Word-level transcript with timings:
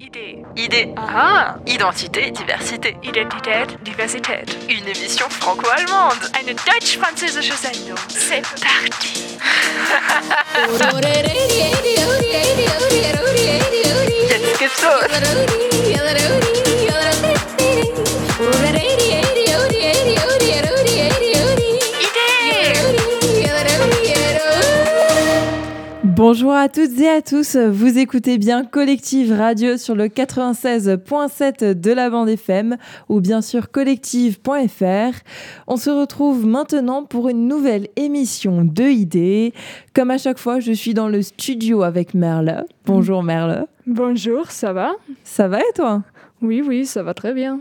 Idee. 0.00 0.42
Idée. 0.56 0.94
Ah. 0.96 1.56
Identité, 1.66 2.30
diversité. 2.30 2.96
Identität, 3.02 3.76
Diversität. 3.82 4.56
Une 4.70 4.88
émission 4.88 5.28
franco-allemande. 5.28 6.16
Eine 6.40 6.54
deutsch-französische 6.54 7.52
Sendung. 7.52 7.98
C'est 8.08 8.40
parti. 8.40 9.36
Jetzt 14.30 14.58
gibt's 14.58 14.82
los. 14.82 16.69
Bonjour 26.22 26.52
à 26.52 26.68
toutes 26.68 27.00
et 27.00 27.08
à 27.08 27.22
tous, 27.22 27.56
vous 27.56 27.96
écoutez 27.96 28.36
bien 28.36 28.66
Collective 28.66 29.32
Radio 29.32 29.78
sur 29.78 29.94
le 29.94 30.08
96.7 30.08 31.72
de 31.72 31.92
la 31.92 32.10
bande 32.10 32.28
FM 32.28 32.76
ou 33.08 33.22
bien 33.22 33.40
sûr 33.40 33.70
collective.fr. 33.70 35.18
On 35.66 35.76
se 35.78 35.88
retrouve 35.88 36.44
maintenant 36.44 37.04
pour 37.04 37.30
une 37.30 37.48
nouvelle 37.48 37.88
émission 37.96 38.64
de 38.64 38.82
idées. 38.82 39.54
Comme 39.94 40.10
à 40.10 40.18
chaque 40.18 40.38
fois, 40.38 40.60
je 40.60 40.72
suis 40.72 40.92
dans 40.92 41.08
le 41.08 41.22
studio 41.22 41.82
avec 41.84 42.12
Merle. 42.12 42.66
Bonjour 42.84 43.22
Merle. 43.22 43.64
Bonjour, 43.86 44.50
ça 44.50 44.74
va? 44.74 44.92
Ça 45.24 45.48
va 45.48 45.60
et 45.60 45.72
toi? 45.74 46.02
Oui, 46.42 46.62
oui, 46.62 46.84
ça 46.84 47.02
va 47.02 47.14
très 47.14 47.32
bien. 47.32 47.60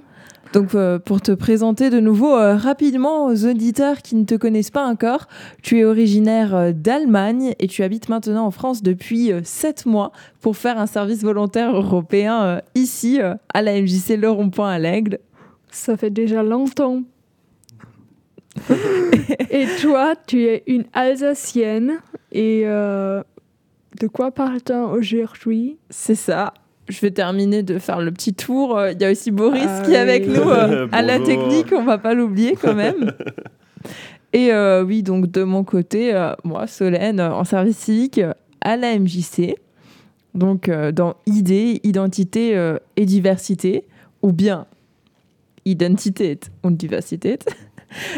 Donc, 0.53 0.73
euh, 0.73 0.97
pour 0.97 1.21
te 1.21 1.31
présenter 1.31 1.91
de 1.91 1.99
nouveau 1.99 2.35
euh, 2.35 2.55
rapidement 2.55 3.27
aux 3.27 3.45
auditeurs 3.45 4.01
qui 4.01 4.15
ne 4.15 4.25
te 4.25 4.33
connaissent 4.33 4.71
pas 4.71 4.85
encore, 4.85 5.27
tu 5.61 5.79
es 5.79 5.85
originaire 5.85 6.55
euh, 6.55 6.71
d'Allemagne 6.73 7.53
et 7.59 7.67
tu 7.67 7.83
habites 7.83 8.09
maintenant 8.09 8.45
en 8.45 8.51
France 8.51 8.81
depuis 8.81 9.31
7 9.43 9.85
mois 9.85 10.11
pour 10.41 10.57
faire 10.57 10.79
un 10.79 10.87
service 10.87 11.21
volontaire 11.21 11.75
européen 11.75 12.61
ici, 12.73 13.19
à 13.53 13.61
la 13.61 13.79
MJC 13.79 14.17
Le 14.17 14.29
Rond-Point 14.29 14.71
à 14.71 14.79
l'Aigle. 14.79 15.19
Ça 15.69 15.97
fait 15.97 16.09
déjà 16.09 16.41
longtemps. 16.41 17.03
et 19.51 19.67
toi, 19.81 20.15
tu 20.25 20.45
es 20.45 20.63
une 20.65 20.85
Alsacienne 20.93 21.99
et 22.31 22.63
de 22.63 24.07
quoi 24.11 24.31
parle-t-on 24.31 24.91
aujourd'hui? 24.91 25.77
C'est 25.89 26.15
ça. 26.15 26.53
Je 26.89 26.99
vais 27.01 27.11
terminer 27.11 27.63
de 27.63 27.77
faire 27.79 28.01
le 28.01 28.11
petit 28.11 28.33
tour. 28.33 28.77
Euh, 28.77 28.91
Il 28.91 29.01
y 29.01 29.05
a 29.05 29.11
aussi 29.11 29.31
Boris 29.31 29.63
Ah 29.65 29.83
qui 29.85 29.93
est 29.93 29.97
avec 29.97 30.23
oui. 30.27 30.33
nous 30.33 30.49
euh, 30.49 30.87
à 30.91 31.01
la 31.01 31.19
technique, 31.19 31.67
on 31.71 31.83
va 31.83 31.97
pas 31.97 32.13
l'oublier 32.13 32.57
quand 32.59 32.73
même. 32.73 33.13
Et 34.33 34.51
euh, 34.53 34.83
oui, 34.83 35.01
donc 35.03 35.31
de 35.31 35.43
mon 35.43 35.63
côté, 35.63 36.13
euh, 36.13 36.33
moi, 36.43 36.67
Solène, 36.67 37.19
en 37.19 37.43
service 37.43 37.77
civique 37.77 38.21
à 38.61 38.77
la 38.77 38.97
MJC, 38.97 39.55
donc 40.35 40.69
euh, 40.69 40.91
dans 40.91 41.15
idée, 41.25 41.79
identité 41.83 42.75
et 42.95 43.05
diversité, 43.05 43.85
ou 44.21 44.31
bien 44.31 44.67
identité 45.65 46.39
und 46.63 46.71
diversité. 46.71 47.39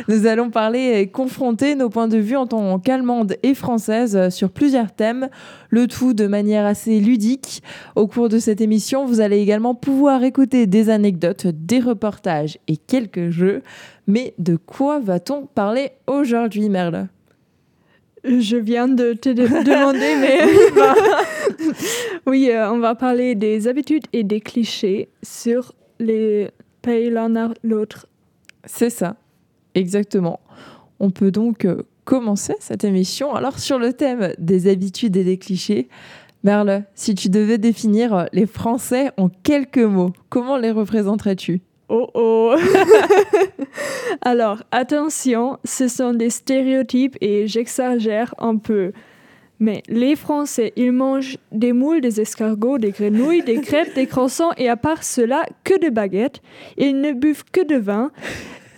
Nous 0.08 0.25
allons 0.25 0.50
parler 0.50 1.00
et 1.00 1.08
confronter 1.08 1.75
nos 1.75 1.89
points 1.89 2.08
de 2.08 2.17
vue 2.17 2.36
en 2.36 2.47
tant 2.47 2.77
qu'allemande 2.80 3.36
et 3.44 3.53
française 3.53 4.30
sur 4.30 4.50
plusieurs 4.52 4.91
thèmes, 4.94 5.30
le 5.69 5.88
tout 5.88 6.14
de 6.14 6.27
manière 6.27 6.66
assez 6.66 7.00
ludique. 7.00 7.64
Au 7.95 8.08
cours 8.08 8.30
de 8.30 8.39
cette 8.39 8.61
émission, 8.61 9.05
vous 9.05 9.22
allez 9.22 9.39
également 9.39 9.75
pouvoir 9.75 10.23
écouter 10.23 10.67
des 10.67 10.89
anecdotes, 10.89 11.47
des 11.47 11.80
reportages 11.80 12.58
et 12.67 12.77
quelques 12.77 13.30
jeux. 13.30 13.61
Mais 14.08 14.33
de 14.39 14.55
quoi 14.58 14.99
va-t-on 14.99 15.45
parler 15.45 15.92
aujourd'hui, 16.08 16.67
Merle? 16.69 17.08
Je 18.23 18.55
viens 18.58 18.88
de 18.88 19.14
te 19.14 19.30
de- 19.30 19.47
demander, 19.64 20.16
mais 20.19 20.42
oui, 22.27 22.49
euh, 22.52 22.72
on 22.72 22.77
va 22.80 22.95
parler 22.95 23.36
des 23.36 23.67
habitudes 23.67 24.03
et 24.14 24.23
des 24.23 24.42
clichés 24.42 25.09
sur 25.23 25.73
les 25.99 26.49
pays 26.81 27.09
l'un 27.09 27.36
à 27.36 27.49
l'autre. 27.64 28.08
C'est 28.66 28.89
ça, 28.92 29.16
exactement. 29.75 30.39
On 31.00 31.11
peut 31.11 31.31
donc 31.31 31.66
euh, 31.66 31.83
commencer 32.05 32.55
cette 32.59 32.83
émission. 32.83 33.33
Alors 33.33 33.59
sur 33.59 33.80
le 33.80 33.93
thème 33.93 34.33
des 34.37 34.70
habitudes 34.70 35.17
et 35.17 35.23
des 35.23 35.37
clichés, 35.37 35.87
Merle, 36.43 36.83
si 36.95 37.14
tu 37.14 37.30
devais 37.30 37.58
définir 37.58 38.15
euh, 38.15 38.26
les 38.33 38.48
Français 38.48 39.11
en 39.17 39.30
quelques 39.30 39.77
mots, 39.77 40.14
comment 40.30 40.58
les 40.58 40.71
représenterais-tu 40.71 41.61
Oh 41.89 42.09
oh 42.14 42.55
Alors, 44.21 44.64
attention, 44.71 45.58
ce 45.65 45.88
sont 45.88 46.14
des 46.14 46.30
stéréotypes 46.30 47.17
et 47.21 47.48
j'exagère 47.48 48.33
un 48.38 48.55
peu. 48.55 48.93
Mais 49.59 49.83
les 49.89 50.15
Français, 50.15 50.73
ils 50.76 50.92
mangent 50.92 51.38
des 51.52 51.73
moules, 51.73 52.02
des 52.02 52.20
escargots, 52.21 52.80
des 52.80 52.92
grenouilles, 52.92 53.43
des 53.43 53.61
crêpes, 53.61 53.93
des 53.93 54.08
croissants 54.08 54.52
et 54.58 54.70
à 54.70 54.77
part 54.77 55.03
cela, 55.03 55.45
que 55.64 55.80
de 55.80 55.89
baguettes. 55.89 56.42
Ils 56.77 56.99
ne 56.99 57.11
buvent 57.11 57.43
que 57.52 57.64
de 57.64 57.76
vin. 57.76 58.11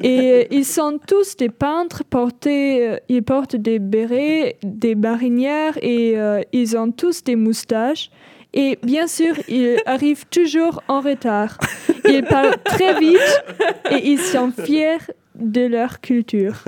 Et 0.01 0.47
ils 0.51 0.65
sont 0.65 0.99
tous 1.05 1.37
des 1.37 1.49
peintres, 1.49 2.03
portés, 2.03 2.87
euh, 2.87 2.97
ils 3.09 3.23
portent 3.23 3.55
des 3.55 3.79
bérets, 3.79 4.57
des 4.63 4.95
marinières 4.95 5.77
et 5.81 6.17
euh, 6.17 6.41
ils 6.51 6.75
ont 6.77 6.91
tous 6.91 7.23
des 7.23 7.35
moustaches. 7.35 8.09
Et 8.53 8.77
bien 8.83 9.07
sûr, 9.07 9.35
ils 9.47 9.77
arrivent 9.85 10.25
toujours 10.27 10.83
en 10.87 11.01
retard. 11.01 11.57
Ils 12.05 12.23
parlent 12.23 12.57
très 12.63 12.99
vite 12.99 13.43
et 13.89 14.09
ils 14.09 14.19
sont 14.19 14.51
fiers 14.51 14.99
de 15.35 15.65
leur 15.65 16.01
culture. 16.01 16.63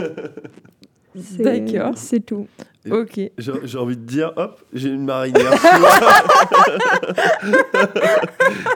D'accord. 1.40 1.94
C'est 1.96 2.25
tout. 2.25 2.47
Ok. 2.90 3.19
J'ai 3.38 3.78
envie 3.78 3.97
de 3.97 4.03
dire, 4.06 4.31
hop, 4.36 4.62
j'ai 4.74 4.90
une 4.90 5.06
marinière 5.06 5.53
sous 5.57 5.68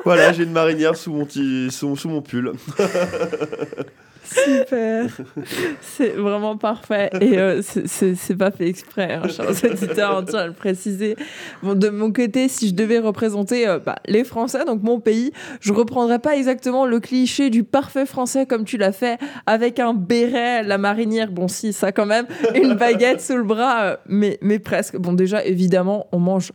voilà, 0.05 0.31
j'ai 0.33 0.43
une 0.43 0.51
marinière 0.51 0.95
sous 0.95 1.13
mon, 1.13 1.27
sous, 1.29 1.95
sous 1.95 2.09
mon 2.09 2.21
pull. 2.21 2.53
Super. 4.33 5.05
C'est 5.81 6.09
vraiment 6.09 6.57
parfait. 6.57 7.09
Et 7.21 7.37
euh, 7.37 7.61
c'est- 7.61 8.35
pas 8.37 8.51
fait 8.51 8.67
exprès, 8.67 9.13
hein, 9.13 9.23
on 9.27 10.23
tient 10.23 10.39
à 10.39 10.47
le 10.47 10.53
préciser. 10.53 11.15
Bon, 11.63 11.73
de 11.75 11.89
mon 11.89 12.11
côté, 12.11 12.47
si 12.47 12.69
je 12.69 12.73
devais 12.73 12.99
représenter 12.99 13.67
euh, 13.67 13.79
bah, 13.79 13.95
les 14.07 14.23
Français, 14.23 14.63
donc 14.65 14.81
mon 14.83 14.99
pays, 14.99 15.31
je 15.59 15.73
reprendrais 15.73 16.19
pas 16.19 16.35
exactement 16.37 16.85
le 16.85 16.99
cliché 16.99 17.49
du 17.49 17.63
parfait 17.63 18.05
français 18.05 18.45
comme 18.45 18.63
tu 18.65 18.77
l'as 18.77 18.91
fait, 18.91 19.17
avec 19.45 19.79
un 19.79 19.93
béret, 19.93 20.63
la 20.63 20.77
marinière, 20.77 21.31
bon 21.31 21.47
si, 21.47 21.73
ça 21.73 21.91
quand 21.91 22.05
même, 22.05 22.27
une 22.55 22.75
baguette 22.75 23.21
sous 23.21 23.35
le 23.37 23.43
bras, 23.43 23.81
euh, 23.83 23.97
mais, 24.07 24.37
mais 24.41 24.59
presque. 24.59 24.97
Bon, 24.97 25.13
déjà, 25.13 25.43
évidemment, 25.43 26.07
on 26.11 26.19
mange 26.19 26.51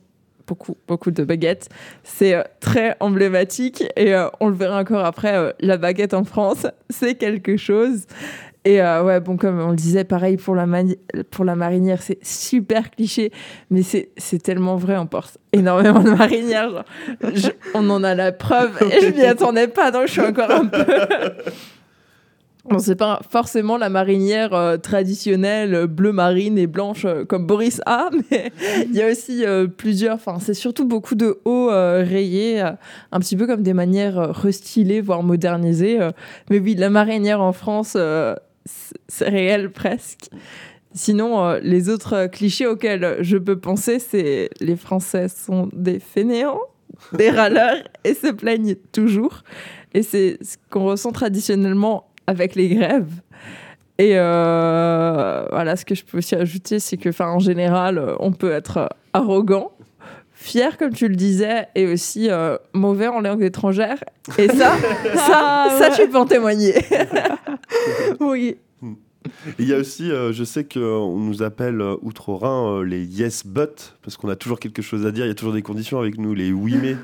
beaucoup, 0.47 0.77
beaucoup 0.87 1.10
de 1.10 1.25
baguettes. 1.25 1.69
C'est 2.03 2.34
euh, 2.34 2.43
très 2.60 2.97
emblématique 3.00 3.84
et 3.97 4.15
euh, 4.15 4.28
on 4.41 4.49
le 4.49 4.55
verra 4.55 4.81
encore 4.81 5.05
après. 5.05 5.37
euh, 5.37 5.53
la 5.60 5.77
baguette 5.77 6.15
en 6.15 6.25
France, 6.25 6.66
c'est 6.91 7.15
quelque 7.15 7.56
chose. 7.56 8.06
Et 8.66 8.81
ouais, 8.81 9.21
bon, 9.21 9.37
comme 9.37 9.60
on 9.60 9.69
le 9.72 9.77
disait, 9.77 10.05
pareil 10.05 10.38
pour 10.38 10.55
la, 10.55 10.65
pour 11.31 11.44
la 11.44 11.55
marinière, 11.55 12.00
c'est 12.00 12.25
super 12.25 12.91
cliché, 12.91 13.31
mais 13.69 13.82
c'est 13.82 14.43
tellement 14.43 14.77
vrai. 14.77 14.97
On 14.97 15.06
porte 15.06 15.37
énormément 15.53 16.00
de 16.00 16.09
marinières. 16.09 16.82
on 17.75 17.91
en 17.91 18.03
a 18.03 18.15
la 18.15 18.32
preuve 18.32 18.71
et 18.91 19.03
je 19.03 19.15
m'y 19.15 19.21
attendais 19.26 19.69
pas, 19.69 19.91
donc 19.91 20.06
je 20.06 20.12
suis 20.12 20.22
encore 20.22 20.50
un 20.50 20.65
peu. 20.65 20.87
Bon, 22.70 22.78
c'est 22.78 22.97
pas 22.97 23.20
forcément 23.28 23.76
la 23.76 23.91
marinière 23.91 24.54
euh, 24.54 24.78
traditionnelle 24.78 25.75
euh, 25.75 25.86
bleu 25.86 26.12
marine 26.12 26.56
et 26.56 26.66
blanche 26.66 27.04
euh, 27.04 27.26
comme 27.26 27.47
Boris 27.47 27.82
a, 27.84 28.08
mais 28.30 28.50
il 28.86 28.94
y 28.94 29.02
a 29.02 29.10
aussi 29.10 29.44
plusieurs. 29.76 30.14
Enfin, 30.14 30.38
c'est 30.41 30.54
surtout 30.54 30.86
beaucoup 30.86 31.14
de 31.14 31.41
hauts 31.44 31.69
rayés, 31.69 32.60
un 32.60 33.20
petit 33.20 33.36
peu 33.36 33.47
comme 33.47 33.62
des 33.62 33.75
manières 33.75 34.34
restylées, 34.34 35.00
voire 35.00 35.22
modernisées. 35.22 35.98
mais 36.50 36.58
oui, 36.58 36.75
la 36.75 36.88
marinière 36.91 37.42
en 37.42 37.52
France, 37.52 37.97
c'est- 38.64 39.28
réel 39.28 39.70
presque. 39.70 40.31
Sinon, 40.94 41.58
les 41.62 41.88
autres 41.91 42.26
clichés 42.26 42.66
auxquels 42.66 43.19
je 43.20 43.36
peux 43.36 43.58
penser, 43.58 43.98
c'est 43.98 44.48
les 44.60 44.76
Français 44.76 45.28
sont 45.28 45.69
des 45.72 45.98
fainéants, 45.98 46.60
des 47.12 47.31
râleurs 47.31 47.82
et 48.04 48.14
se 48.14 48.28
plaignent 48.31 48.76
toujours. 48.92 49.43
Et 49.93 50.02
c'est 50.02 50.38
ce 50.43 50.56
qu'on 50.70 50.84
ressent 50.84 51.12
traditionnellement 51.12 52.06
avec 52.26 52.55
les 52.55 52.69
grèves. 52.69 53.11
Et 53.99 54.12
euh, 54.15 55.47
voilà, 55.50 55.76
ce 55.76 55.85
que 55.85 55.94
je 55.94 56.05
peux 56.05 56.19
aussi 56.19 56.35
ajouter, 56.35 56.79
c'est 56.81 56.97
que, 56.97 57.11
en 57.23 57.38
général, 57.38 58.17
on 58.19 58.32
peut 58.32 58.50
être 58.50 58.88
arrogant, 59.12 59.71
fier, 60.32 60.76
comme 60.79 60.93
tu 60.93 61.06
le 61.06 61.15
disais, 61.15 61.69
et 61.76 61.87
aussi 61.87 62.29
euh, 62.29 62.56
mauvais 62.73 63.06
en 63.06 63.21
langue 63.21 63.43
étrangère. 63.44 64.03
Et 64.37 64.49
ça, 64.49 64.73
ça, 65.15 65.69
ça, 65.79 65.91
tu 65.97 66.09
peux 66.09 66.19
en 66.19 66.26
témoigner. 66.26 66.75
Oui. 68.21 68.56
Il 69.59 69.67
y 69.67 69.73
a 69.73 69.79
aussi, 69.79 70.11
euh, 70.11 70.32
je 70.32 70.44
sais 70.44 70.65
qu'on 70.65 71.17
nous 71.17 71.43
appelle 71.43 71.81
euh, 71.81 71.97
outre-Rhin 72.03 72.81
euh, 72.81 72.85
les 72.85 73.05
yes 73.05 73.47
but, 73.47 73.94
parce 74.03 74.17
qu'on 74.19 74.29
a 74.29 74.37
toujours 74.37 74.61
quelque 74.61 74.82
chose 74.82 75.06
à 75.06 75.12
dire, 75.12 75.25
il 75.25 75.29
y 75.29 75.31
a 75.31 75.35
toujours 75.35 75.55
des 75.55 75.62
conditions 75.62 75.99
avec 75.99 76.19
nous, 76.19 76.35
les 76.35 76.53
oui 76.53 76.77
mais. 76.81 76.97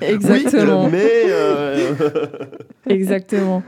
Exactement. 0.00 0.86
Oui, 0.86 0.90
mais. 0.92 1.22
euh, 1.26 1.94
Exactement. 2.88 3.62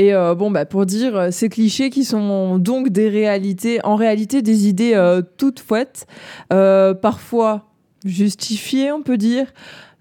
Et 0.00 0.14
euh, 0.14 0.34
bon, 0.34 0.50
bah, 0.50 0.64
pour 0.64 0.86
dire 0.86 1.14
euh, 1.14 1.30
ces 1.30 1.50
clichés 1.50 1.90
qui 1.90 2.04
sont 2.04 2.56
donc 2.56 2.88
des 2.88 3.10
réalités, 3.10 3.84
en 3.84 3.96
réalité 3.96 4.40
des 4.40 4.66
idées 4.66 4.94
euh, 4.94 5.20
toutes 5.36 5.60
fouettes, 5.60 6.06
euh, 6.54 6.94
parfois 6.94 7.66
justifiées, 8.06 8.92
on 8.92 9.02
peut 9.02 9.18
dire, 9.18 9.52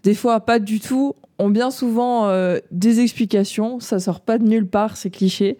des 0.03 0.13
fois 0.13 0.39
pas 0.39 0.59
du 0.59 0.79
tout, 0.79 1.15
ont 1.37 1.49
bien 1.49 1.69
souvent 1.69 2.31
des 2.71 3.01
explications. 3.01 3.81
Ça 3.81 3.99
sort 3.99 4.21
pas 4.21 4.37
de 4.37 4.45
nulle 4.45 4.67
part, 4.67 4.95
ces 4.95 5.09
clichés. 5.09 5.57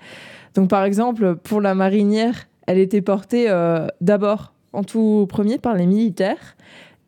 Donc, 0.56 0.70
par 0.70 0.86
exemple, 0.86 1.36
pour 1.36 1.60
la 1.60 1.76
marinière, 1.76 2.48
elle 2.66 2.78
était 2.78 3.02
portée 3.02 3.48
d'abord 4.00 4.54
en 4.72 4.84
tout 4.84 5.26
premier 5.28 5.58
par 5.58 5.76
les 5.76 5.86
militaires. 5.86 6.56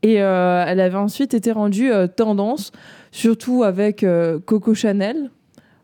Et 0.03 0.15
elle 0.15 0.79
avait 0.81 0.97
ensuite 0.97 1.33
été 1.33 1.53
rendue 1.53 1.91
tendance, 2.17 2.73
surtout 3.11 3.63
avec 3.63 4.05
Coco 4.45 4.73
Chanel, 4.73 5.31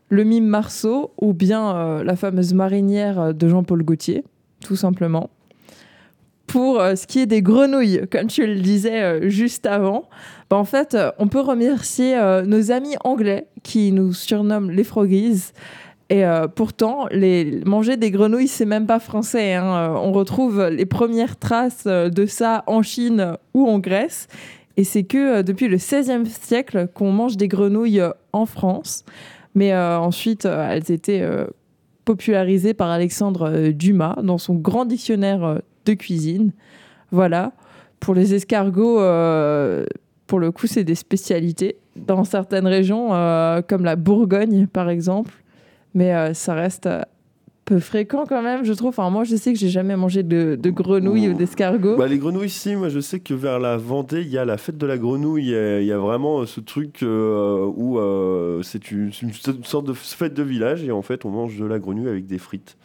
le 0.08 0.24
mime 0.24 0.46
Marceau 0.46 1.12
ou 1.20 1.32
bien 1.32 1.74
euh, 1.76 2.04
la 2.04 2.16
fameuse 2.16 2.54
marinière 2.54 3.34
de 3.34 3.48
Jean-Paul 3.48 3.82
Gaultier, 3.82 4.24
tout 4.64 4.76
simplement. 4.76 5.30
Pour 6.46 6.80
euh, 6.80 6.94
ce 6.94 7.06
qui 7.06 7.20
est 7.20 7.26
des 7.26 7.42
grenouilles, 7.42 8.02
comme 8.10 8.26
tu 8.26 8.46
le 8.46 8.60
disais 8.60 9.02
euh, 9.02 9.28
juste 9.28 9.66
avant, 9.66 10.08
bah, 10.48 10.56
en 10.56 10.64
fait, 10.64 10.96
on 11.18 11.28
peut 11.28 11.40
remercier 11.40 12.18
nos 12.46 12.70
amis 12.70 12.96
anglais 13.04 13.48
qui 13.62 13.92
nous 13.92 14.14
surnomment 14.14 14.70
les 14.70 14.84
froggies. 14.84 15.52
Et 16.10 16.24
pourtant, 16.54 17.06
les, 17.10 17.60
manger 17.66 17.98
des 17.98 18.10
grenouilles, 18.10 18.48
c'est 18.48 18.64
même 18.64 18.86
pas 18.86 18.98
français. 18.98 19.52
hein. 19.52 19.92
On 19.94 20.10
retrouve 20.12 20.68
les 20.68 20.86
premières 20.86 21.36
traces 21.36 21.86
de 21.86 22.24
ça 22.24 22.64
en 22.66 22.80
Chine 22.80 23.34
ou 23.52 23.68
en 23.68 23.78
Grèce. 23.78 24.26
Et 24.78 24.84
c'est 24.84 25.02
que 25.02 25.42
depuis 25.42 25.68
le 25.68 25.76
XVIe 25.76 26.24
siècle 26.24 26.88
qu'on 26.94 27.12
mange 27.12 27.36
des 27.36 27.46
grenouilles 27.46 28.02
en 28.32 28.46
France. 28.46 29.04
Mais 29.54 29.72
euh, 29.72 29.98
ensuite, 29.98 30.46
euh, 30.46 30.68
elles 30.70 30.90
étaient 30.90 31.22
euh, 31.22 31.46
popularisées 32.04 32.74
par 32.74 32.90
Alexandre 32.90 33.70
Dumas 33.70 34.16
dans 34.22 34.38
son 34.38 34.54
grand 34.54 34.84
dictionnaire 34.84 35.60
de 35.84 35.94
cuisine. 35.94 36.52
Voilà. 37.10 37.52
Pour 38.00 38.14
les 38.14 38.34
escargots, 38.34 39.00
pour 40.26 40.38
le 40.38 40.52
coup, 40.52 40.66
c'est 40.66 40.84
des 40.84 40.94
spécialités 40.94 41.76
dans 41.96 42.24
certaines 42.24 42.66
régions, 42.66 43.08
comme 43.68 43.84
la 43.84 43.96
Bourgogne, 43.96 44.68
par 44.68 44.88
exemple. 44.88 45.34
Mais 45.94 46.32
ça 46.32 46.54
reste 46.54 46.88
peu 47.68 47.78
fréquent 47.80 48.24
quand 48.26 48.42
même, 48.42 48.64
je 48.64 48.72
trouve. 48.72 48.88
Enfin, 48.88 49.10
moi, 49.10 49.24
je 49.24 49.36
sais 49.36 49.52
que 49.52 49.58
j'ai 49.58 49.68
jamais 49.68 49.94
mangé 49.96 50.22
de, 50.22 50.56
de 50.60 50.70
grenouilles 50.70 51.28
ou 51.28 51.34
d'escargots. 51.34 51.96
Bah, 51.96 52.06
les 52.06 52.18
grenouilles, 52.18 52.48
si, 52.48 52.74
moi 52.74 52.88
je 52.88 53.00
sais 53.00 53.20
que 53.20 53.34
vers 53.34 53.58
la 53.58 53.76
Vendée, 53.76 54.22
il 54.22 54.28
y 54.28 54.38
a 54.38 54.44
la 54.44 54.56
fête 54.56 54.78
de 54.78 54.86
la 54.86 54.96
grenouille. 54.96 55.44
Il 55.44 55.50
y 55.50 55.54
a- 55.54 55.80
il 55.80 55.86
y, 55.86 55.92
a 55.92 55.98
vraiment 55.98 56.40
euh, 56.40 56.46
ce 56.46 56.60
truc 56.60 57.02
euh, 57.02 57.70
où 57.76 57.98
euh, 57.98 58.62
c'est 58.62 58.90
une, 58.90 59.12
c'est 59.12 59.26
une 59.26 59.64
sorte 59.64 59.86
de 59.86 59.92
fête 59.92 60.34
de 60.34 60.42
village 60.42 60.82
et 60.84 60.90
en 60.90 61.02
fait 61.02 61.24
on 61.24 61.30
mange 61.30 61.58
de 61.58 61.66
la 61.66 61.78
grenouille 61.78 62.08
avec 62.08 62.26
des 62.26 62.38
frites. 62.38 62.76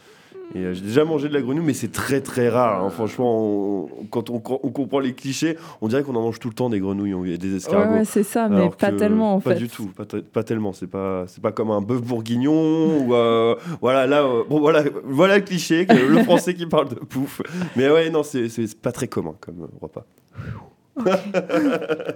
Et 0.55 0.59
euh, 0.59 0.73
j'ai 0.73 0.81
déjà 0.81 1.03
mangé 1.03 1.29
de 1.29 1.33
la 1.33 1.41
grenouille, 1.41 1.65
mais 1.65 1.73
c'est 1.73 1.91
très 1.91 2.21
très 2.21 2.47
rare. 2.49 2.83
hein. 2.83 2.89
Franchement, 2.91 3.41
on- 3.43 3.89
quand 4.11 4.29
on, 4.29 4.35
on 4.35 4.69
comprend 4.71 4.99
les 4.99 5.13
clichés, 5.13 5.57
on 5.81 5.87
dirait 5.87 6.03
qu'on 6.03 6.15
en 6.15 6.21
mange 6.21 6.39
tout 6.39 6.47
le 6.49 6.53
temps 6.53 6.69
des 6.69 6.79
grenouilles 6.79 7.37
des 7.39 7.55
escargots. 7.55 7.93
ouais, 7.95 8.05
c'est 8.05 8.21
ça, 8.23 8.49
mais 8.49 8.69
pas 8.69 8.91
que- 8.91 8.97
tellement 8.97 9.35
en 9.35 9.39
pas 9.39 9.53
fait. 9.53 9.59
du 9.59 9.67
tout, 9.67 9.87
pas, 9.87 10.05
te- 10.05 10.17
pas 10.17 10.43
tellement. 10.43 10.71
C'est 10.73 10.85
pas, 10.87 11.23
c'est 11.27 11.41
pas 11.41 11.51
comme 11.51 11.71
un 11.71 11.81
bœuf 11.81 12.01
bourguignon 12.03 12.99
ou 12.99 13.15
euh, 13.15 13.55
voilà 13.81 14.05
là, 14.05 14.23
euh, 14.23 14.43
bon 14.47 14.59
voilà, 14.59 14.83
voilà 15.05 15.37
le 15.37 15.43
cliché, 15.43 15.87
que 15.87 15.93
le 15.93 16.17
français 16.23 16.53
qui 16.53 16.67
parle 16.67 16.89
de 16.89 16.95
pouf. 16.95 17.41
Mais 17.75 17.89
ouais, 17.89 18.09
non, 18.11 18.21
c'est, 18.21 18.47
c'est 18.49 18.79
pas 18.79 18.91
très 18.91 19.07
commun 19.07 19.33
comme 19.41 19.67
repas. 19.81 20.05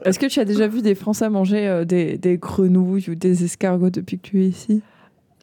Est-ce 0.06 0.20
que 0.20 0.28
tu 0.28 0.40
as 0.40 0.46
déjà 0.46 0.68
vu 0.68 0.82
des 0.84 0.94
Français 0.96 1.30
manger 1.30 1.84
des, 1.88 2.18
des 2.18 2.38
grenouilles 2.38 3.10
ou 3.10 3.16
des 3.16 3.44
escargots 3.44 3.90
depuis 3.90 4.18
que 4.20 4.28
tu 4.28 4.44
es 4.44 4.48
ici? 4.48 4.82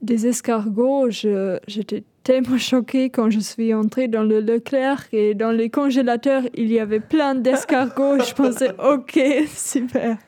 Des 0.05 0.27
escargots, 0.27 1.09
j'étais 1.09 2.05
tellement 2.25 2.59
choquée 2.59 3.09
quand 3.09 3.31
je 3.31 3.41
suis 3.41 3.73
entrée 3.73 4.07
dans 4.07 4.23
le 4.23 4.41
Leclerc 4.41 5.07
et 5.13 5.33
dans 5.35 5.51
les 5.51 5.71
congélateurs, 5.71 6.43
il 6.55 6.71
y 6.71 6.79
avait 6.79 7.01
plein 7.01 7.35
d'escargots. 7.35 8.19
je 8.19 8.35
pensais, 8.35 8.73
ok, 8.79 9.19
super. 9.49 10.19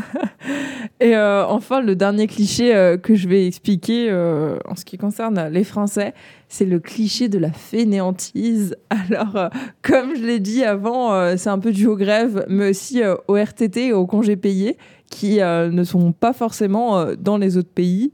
Et 1.00 1.16
euh, 1.16 1.44
enfin, 1.46 1.80
le 1.80 1.96
dernier 1.96 2.26
cliché 2.26 2.74
euh, 2.74 2.96
que 2.96 3.14
je 3.14 3.28
vais 3.28 3.46
expliquer 3.46 4.08
euh, 4.10 4.58
en 4.66 4.76
ce 4.76 4.84
qui 4.84 4.98
concerne 4.98 5.48
les 5.48 5.64
Français, 5.64 6.14
c'est 6.48 6.64
le 6.64 6.78
cliché 6.78 7.28
de 7.28 7.38
la 7.38 7.52
fainéantise. 7.52 8.76
Alors, 8.90 9.50
comme 9.82 10.14
je 10.14 10.22
l'ai 10.22 10.40
dit 10.40 10.64
avant, 10.64 11.36
c'est 11.36 11.50
un 11.50 11.58
peu 11.58 11.72
dû 11.72 11.86
aux 11.86 11.96
grèves, 11.96 12.44
mais 12.48 12.70
aussi 12.70 13.02
euh, 13.02 13.16
au 13.28 13.34
RTT 13.34 13.88
et 13.88 13.92
aux 13.92 14.06
congés 14.06 14.36
payés, 14.36 14.78
qui 15.10 15.40
ne 15.40 15.84
sont 15.84 16.12
pas 16.12 16.32
forcément 16.32 17.04
dans 17.18 17.36
les 17.36 17.58
autres 17.58 17.68
pays. 17.68 18.12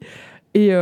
Et 0.55 0.73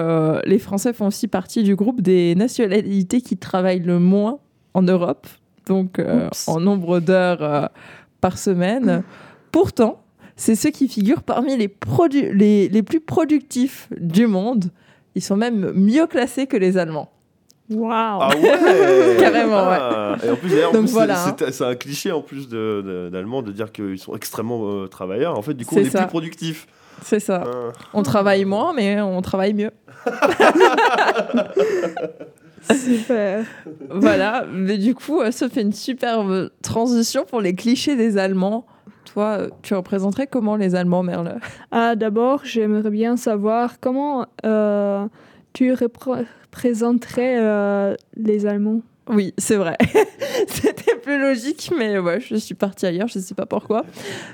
les 0.46 0.58
Français 0.58 0.94
font 0.94 1.08
aussi 1.08 1.28
partie 1.28 1.62
du 1.62 1.76
groupe 1.76 2.00
des 2.00 2.34
nationalités 2.34 3.20
qui 3.20 3.36
travaillent 3.36 3.80
le 3.80 3.98
moins 3.98 4.38
en 4.72 4.80
Europe, 4.80 5.26
donc 5.66 6.00
en 6.46 6.58
nombre 6.58 7.00
d'heures 7.00 7.68
par 8.22 8.38
semaine. 8.38 9.02
Pourtant, 9.52 10.05
c'est 10.36 10.54
ceux 10.54 10.70
qui 10.70 10.88
figurent 10.88 11.22
parmi 11.22 11.56
les, 11.56 11.68
produ- 11.68 12.30
les, 12.32 12.68
les 12.68 12.82
plus 12.82 13.00
productifs 13.00 13.88
du 13.98 14.26
monde. 14.26 14.66
Ils 15.14 15.22
sont 15.22 15.36
même 15.36 15.72
mieux 15.74 16.06
classés 16.06 16.46
que 16.46 16.56
les 16.56 16.76
Allemands. 16.78 17.10
Waouh. 17.70 17.88
Ah 17.90 18.28
ouais 18.36 19.16
Carrément, 19.18 19.56
Ah. 19.56 20.16
Et 20.24 20.30
en 20.30 20.36
plus, 20.36 20.50
c'est- 20.50 20.92
voilà, 20.92 21.26
hein. 21.26 21.36
c'est, 21.50 21.62
un 21.64 21.74
cliché 21.74 22.12
en 22.12 22.20
plus 22.20 22.48
de, 22.48 23.10
de- 23.10 23.50
dire 23.52 23.72
qu'ils 23.72 23.98
sont 23.98 24.14
extrêmement 24.14 24.60
euh, 24.70 24.86
travailleurs. 24.86 25.36
En 25.38 25.42
fait, 25.42 25.54
du 25.54 25.64
coup, 25.66 25.74
C'est 25.74 25.80
on 25.80 25.84
est 25.86 25.90
ça. 25.90 25.98
plus 26.00 26.08
productif. 26.08 26.66
C'est 27.02 27.18
ça. 27.20 27.42
Hein. 27.46 27.72
On 27.92 28.02
travaille 28.02 28.44
moins, 28.44 28.72
mais 28.72 29.00
on 29.00 29.20
travaille 29.22 29.52
mieux. 29.54 29.70
Super. 32.74 33.44
voilà. 33.90 34.44
Mais 34.52 34.78
du 34.78 34.94
coup, 34.94 35.20
euh, 35.20 35.30
ça 35.30 35.48
fait 35.48 35.62
une 35.62 35.72
superbe 35.72 36.50
transition 36.62 37.24
pour 37.24 37.40
les 37.40 37.54
clichés 37.54 37.96
des 37.96 38.18
Allemands. 38.18 38.66
Toi, 39.12 39.38
euh, 39.38 39.50
tu 39.62 39.74
représenterais 39.74 40.26
comment 40.26 40.56
les 40.56 40.74
Allemands, 40.74 41.02
Merle? 41.02 41.38
Ah, 41.70 41.96
d'abord, 41.96 42.42
j'aimerais 42.44 42.90
bien 42.90 43.16
savoir 43.16 43.80
comment 43.80 44.26
euh, 44.44 45.06
tu 45.52 45.72
repré- 45.72 46.26
représenterais 46.44 47.38
euh, 47.40 47.94
les 48.16 48.46
Allemands. 48.46 48.80
Oui, 49.08 49.32
c'est 49.38 49.56
vrai. 49.56 49.76
C'était 50.48 50.96
plus 50.96 51.18
logique, 51.20 51.70
mais 51.78 51.98
ouais, 51.98 52.20
je 52.20 52.34
suis 52.34 52.54
partie 52.56 52.86
ailleurs, 52.86 53.06
je 53.08 53.18
ne 53.18 53.22
sais 53.24 53.34
pas 53.34 53.46
pourquoi. 53.46 53.84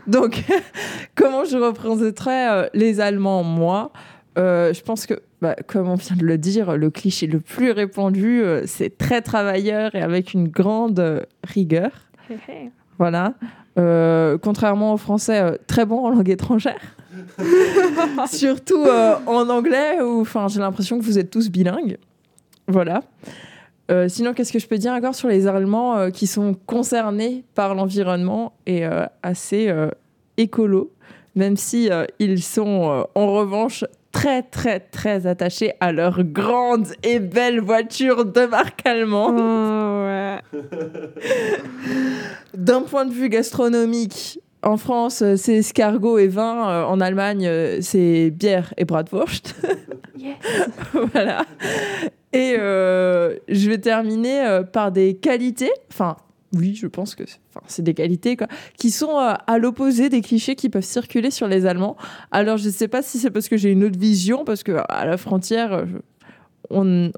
Donc, 0.06 0.42
comment 1.14 1.44
je 1.44 1.58
représenterais 1.58 2.50
euh, 2.50 2.68
les 2.72 3.00
Allemands, 3.00 3.42
moi? 3.44 3.92
Je 4.36 4.80
pense 4.80 5.04
que, 5.04 5.14
bah, 5.42 5.54
comme 5.66 5.88
on 5.90 5.96
vient 5.96 6.16
de 6.16 6.24
le 6.24 6.38
dire, 6.38 6.78
le 6.78 6.88
cliché 6.88 7.26
le 7.26 7.38
plus 7.40 7.70
répandu, 7.70 8.42
c'est 8.64 8.96
très 8.96 9.20
travailleur 9.20 9.94
et 9.94 10.00
avec 10.00 10.32
une 10.32 10.48
grande 10.48 11.26
rigueur. 11.44 11.90
Voilà. 12.98 13.34
Euh, 13.78 14.36
contrairement 14.38 14.92
aux 14.92 14.98
Français, 14.98 15.40
euh, 15.40 15.56
très 15.66 15.86
bons 15.86 16.04
en 16.04 16.10
langue 16.10 16.28
étrangère. 16.28 16.80
Surtout 18.30 18.84
euh, 18.84 19.14
en 19.26 19.48
anglais, 19.48 20.00
où 20.02 20.26
j'ai 20.48 20.60
l'impression 20.60 20.98
que 20.98 21.04
vous 21.04 21.18
êtes 21.18 21.30
tous 21.30 21.50
bilingues. 21.50 21.98
Voilà. 22.68 23.02
Sinon, 24.08 24.32
qu'est-ce 24.32 24.54
que 24.54 24.58
je 24.58 24.66
peux 24.66 24.78
dire 24.78 24.92
encore 24.92 25.14
sur 25.14 25.28
les 25.28 25.46
Allemands 25.46 26.10
qui 26.10 26.26
sont 26.26 26.54
concernés 26.64 27.44
par 27.54 27.74
l'environnement 27.74 28.54
et 28.64 28.84
assez 29.22 29.70
écolo, 30.38 30.90
même 31.34 31.58
si 31.58 31.90
ils 32.18 32.42
sont 32.42 33.04
en 33.14 33.26
revanche 33.34 33.84
très 34.12 34.42
très 34.42 34.80
très 34.80 35.26
attachés 35.26 35.72
à 35.80 35.92
leur 35.92 36.22
grande 36.22 36.88
et 37.02 37.18
belle 37.18 37.60
voiture 37.60 38.24
de 38.24 38.46
marque 38.46 38.86
allemande. 38.86 39.40
Oh, 39.40 40.04
ouais. 40.06 40.38
D'un 42.54 42.82
point 42.82 43.06
de 43.06 43.12
vue 43.12 43.28
gastronomique, 43.28 44.38
en 44.62 44.76
France, 44.76 45.24
c'est 45.36 45.56
escargot 45.56 46.18
et 46.18 46.28
vin. 46.28 46.70
euh, 46.70 46.84
En 46.84 47.00
Allemagne, 47.00 47.46
euh, 47.46 47.78
c'est 47.80 48.30
bière 48.30 48.72
et 48.76 48.84
bratwurst. 48.84 49.56
voilà. 51.12 51.44
Et 52.32 52.54
euh, 52.58 53.36
je 53.48 53.68
vais 53.68 53.78
terminer 53.78 54.60
par 54.72 54.92
des 54.92 55.14
qualités. 55.14 55.72
Enfin, 55.90 56.16
oui, 56.54 56.74
je 56.74 56.86
pense 56.86 57.14
que 57.14 57.24
c'est- 57.26 57.38
enfin, 57.54 57.82
des 57.82 57.94
qualités 57.94 58.36
quoi, 58.36 58.46
qui 58.76 58.90
sont 58.90 59.18
euh, 59.18 59.32
à 59.46 59.58
l'opposé 59.58 60.08
des 60.08 60.20
clichés 60.20 60.54
qui 60.54 60.68
peuvent 60.68 60.84
circuler 60.84 61.30
sur 61.30 61.48
les 61.48 61.64
Allemands. 61.66 61.96
Alors, 62.30 62.56
je 62.58 62.66
ne 62.66 62.72
sais 62.72 62.88
pas 62.88 63.02
si 63.02 63.18
c'est 63.18 63.30
parce 63.30 63.48
que 63.48 63.56
j'ai 63.56 63.70
une 63.70 63.84
autre 63.84 63.98
vision, 63.98 64.44
parce 64.44 64.62
que 64.62 64.72
à 64.88 65.06
la 65.06 65.16
frontière, 65.16 65.72
euh, 65.72 65.84
je- 65.86 65.96
on, 66.70 67.10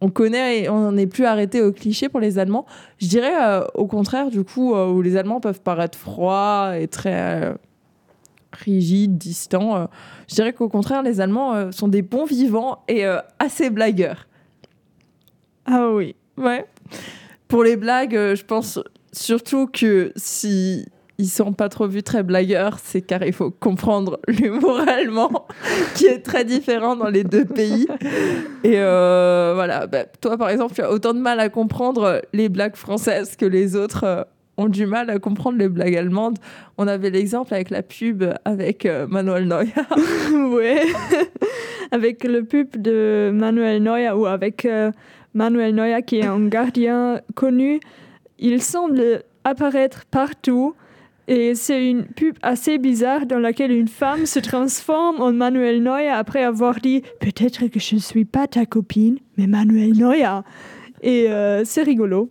on 0.00 0.08
connaît 0.10 0.62
et 0.64 0.68
on 0.68 0.92
n'est 0.92 1.06
plus 1.06 1.24
arrêté 1.24 1.62
aux 1.62 1.72
clichés 1.72 2.08
pour 2.08 2.20
les 2.20 2.38
Allemands. 2.38 2.66
Je 2.98 3.06
dirais 3.08 3.32
euh, 3.42 3.64
au 3.74 3.86
contraire, 3.86 4.30
du 4.30 4.44
coup, 4.44 4.74
euh, 4.74 4.88
où 4.90 5.00
les 5.02 5.16
Allemands 5.16 5.40
peuvent 5.40 5.60
paraître 5.62 5.96
froids 5.98 6.78
et 6.78 6.88
très 6.88 7.54
rigides, 8.52 9.16
distants. 9.16 9.88
je 10.28 10.34
dirais 10.34 10.52
qu'au 10.52 10.68
contraire, 10.68 11.02
les 11.02 11.20
Allemands 11.22 11.72
sont 11.72 11.88
des 11.88 12.02
bons 12.02 12.26
vivants 12.26 12.82
et 12.88 13.04
assez 13.38 13.70
blagueurs. 13.70 14.26
Ah 15.64 15.88
oui. 15.90 16.14
Ouais. 16.36 16.66
Pour 17.52 17.64
les 17.64 17.76
blagues, 17.76 18.16
euh, 18.16 18.34
je 18.34 18.46
pense 18.46 18.80
surtout 19.12 19.66
que 19.66 20.10
si 20.16 20.86
ils 21.18 21.28
sont 21.28 21.52
pas 21.52 21.68
trop 21.68 21.86
vus 21.86 22.02
très 22.02 22.22
blagueurs, 22.22 22.78
c'est 22.82 23.02
car 23.02 23.22
il 23.24 23.34
faut 23.34 23.50
comprendre 23.50 24.18
l'humour 24.26 24.80
allemand 24.88 25.46
qui 25.94 26.06
est 26.06 26.20
très 26.20 26.46
différent 26.46 26.96
dans 26.96 27.10
les 27.10 27.24
deux 27.24 27.44
pays. 27.44 27.86
Et 28.64 28.78
euh, 28.78 29.52
voilà, 29.54 29.86
bah, 29.86 30.04
toi 30.22 30.38
par 30.38 30.48
exemple, 30.48 30.72
tu 30.72 30.80
as 30.80 30.90
autant 30.90 31.12
de 31.12 31.18
mal 31.18 31.40
à 31.40 31.50
comprendre 31.50 32.22
les 32.32 32.48
blagues 32.48 32.74
françaises 32.74 33.36
que 33.36 33.44
les 33.44 33.76
autres 33.76 34.04
euh, 34.04 34.22
ont 34.56 34.70
du 34.70 34.86
mal 34.86 35.10
à 35.10 35.18
comprendre 35.18 35.58
les 35.58 35.68
blagues 35.68 35.94
allemandes. 35.94 36.38
On 36.78 36.88
avait 36.88 37.10
l'exemple 37.10 37.52
avec 37.52 37.68
la 37.68 37.82
pub 37.82 38.24
avec 38.46 38.86
euh, 38.86 39.06
Manuel 39.06 39.46
Neuer. 39.46 39.74
ouais. 40.54 40.86
avec 41.90 42.24
le 42.24 42.44
pub 42.44 42.80
de 42.80 43.30
Manuel 43.30 43.82
Neuer 43.82 44.12
ou 44.12 44.24
avec 44.24 44.66
Manuel 45.34 45.74
Neuer 45.74 46.02
qui 46.06 46.18
est 46.18 46.26
un 46.26 46.46
gardien 46.46 47.20
connu. 47.34 47.80
Il 48.38 48.62
semble 48.62 49.24
apparaître 49.44 50.04
partout. 50.10 50.74
Et 51.28 51.54
c'est 51.54 51.88
une 51.88 52.04
pub 52.04 52.36
assez 52.42 52.78
bizarre 52.78 53.26
dans 53.26 53.38
laquelle 53.38 53.70
une 53.70 53.88
femme 53.88 54.26
se 54.26 54.40
transforme 54.40 55.20
en 55.20 55.32
Manuel 55.32 55.82
Neuer 55.82 56.08
après 56.08 56.42
avoir 56.42 56.80
dit 56.80 57.02
Peut-être 57.20 57.68
que 57.68 57.78
je 57.78 57.94
ne 57.94 58.00
suis 58.00 58.24
pas 58.24 58.48
ta 58.48 58.66
copine, 58.66 59.18
mais 59.36 59.46
Manuel 59.46 59.96
Neuer. 59.96 60.40
Et 61.00 61.30
euh, 61.30 61.64
c'est 61.64 61.82
rigolo. 61.84 62.30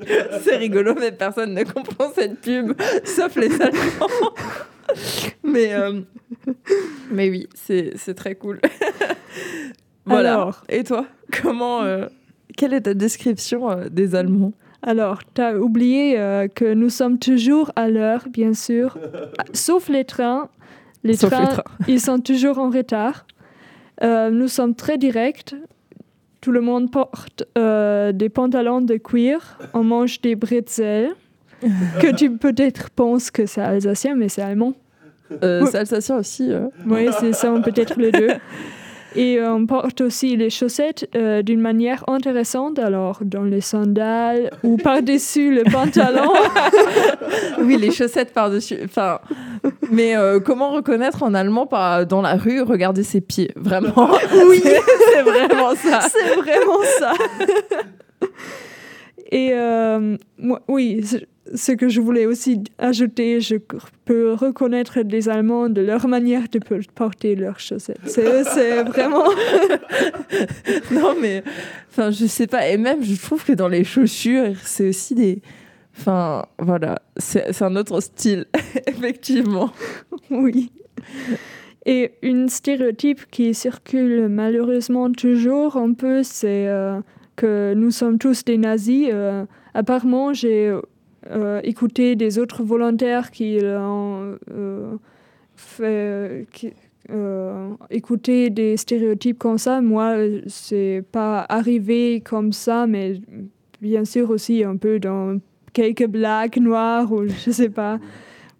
c'est 0.42 0.56
rigolo, 0.56 0.94
mais 0.98 1.12
personne 1.12 1.54
ne 1.54 1.62
comprend 1.62 2.10
cette 2.12 2.40
pub, 2.40 2.72
sauf 3.04 3.36
les 3.36 3.60
Allemands. 3.60 4.34
mais, 5.44 5.72
euh, 5.72 6.00
mais 7.10 7.30
oui, 7.30 7.48
c'est 7.54 8.14
très 8.14 8.34
cool. 8.34 8.60
voilà. 10.04 10.34
Alors. 10.34 10.64
Et 10.68 10.82
toi, 10.82 11.06
comment, 11.42 11.82
euh, 11.82 12.06
quelle 12.56 12.74
est 12.74 12.82
ta 12.82 12.94
description 12.94 13.70
euh, 13.70 13.88
des 13.90 14.14
Allemands? 14.14 14.52
Alors, 14.82 15.20
tu 15.34 15.40
as 15.40 15.56
oublié 15.58 16.18
euh, 16.18 16.46
que 16.48 16.74
nous 16.74 16.90
sommes 16.90 17.18
toujours 17.18 17.72
à 17.76 17.88
l'heure, 17.88 18.26
bien 18.30 18.52
sûr, 18.54 18.98
Ah, 19.38 19.44
sauf 19.52 19.88
les 19.88 20.04
trains. 20.04 20.48
Les 21.04 21.14
Sauf 21.16 21.30
les 21.30 21.36
trains, 21.36 21.46
trains. 21.46 21.64
ils 21.88 22.00
sont 22.00 22.18
toujours 22.20 22.58
en 22.58 22.70
retard. 22.70 23.26
Euh, 24.02 24.30
nous 24.30 24.48
sommes 24.48 24.74
très 24.74 24.98
directs. 24.98 25.54
Tout 26.40 26.52
le 26.52 26.60
monde 26.60 26.90
porte 26.90 27.44
euh, 27.56 28.12
des 28.12 28.28
pantalons 28.28 28.80
de 28.82 28.96
cuir. 28.96 29.58
On 29.72 29.82
mange 29.84 30.20
des 30.20 30.34
bretzels. 30.34 31.12
que 32.00 32.14
tu 32.14 32.36
peut-être 32.36 32.90
penses 32.90 33.30
que 33.30 33.46
c'est 33.46 33.62
alsacien, 33.62 34.14
mais 34.16 34.28
c'est 34.28 34.42
allemand. 34.42 34.74
euh, 35.42 35.62
Oui. 35.62 35.68
C'est 35.70 35.78
alsacien 35.78 36.16
aussi. 36.18 36.52
euh. 36.52 36.66
Oui, 36.86 37.08
c'est 37.20 37.32
ça, 37.32 37.50
peut-être 37.64 37.98
les 37.98 38.12
deux. 38.12 38.28
Et 39.16 39.38
euh, 39.38 39.52
on 39.54 39.66
porte 39.66 40.00
aussi 40.00 40.36
les 40.36 40.50
chaussettes 40.50 41.08
euh, 41.14 41.42
d'une 41.42 41.60
manière 41.60 42.04
intéressante, 42.08 42.78
alors 42.78 43.18
dans 43.22 43.44
les 43.44 43.60
sandales 43.60 44.50
ou 44.62 44.76
par-dessus 44.76 45.54
le 45.54 45.64
pantalon. 45.64 46.32
Oui, 47.60 47.76
les 47.78 47.90
chaussettes 47.90 48.32
par-dessus. 48.32 48.78
Enfin, 48.84 49.20
mais 49.90 50.16
euh, 50.16 50.40
comment 50.40 50.70
reconnaître 50.70 51.22
en 51.22 51.34
allemand 51.34 51.66
par, 51.66 52.06
dans 52.06 52.20
la 52.20 52.34
rue 52.34 52.62
Regarder 52.62 53.02
ses 53.02 53.20
pieds, 53.20 53.52
vraiment? 53.56 54.10
Oui, 54.48 54.60
c'est 54.62 55.22
vraiment 55.22 55.74
ça. 55.74 56.00
C'est 56.08 56.34
vraiment 56.34 56.82
ça. 56.98 57.12
Et 59.30 59.50
euh, 59.52 60.16
moi, 60.38 60.60
oui, 60.68 61.04
ce- 61.54 61.72
que 61.72 61.88
je 61.88 62.00
voulais 62.00 62.26
aussi 62.26 62.62
ajouter, 62.78 63.40
je 63.40 63.56
peux 64.04 64.32
reconnaître 64.34 65.00
les 65.00 65.28
Allemands 65.28 65.68
de 65.68 65.80
leur 65.80 66.06
manière 66.08 66.42
de 66.50 66.60
porter 66.94 67.34
leurs 67.36 67.58
chaussettes. 67.60 67.98
C'est 68.06 68.82
vraiment... 68.84 69.24
Non, 70.90 71.14
mais 71.20 71.42
enfin, 71.90 72.10
je 72.10 72.26
sais 72.26 72.46
pas. 72.46 72.68
Et 72.68 72.76
même, 72.76 73.02
je 73.02 73.20
trouve 73.20 73.44
que 73.44 73.52
dans 73.52 73.68
les 73.68 73.84
chaussures, 73.84 74.54
c'est 74.62 74.88
aussi 74.88 75.14
des. 75.14 75.42
Enfin, 75.96 76.44
voilà, 76.58 77.00
c'est 77.16 77.52
c'est 77.52 77.64
un 77.64 77.76
autre 77.76 78.00
style, 78.00 78.46
effectivement. 78.86 79.70
Oui. 80.30 80.72
Et 81.86 82.12
une 82.22 82.48
stéréotype 82.48 83.30
qui 83.30 83.54
circule 83.54 84.28
malheureusement 84.28 85.10
toujours 85.12 85.76
un 85.76 85.92
peu, 85.92 86.22
c'est 86.22 86.66
euh, 86.66 86.98
que 87.36 87.74
nous 87.74 87.90
sommes 87.90 88.18
tous 88.18 88.44
des 88.44 88.58
nazis. 88.58 89.08
Euh, 89.12 89.44
apparemment, 89.74 90.32
j'ai 90.32 90.74
euh, 91.30 91.60
écouté 91.62 92.16
des 92.16 92.38
autres 92.38 92.62
volontaires 92.62 93.30
qui 93.30 93.58
ont 93.62 94.36
euh, 94.50 94.96
fait, 95.56 96.46
euh, 97.10 97.70
écouté 97.90 98.50
des 98.50 98.76
stéréotypes 98.76 99.38
comme 99.38 99.56
ça. 99.56 99.80
Moi, 99.80 100.16
c'est 100.46 101.02
pas 101.12 101.46
arrivé 101.48 102.20
comme 102.20 102.52
ça, 102.52 102.86
mais 102.86 103.20
bien 103.80 104.04
sûr 104.04 104.28
aussi 104.30 104.64
un 104.64 104.76
peu 104.76 104.98
dans 104.98 105.38
quelques 105.72 106.06
blagues 106.06 106.58
noires 106.58 107.10
ou 107.10 107.26
je 107.26 107.50
sais 107.50 107.70
pas. 107.70 107.98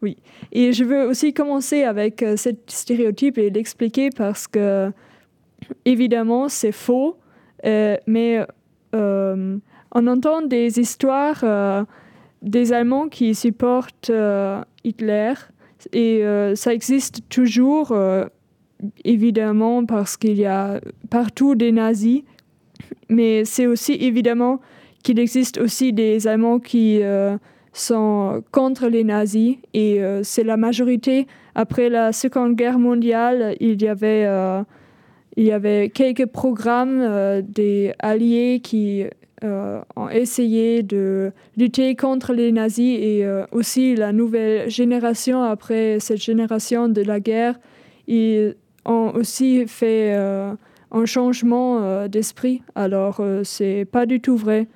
Oui. 0.01 0.17
Et 0.53 0.73
je 0.73 0.85
veux 0.85 1.07
aussi 1.07 1.35
commencer 1.35 1.83
avec 1.83 2.23
euh, 2.23 2.37
cette 2.37 2.71
stéréotype 2.71 3.37
et 3.37 3.51
l'expliquer 3.51 4.09
parce 4.09 4.47
que, 4.47 4.91
évidemment, 5.85 6.49
c'est 6.49 6.73
faux, 6.73 7.19
mais 7.63 8.47
on 8.93 10.07
entend 10.07 10.43
des 10.43 10.79
histoires 10.79 11.43
des 12.45 12.73
Allemands 12.73 13.09
qui 13.09 13.35
supportent 13.35 14.11
euh, 14.11 14.61
Hitler. 14.85 15.33
Et 15.93 16.25
euh, 16.25 16.55
ça 16.55 16.73
existe 16.73 17.23
toujours, 17.29 17.93
euh, 17.93 18.27
évidemment, 19.05 19.85
parce 19.85 20.17
qu'il 20.17 20.39
y 20.39 20.47
a 20.47 20.81
partout 21.11 21.55
des 21.55 21.73
nazis, 21.73 22.23
mais 23.09 23.45
c'est 23.45 23.67
aussi 23.67 23.95
évidemment 23.95 24.61
qu'il 25.03 25.19
existe 25.19 25.59
aussi 25.59 25.93
des 25.93 26.27
Allemands 26.27 26.59
qui 26.59 27.03
sont 27.75 28.43
contre 28.53 28.89
les 28.89 29.05
nazis. 29.05 29.57
Et 29.75 30.01
c'est 30.23 30.45
la 30.45 30.57
majorité. 30.57 31.27
Après 31.55 31.91
la 31.91 32.13
Seconde 32.13 32.55
Guerre 32.57 32.79
mondiale, 32.79 33.55
il 33.61 33.83
y 33.83 33.87
avait, 33.87 34.27
il 35.37 35.45
y 35.45 35.53
avait 35.53 35.91
quelques 35.91 36.25
programmes 36.25 37.43
des 37.43 37.93
alliés 37.99 38.61
qui 38.63 39.05
ont 39.45 40.09
essayé 40.09 40.83
de 40.83 41.33
lutter 41.57 41.97
contre 41.97 42.33
les 42.33 42.53
nazis 42.53 42.99
et 43.01 43.25
euh, 43.25 43.45
aussi 43.53 43.95
la 43.95 44.13
nouvelle 44.13 44.71
génération 44.71 45.43
après 45.43 45.99
cette 46.01 46.23
génération 46.23 46.89
de 46.89 47.03
la 47.03 47.21
guerre, 47.21 47.59
ils 48.07 48.57
ont 48.85 49.13
aussi 49.15 49.67
fait 49.67 50.15
euh, 50.15 50.55
un 50.91 51.05
changement 51.07 51.83
euh, 51.83 52.09
d'esprit. 52.09 52.63
Alors 52.75 53.19
euh, 53.21 53.43
c'est 53.45 53.85
pas 53.85 54.07
du 54.07 54.21
tout 54.21 54.37
vrai. 54.37 54.69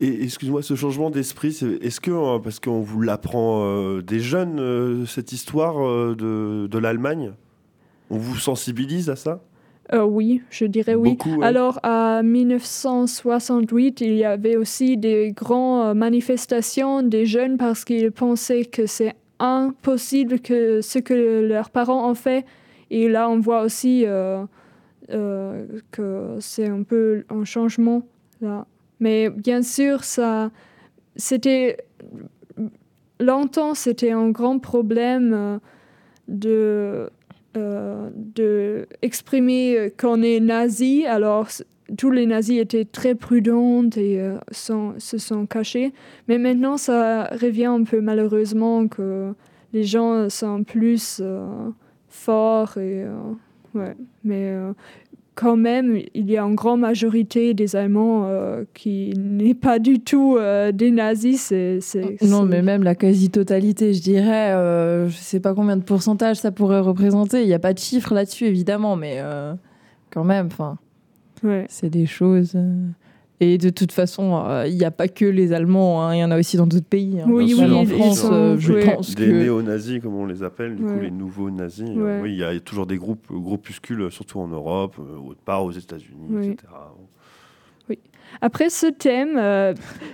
Et 0.00 0.22
excuse-moi, 0.22 0.62
ce 0.62 0.74
changement 0.74 1.10
d'esprit, 1.10 1.58
est-ce 1.80 2.00
que, 2.00 2.10
euh, 2.10 2.38
parce 2.38 2.60
qu'on 2.60 2.82
vous 2.82 3.00
l'apprend 3.00 3.62
euh, 3.64 4.02
des 4.02 4.20
jeunes, 4.20 4.60
euh, 4.60 5.06
cette 5.06 5.32
histoire 5.32 5.82
euh, 5.82 6.14
de, 6.14 6.66
de 6.66 6.78
l'Allemagne, 6.78 7.32
on 8.10 8.18
vous 8.18 8.36
sensibilise 8.36 9.08
à 9.08 9.16
ça? 9.16 9.40
Euh, 9.94 10.04
oui, 10.04 10.42
je 10.50 10.66
dirais 10.66 10.94
oui. 10.94 11.10
Beaucoup, 11.10 11.36
ouais. 11.36 11.46
Alors, 11.46 11.80
à 11.82 12.22
1968, 12.22 14.00
il 14.02 14.14
y 14.14 14.24
avait 14.24 14.56
aussi 14.56 14.96
des 14.96 15.32
grandes 15.32 15.96
manifestations 15.96 17.02
des 17.02 17.24
jeunes 17.24 17.56
parce 17.56 17.84
qu'ils 17.84 18.12
pensaient 18.12 18.64
que 18.64 18.86
c'est 18.86 19.14
impossible 19.38 20.40
que 20.40 20.80
ce 20.80 20.98
que 20.98 21.40
leurs 21.46 21.70
parents 21.70 22.10
ont 22.10 22.14
fait. 22.14 22.44
Et 22.90 23.08
là, 23.08 23.28
on 23.30 23.40
voit 23.40 23.62
aussi 23.62 24.04
euh, 24.06 24.44
euh, 25.10 25.66
que 25.90 26.36
c'est 26.40 26.68
un 26.68 26.82
peu 26.82 27.24
un 27.30 27.44
changement 27.44 28.02
là. 28.40 28.66
Mais 29.00 29.30
bien 29.30 29.62
sûr, 29.62 30.02
ça, 30.04 30.50
c'était 31.16 31.76
longtemps, 33.20 33.74
c'était 33.74 34.10
un 34.10 34.30
grand 34.30 34.58
problème 34.58 35.32
euh, 35.34 35.58
de 36.26 37.10
euh, 37.58 38.10
de 38.14 38.86
exprimer 39.02 39.92
qu'on 40.00 40.22
est 40.22 40.40
nazi. 40.40 41.06
Alors, 41.06 41.48
tous 41.96 42.10
les 42.10 42.26
nazis 42.26 42.60
étaient 42.60 42.84
très 42.84 43.14
prudents 43.14 43.88
et 43.96 44.20
euh, 44.20 44.36
se 44.52 45.18
sont 45.18 45.46
cachés. 45.46 45.92
Mais 46.28 46.38
maintenant, 46.38 46.76
ça 46.76 47.24
revient 47.24 47.66
un 47.66 47.82
peu 47.84 48.00
malheureusement 48.00 48.88
que 48.88 49.32
les 49.72 49.84
gens 49.84 50.28
sont 50.28 50.64
plus 50.64 51.20
euh, 51.22 51.46
forts. 52.08 52.78
Et, 52.78 53.04
euh, 53.04 53.10
ouais. 53.74 53.94
Mais 54.24 54.50
euh, 54.50 54.72
quand 55.40 55.56
même, 55.56 56.00
il 56.14 56.28
y 56.28 56.36
a 56.36 56.42
une 56.42 56.56
grande 56.56 56.80
majorité 56.80 57.54
des 57.54 57.76
Allemands 57.76 58.24
euh, 58.26 58.64
qui 58.74 59.14
n'est 59.16 59.54
pas 59.54 59.78
du 59.78 60.00
tout 60.00 60.36
euh, 60.36 60.72
des 60.72 60.90
nazis. 60.90 61.40
C'est, 61.40 61.78
c'est- 61.80 62.20
Non, 62.24 62.40
c'est- 62.42 62.48
mais 62.48 62.60
même 62.62 62.82
la 62.82 62.96
quasi-totalité, 62.96 63.94
je 63.94 64.02
dirais. 64.02 64.50
euh, 64.52 65.08
je 65.08 65.16
sais 65.16 65.38
pas 65.38 65.54
combien 65.54 65.76
de 65.76 65.84
pourcentage 65.84 66.38
ça 66.38 66.50
pourrait 66.50 66.80
représenter. 66.80 67.42
Il 67.42 67.46
n'y 67.46 67.54
a 67.54 67.60
pas 67.60 67.72
de 67.72 67.78
chiffre 67.78 68.14
là-dessus, 68.14 68.46
évidemment, 68.46 68.96
mais 68.96 69.22
quand 70.10 70.24
même, 70.24 70.46
enfin, 70.46 70.76
ouais. 71.44 71.66
c'est 71.68 71.90
des 71.90 72.06
choses. 72.06 72.56
Euh, 73.40 73.44
Et 73.44 73.58
de 73.58 73.70
toute 73.70 73.92
façon, 73.92 74.42
euh, 74.46 74.66
il 74.66 74.76
n'y 74.76 74.84
a 74.84 74.90
pas 74.90 75.08
que 75.08 75.24
les 75.24 75.52
Allemands, 75.52 76.02
hein, 76.02 76.14
il 76.14 76.18
y 76.18 76.24
en 76.24 76.30
a 76.30 76.38
aussi 76.38 76.56
dans 76.56 76.66
d'autres 76.66 76.86
pays. 76.86 77.20
hein. 77.20 77.26
Oui, 77.28 77.54
oui, 77.56 77.70
en 77.70 77.84
France, 77.86 78.20
sont- 78.22 78.32
euh, 78.32 78.56
je 78.58 78.72
ouais. 78.72 78.94
pense 78.94 79.14
Des 79.14 79.26
que. 79.26 79.30
néo-nazis, 79.30 80.00
comme 80.02 80.14
on 80.16 80.26
les 80.26 80.42
appelle, 80.42 80.76
du 80.76 80.82
coup, 80.84 80.98
les 81.00 81.10
nouveaux 81.10 81.50
nazis. 81.50 81.88
euh, 81.88 82.02
Ouais. 82.04 82.20
oui, 82.22 82.32
il 82.32 82.38
y 82.38 82.44
a 82.44 82.58
toujours 82.60 82.86
des 82.86 82.96
groupes, 82.96 83.26
euh, 83.30 83.38
groupuscules, 83.38 84.10
surtout 84.10 84.40
en 84.40 84.48
Europe, 84.48 84.96
euh, 84.98 85.28
autre 85.30 85.40
part 85.44 85.64
aux 85.64 85.72
États-Unis, 85.72 86.26
Oui. 86.30 86.46
etc. 86.50 86.66
Après 88.42 88.68
ce 88.68 88.86
thème 88.86 89.36
euh, 89.38 89.72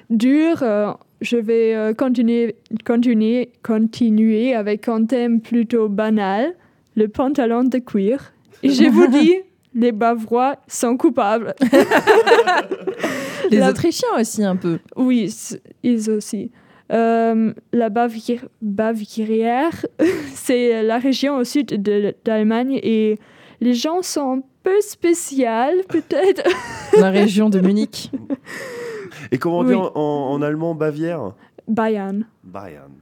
dur, 0.08 0.62
euh, 0.62 0.92
je 1.20 1.36
vais 1.36 1.74
euh, 1.74 1.92
continuer, 1.94 2.54
continuer, 2.86 3.50
continuer 3.64 4.54
avec 4.54 4.88
un 4.88 5.04
thème 5.04 5.40
plutôt 5.40 5.88
banal, 5.88 6.54
le 6.94 7.08
pantalon 7.08 7.64
de 7.64 7.78
cuir. 7.78 8.32
Et 8.62 8.70
je 8.70 8.84
vous 8.84 9.08
dis, 9.08 9.34
les 9.74 9.92
Bavarois 9.92 10.56
sont 10.68 10.96
coupables. 10.96 11.54
Les 13.50 13.58
La- 13.58 13.70
Autrichiens 13.70 14.08
aussi, 14.18 14.42
un 14.42 14.56
peu. 14.56 14.78
Oui, 14.96 15.32
ils 15.82 16.10
aussi. 16.10 16.50
Euh, 16.92 17.52
la 17.72 17.88
Bavière, 17.90 18.46
Bavière 18.62 19.84
c'est 20.34 20.82
la 20.82 20.98
région 20.98 21.36
au 21.36 21.44
sud 21.44 21.66
de- 21.82 22.14
d'Allemagne 22.24 22.78
et 22.82 23.18
les 23.60 23.74
gens 23.74 24.02
sont 24.02 24.38
un 24.38 24.42
peu 24.62 24.80
spéciaux, 24.80 25.46
peut-être. 25.88 26.42
La 26.98 27.10
région 27.10 27.48
de 27.50 27.60
Munich. 27.60 28.10
Et 29.30 29.38
comment 29.38 29.60
Oui. 29.60 29.66
dire 29.68 29.80
en, 29.80 29.92
en- 29.94 30.32
en 30.34 30.42
allemand 30.42 30.74
Bavière? 30.74 31.32
Bayern, 31.68 32.26
Bayern. 32.42 32.92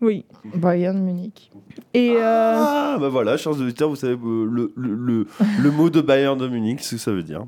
Oui. 0.00 0.24
Bayern 0.54 0.98
Munich. 0.98 1.50
Et 1.94 2.12
euh, 2.16 2.20
Ah, 2.22 2.96
bah 3.00 3.08
voilà, 3.08 3.36
chers 3.36 3.52
auditeurs, 3.52 3.88
vous 3.90 3.96
savez 3.96 4.14
euh, 4.14 4.46
le, 4.50 4.72
le, 4.76 4.94
le, 4.94 5.26
le 5.62 5.70
mot 5.70 5.90
de 5.90 6.00
Bayern 6.00 6.38
de 6.38 6.48
Munich, 6.48 6.80
ce 6.80 6.94
que 6.94 7.00
ça 7.00 7.12
veut 7.12 7.22
dire. 7.22 7.44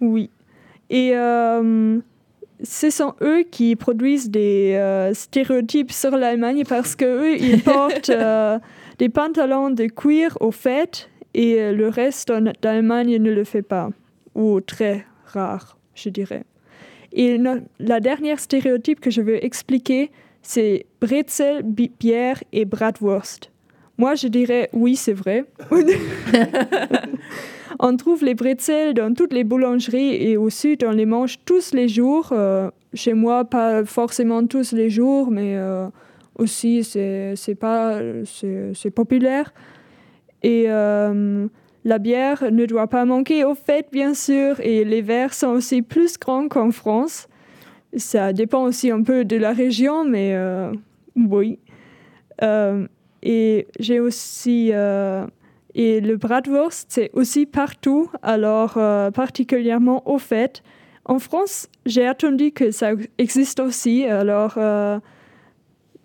Oui. 0.00 0.30
Et 0.90 1.10
euh, 1.14 1.98
ce 2.62 2.90
sont 2.90 3.14
eux 3.20 3.42
qui 3.50 3.76
produisent 3.76 4.30
des 4.30 4.74
euh, 4.76 5.12
stéréotypes 5.14 5.92
sur 5.92 6.12
l'Allemagne 6.16 6.64
parce 6.68 6.94
que 6.96 7.04
eux, 7.04 7.36
ils 7.40 7.62
portent 7.64 8.10
euh, 8.10 8.58
des 8.98 9.08
pantalons 9.08 9.70
de 9.70 9.84
cuir 9.86 10.36
au 10.40 10.50
fait 10.50 11.10
et 11.34 11.60
euh, 11.60 11.72
le 11.72 11.88
reste 11.88 12.32
d'Allemagne 12.62 13.16
ne 13.18 13.30
le 13.30 13.44
fait 13.44 13.62
pas. 13.62 13.90
Ou 14.34 14.60
très 14.60 15.04
rare, 15.26 15.76
je 15.94 16.08
dirais. 16.10 16.44
Et 17.12 17.38
no- 17.38 17.60
la 17.80 18.00
dernière 18.00 18.38
stéréotype 18.38 19.00
que 19.00 19.10
je 19.10 19.20
veux 19.20 19.44
expliquer, 19.44 20.10
c'est 20.42 20.86
Brezel, 21.00 21.62
bi- 21.62 21.92
bière 21.98 22.42
et 22.52 22.64
Bratwurst. 22.64 23.50
Moi, 23.96 24.14
je 24.14 24.28
dirais 24.28 24.68
oui, 24.72 24.96
c'est 24.96 25.12
vrai. 25.12 25.44
On 27.80 27.96
trouve 27.96 28.24
les 28.24 28.34
bretzels 28.34 28.94
dans 28.94 29.14
toutes 29.14 29.32
les 29.32 29.44
boulangeries 29.44 30.14
et 30.14 30.36
au 30.36 30.50
sud, 30.50 30.82
on 30.84 30.90
les 30.90 31.06
mange 31.06 31.38
tous 31.44 31.72
les 31.74 31.86
jours. 31.88 32.30
Euh, 32.32 32.70
chez 32.94 33.12
moi, 33.14 33.44
pas 33.44 33.84
forcément 33.84 34.44
tous 34.46 34.72
les 34.72 34.90
jours, 34.90 35.30
mais 35.30 35.56
euh, 35.56 35.86
aussi, 36.36 36.82
c'est 36.82 37.54
pas 37.60 38.00
c'est 38.24 38.90
populaire. 38.90 39.52
Et 40.42 40.64
euh, 40.68 41.46
la 41.84 41.98
bière 41.98 42.50
ne 42.50 42.66
doit 42.66 42.88
pas 42.88 43.04
manquer 43.04 43.44
au 43.44 43.54
fait, 43.54 43.86
bien 43.92 44.14
sûr, 44.14 44.58
et 44.60 44.84
les 44.84 45.02
verres 45.02 45.34
sont 45.34 45.48
aussi 45.48 45.82
plus 45.82 46.18
grands 46.18 46.48
qu'en 46.48 46.70
France. 46.72 47.28
Ça 47.96 48.32
dépend 48.32 48.64
aussi 48.64 48.90
un 48.90 49.02
peu 49.02 49.24
de 49.24 49.36
la 49.36 49.52
région, 49.52 50.04
mais 50.04 50.34
euh, 50.34 50.72
oui. 51.16 51.58
Euh, 52.42 52.86
et 53.22 53.66
j'ai 53.80 53.98
aussi 53.98 54.70
euh, 54.72 55.26
et 55.74 56.00
le 56.00 56.16
bratwurst, 56.16 56.86
c'est 56.90 57.10
aussi 57.14 57.46
partout, 57.46 58.10
alors 58.22 58.74
particulièrement 59.12 60.08
au 60.08 60.18
fait. 60.18 60.62
En 61.04 61.18
France, 61.18 61.68
j'ai 61.86 62.06
attendu 62.06 62.52
que 62.52 62.70
ça 62.70 62.90
existe 63.16 63.60
aussi, 63.60 64.04
alors 64.04 64.58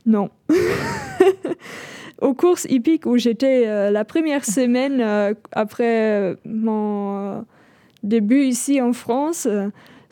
non. 0.05 0.29
Aux 2.21 2.33
courses 2.33 2.65
hippiques 2.69 3.05
où 3.05 3.17
j'étais 3.17 3.91
la 3.91 4.05
première 4.05 4.45
semaine 4.45 5.35
après 5.51 6.37
mon 6.45 7.43
début 8.03 8.43
ici 8.43 8.79
en 8.81 8.93
France, 8.93 9.47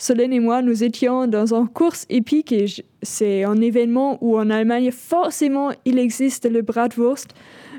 Solène 0.02 0.34
et 0.34 0.40
moi, 0.40 0.64
nous 0.64 0.84
étions 0.84 1.28
dans 1.28 1.54
une 1.54 1.68
course 1.68 2.08
hippique 2.10 2.52
et 2.52 2.66
c'est 3.04 3.44
un 3.44 3.62
événement 3.62 4.18
où 4.20 4.36
en 4.36 4.50
Allemagne, 4.50 4.90
forcément, 4.90 5.70
il 5.86 6.00
existe 6.00 6.50
le 6.50 6.64
bratwurst, 6.64 7.36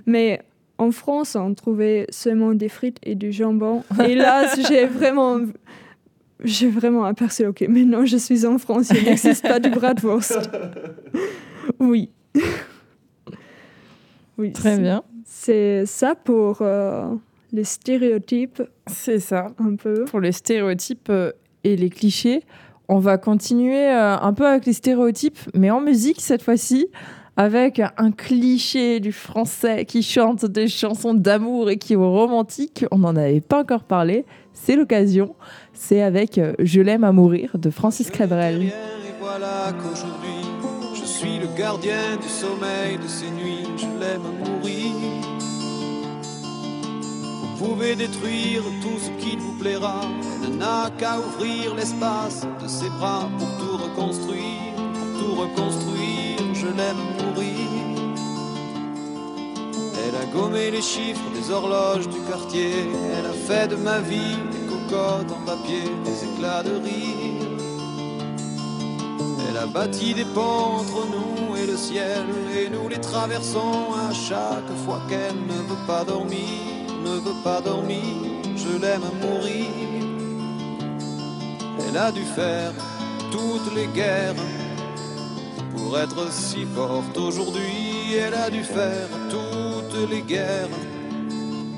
mais 0.07 0.41
en 0.79 0.93
France, 0.93 1.35
on 1.35 1.53
trouvait 1.53 2.07
seulement 2.11 2.55
des 2.55 2.69
frites 2.69 2.99
et 3.03 3.17
du 3.17 3.33
jambon. 3.33 3.83
Et 4.09 4.15
là, 4.15 4.55
j'ai 4.69 4.87
vraiment, 4.87 5.41
j'ai 6.45 6.69
vraiment 6.69 7.03
aperçu, 7.07 7.45
ok, 7.45 7.63
maintenant 7.63 8.07
je 8.07 8.19
suis 8.19 8.47
en 8.47 8.57
France, 8.59 8.93
il 8.95 9.03
n'existe 9.03 9.43
pas 9.43 9.59
du 9.59 9.71
bratwurst. 9.71 10.39
Oui. 11.81 12.09
Oui. 14.39 14.53
Très 14.53 14.79
bien. 14.79 15.03
C'est 15.25 15.85
ça 15.87 16.15
pour 16.15 16.59
euh, 16.63 17.15
les 17.53 17.65
stéréotypes, 17.65 18.63
C'est 18.87 19.19
ça. 19.19 19.49
un 19.59 19.77
peu. 19.77 20.05
Pour 20.05 20.21
les 20.21 20.33
stéréotypes 20.33 21.09
euh, 21.11 21.33
et 21.65 21.77
les 21.77 21.91
clichés, 21.91 22.43
on 22.89 22.99
va 22.99 23.19
continuer 23.19 23.89
euh, 23.89 24.19
un 24.19 24.33
peu 24.33 24.47
avec 24.47 24.67
les 24.67 24.73
stéréotypes, 24.73 25.39
mais 25.55 25.71
en 25.71 25.81
musique 25.81 26.21
cette 26.21 26.43
fois-ci, 26.43 26.89
avec 27.37 27.81
un 27.97 28.11
cliché 28.11 29.01
du 29.01 29.13
français 29.13 29.87
qui 29.87 30.03
chante 30.03 30.45
des 30.45 30.69
chansons 30.69 31.15
d'amour 31.15 31.71
et 31.71 31.79
qui 31.79 31.95
est 31.95 31.97
romantique. 31.97 32.85
On 32.91 32.99
n'en 32.99 33.17
avait 33.17 33.41
pas 33.41 33.61
encore 33.61 33.85
parlé. 33.85 34.27
C'est 34.53 34.77
l'occasion. 34.77 35.35
C'est 35.73 36.03
avec 36.03 36.37
euh, 36.37 36.53
Je 36.59 36.81
l'aime 36.81 37.05
à 37.05 37.13
mourir 37.13 37.57
de 37.59 37.71
Francis 37.71 38.11
Cabrel. 38.11 38.59
Rien, 38.59 38.69
Et 38.69 39.15
voilà 39.19 39.73
qu'aujourd'hui, 39.73 40.45
je 40.95 41.05
suis 41.05 41.39
le 41.39 41.47
gardien 41.57 42.17
du 42.21 42.29
sommeil 42.29 42.99
de 43.03 43.09
ces 43.09 43.31
nuits. 43.31 43.67
Je 43.79 43.87
l'aime 43.99 44.21
à 44.21 44.51
mourir. 44.51 45.22
Pouvez 47.63 47.95
détruire 47.95 48.63
tout 48.83 48.99
ce 48.99 49.11
qu'il 49.23 49.39
vous 49.39 49.53
plaira. 49.53 50.01
Elle 50.45 50.57
n'a 50.57 50.91
qu'à 50.99 51.19
ouvrir 51.19 51.75
l'espace 51.77 52.45
de 52.63 52.67
ses 52.67 52.91
bras 52.91 53.29
pour 53.39 53.49
tout 53.59 53.77
reconstruire. 53.85 54.75
Pour 54.75 55.21
tout 55.21 55.35
reconstruire, 55.43 56.55
je 56.55 56.67
l'aime 56.67 57.03
mourir. 57.19 57.63
Elle 60.05 60.17
a 60.17 60.27
gommé 60.35 60.71
les 60.73 60.83
chiffres 60.83 61.31
des 61.35 61.51
horloges 61.53 62.09
du 62.09 62.19
quartier. 62.29 62.73
Elle 63.17 63.27
a 63.27 63.33
fait 63.33 63.69
de 63.69 63.77
ma 63.77 64.01
vie 64.01 64.37
des 64.51 64.67
cocottes 64.67 65.31
en 65.31 65.47
papier, 65.47 65.85
des 66.05 66.25
éclats 66.29 66.65
de 66.65 66.75
rire. 66.83 67.49
Elle 69.49 69.57
a 69.57 69.67
bâti 69.67 70.15
des 70.15 70.25
ponts 70.25 70.81
entre 70.81 71.07
nous 71.15 71.57
et 71.57 71.67
le 71.67 71.77
ciel, 71.77 72.25
et 72.57 72.69
nous 72.71 72.89
les 72.89 73.01
traversons 73.01 73.93
à 74.09 74.13
chaque 74.13 74.73
fois 74.85 75.01
qu'elle 75.09 75.37
ne 75.37 75.61
veut 75.69 75.87
pas 75.87 76.05
dormir, 76.05 76.59
ne 77.03 77.21
veut 77.21 77.43
pas 77.43 77.61
dormir. 77.61 78.15
Je 78.57 78.79
l'aime 78.81 79.09
mourir. 79.21 79.67
Elle 81.87 81.97
a 81.97 82.11
dû 82.13 82.23
faire 82.23 82.73
toutes 83.31 83.75
les 83.75 83.87
guerres 83.89 84.35
pour 85.75 85.99
être 85.99 86.31
si 86.33 86.65
forte 86.75 87.17
aujourd'hui. 87.19 88.15
Elle 88.15 88.35
a 88.35 88.51
dû 88.51 88.63
faire 88.63 89.09
toutes 89.31 90.11
les 90.11 90.23
guerres 90.23 90.69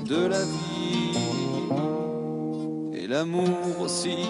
de 0.05 0.27
la 0.27 0.43
vie 0.43 1.17
et 2.93 3.07
l'amour 3.07 3.81
aussi. 3.81 4.29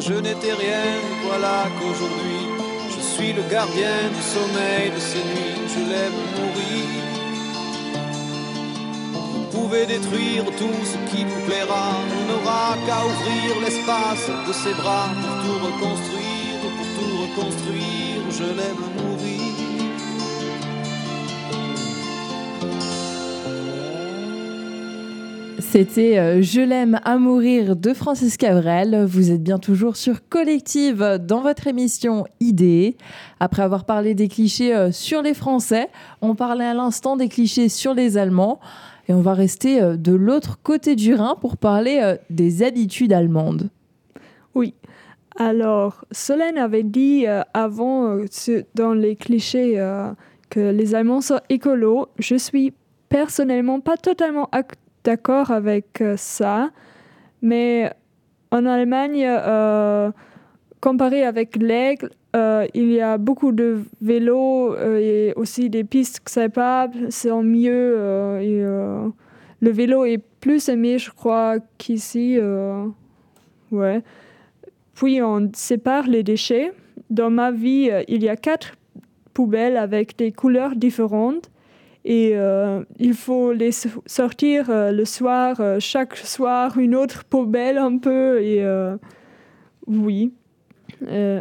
Je 0.00 0.14
n'étais 0.14 0.54
rien, 0.54 0.86
voilà 1.26 1.66
qu'aujourd'hui 1.78 2.48
je 2.88 3.00
suis 3.00 3.32
le 3.34 3.42
gardien 3.50 4.08
du 4.16 4.22
sommeil 4.22 4.90
de 4.94 4.98
ces 4.98 5.18
nuits, 5.18 5.60
je 5.68 5.80
l'aime 5.90 6.20
mourir. 6.36 6.86
Vous 9.12 9.44
pouvez 9.58 9.84
détruire 9.84 10.44
tout 10.56 10.80
ce 10.84 10.96
qui 11.10 11.24
vous 11.24 11.40
plaira, 11.46 11.92
on 12.18 12.32
n'aura 12.32 12.76
qu'à 12.86 13.04
ouvrir 13.04 13.60
l'espace 13.62 14.30
de 14.48 14.52
ses 14.54 14.72
bras 14.72 15.10
pour 15.20 15.36
tout 15.44 15.58
reconstruire, 15.66 16.60
pour 16.62 16.86
tout 16.96 17.14
reconstruire, 17.22 18.22
je 18.30 18.44
l'aime 18.44 18.84
mourir. 18.96 19.09
C'était 25.70 26.18
euh, 26.18 26.42
Je 26.42 26.60
l'aime 26.60 26.98
à 27.04 27.16
mourir 27.16 27.76
de 27.76 27.94
Francis 27.94 28.36
Cabrel. 28.36 29.04
Vous 29.04 29.30
êtes 29.30 29.40
bien 29.44 29.60
toujours 29.60 29.94
sur 29.94 30.28
Collective 30.28 31.20
dans 31.20 31.42
votre 31.42 31.68
émission 31.68 32.26
Idée. 32.40 32.96
Après 33.38 33.62
avoir 33.62 33.84
parlé 33.84 34.14
des 34.14 34.26
clichés 34.26 34.74
euh, 34.74 34.90
sur 34.90 35.22
les 35.22 35.32
Français, 35.32 35.88
on 36.22 36.34
parlait 36.34 36.64
à 36.64 36.74
l'instant 36.74 37.16
des 37.16 37.28
clichés 37.28 37.68
sur 37.68 37.94
les 37.94 38.18
Allemands. 38.18 38.58
Et 39.06 39.14
on 39.14 39.20
va 39.20 39.32
rester 39.32 39.80
euh, 39.80 39.96
de 39.96 40.12
l'autre 40.12 40.58
côté 40.60 40.96
du 40.96 41.14
Rhin 41.14 41.36
pour 41.40 41.56
parler 41.56 42.16
des 42.30 42.64
habitudes 42.64 43.12
allemandes. 43.12 43.70
Oui. 44.56 44.74
Alors, 45.36 46.04
Solène 46.10 46.58
avait 46.58 46.82
dit 46.82 47.26
avant 47.54 48.18
dans 48.74 48.92
les 48.92 49.14
clichés 49.14 49.76
que 50.50 50.72
les 50.72 50.96
Allemands 50.96 51.20
sont 51.20 51.38
écolos. 51.48 52.08
Je 52.18 52.34
suis 52.34 52.72
personnellement 53.08 53.80
pas 53.80 53.96
totalement 53.96 54.48
d'accord 55.04 55.50
avec 55.50 56.00
euh, 56.00 56.16
ça, 56.16 56.70
mais 57.42 57.90
en 58.50 58.66
Allemagne, 58.66 59.24
euh, 59.26 60.10
comparé 60.80 61.24
avec 61.24 61.56
l'Aigle, 61.56 62.10
euh, 62.36 62.66
il 62.74 62.92
y 62.92 63.00
a 63.00 63.18
beaucoup 63.18 63.52
de 63.52 63.82
vélos 64.00 64.76
et 64.76 65.32
aussi 65.36 65.70
des 65.70 65.84
pistes 65.84 66.18
acceptables, 66.18 67.06
c'est 67.10 67.30
mieux. 67.30 67.96
Le 69.62 69.70
vélo 69.70 70.04
est 70.04 70.22
plus 70.40 70.68
aimé, 70.68 70.98
je 70.98 71.10
crois, 71.10 71.56
qu'ici. 71.76 72.38
ouais. 73.72 74.02
Puis 74.94 75.22
on 75.22 75.50
sépare 75.54 76.06
les 76.06 76.22
déchets. 76.22 76.72
Dans 77.10 77.30
ma 77.30 77.50
vie, 77.50 77.90
il 78.08 78.22
y 78.22 78.28
a 78.28 78.36
quatre 78.36 78.74
poubelles 79.34 79.76
avec 79.76 80.16
des 80.16 80.32
couleurs 80.32 80.76
différentes. 80.76 81.50
Et 82.04 82.32
euh, 82.34 82.82
il 82.98 83.14
faut 83.14 83.52
les 83.52 83.72
sortir 84.06 84.70
euh, 84.70 84.90
le 84.90 85.04
soir, 85.04 85.60
euh, 85.60 85.78
chaque 85.80 86.16
soir, 86.16 86.78
une 86.78 86.94
autre 86.94 87.24
poubelle 87.24 87.76
un 87.76 87.98
peu. 87.98 88.42
Et 88.42 88.64
oui. 89.86 90.32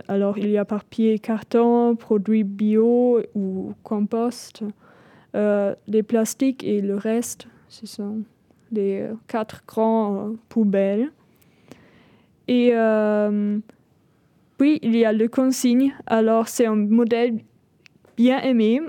alors, 0.07 0.37
il 0.37 0.49
y 0.49 0.57
a 0.57 0.65
papier, 0.65 1.19
carton, 1.19 1.95
produits 1.95 2.43
bio 2.43 3.21
ou 3.35 3.73
compost, 3.83 4.63
les 5.33 6.03
plastiques 6.03 6.63
et 6.63 6.81
le 6.81 6.95
reste. 6.95 7.47
Ce 7.67 7.85
sont 7.85 8.23
les 8.71 9.07
quatre 9.27 9.63
grands 9.67 10.33
poubelles. 10.49 11.11
Et 12.47 12.71
puis, 14.57 14.79
il 14.81 14.95
y 14.95 15.05
a 15.05 15.13
le 15.13 15.27
consigne. 15.27 15.93
Alors, 16.07 16.47
c'est 16.47 16.65
un 16.65 16.75
modèle 16.75 17.39
bien 18.17 18.41
aimé. 18.41 18.81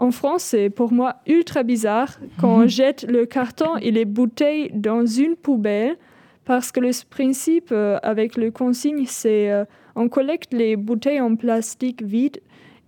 En 0.00 0.12
France, 0.12 0.44
c'est 0.44 0.70
pour 0.70 0.92
moi 0.92 1.16
ultra 1.26 1.62
bizarre 1.62 2.18
quand 2.38 2.54
on 2.54 2.60
mhm. 2.60 2.68
jette 2.68 3.02
le 3.06 3.26
carton 3.26 3.76
et 3.76 3.90
les 3.90 4.06
bouteilles 4.06 4.70
dans 4.72 5.04
une 5.04 5.36
poubelle 5.36 5.98
parce 6.46 6.72
que 6.72 6.80
le 6.80 6.90
principe 7.10 7.68
euh, 7.70 7.98
avec 8.02 8.38
le 8.38 8.50
consigne, 8.50 9.04
c'est 9.06 9.52
euh, 9.52 9.66
on 9.96 10.08
collecte 10.08 10.54
les 10.54 10.76
bouteilles 10.76 11.20
en 11.20 11.36
plastique 11.36 12.02
vide 12.02 12.40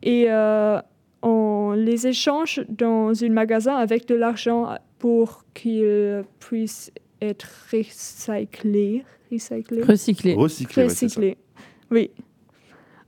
et 0.03 0.25
euh, 0.31 0.81
on 1.21 1.75
les 1.77 2.07
échange 2.07 2.63
dans 2.71 3.13
un 3.23 3.29
magasin 3.29 3.77
avec 3.77 4.09
de 4.09 4.15
l'argent 4.15 4.71
pour 4.99 5.45
qu'ils 5.53 6.25
puissent 6.41 6.93
être 7.21 7.47
recyclés. 7.71 9.05
Recyclés. 9.31 9.83
Recyclés. 9.83 10.35
Recyclés. 10.85 11.37
Oui. 11.91 12.11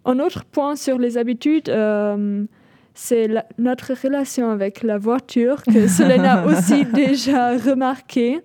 Un 0.04 0.18
autre 0.18 0.44
point 0.44 0.76
sur 0.76 0.98
les 0.98 1.16
habitudes, 1.16 1.70
c'est 2.94 3.28
notre 3.58 3.92
relation 3.92 4.50
avec 4.50 4.82
la 4.82 4.98
voiture 4.98 5.62
que 5.62 5.88
Solène 5.88 6.24
a 6.24 6.46
aussi 6.46 6.84
déjà 6.84 7.56
remarqué 7.56 8.40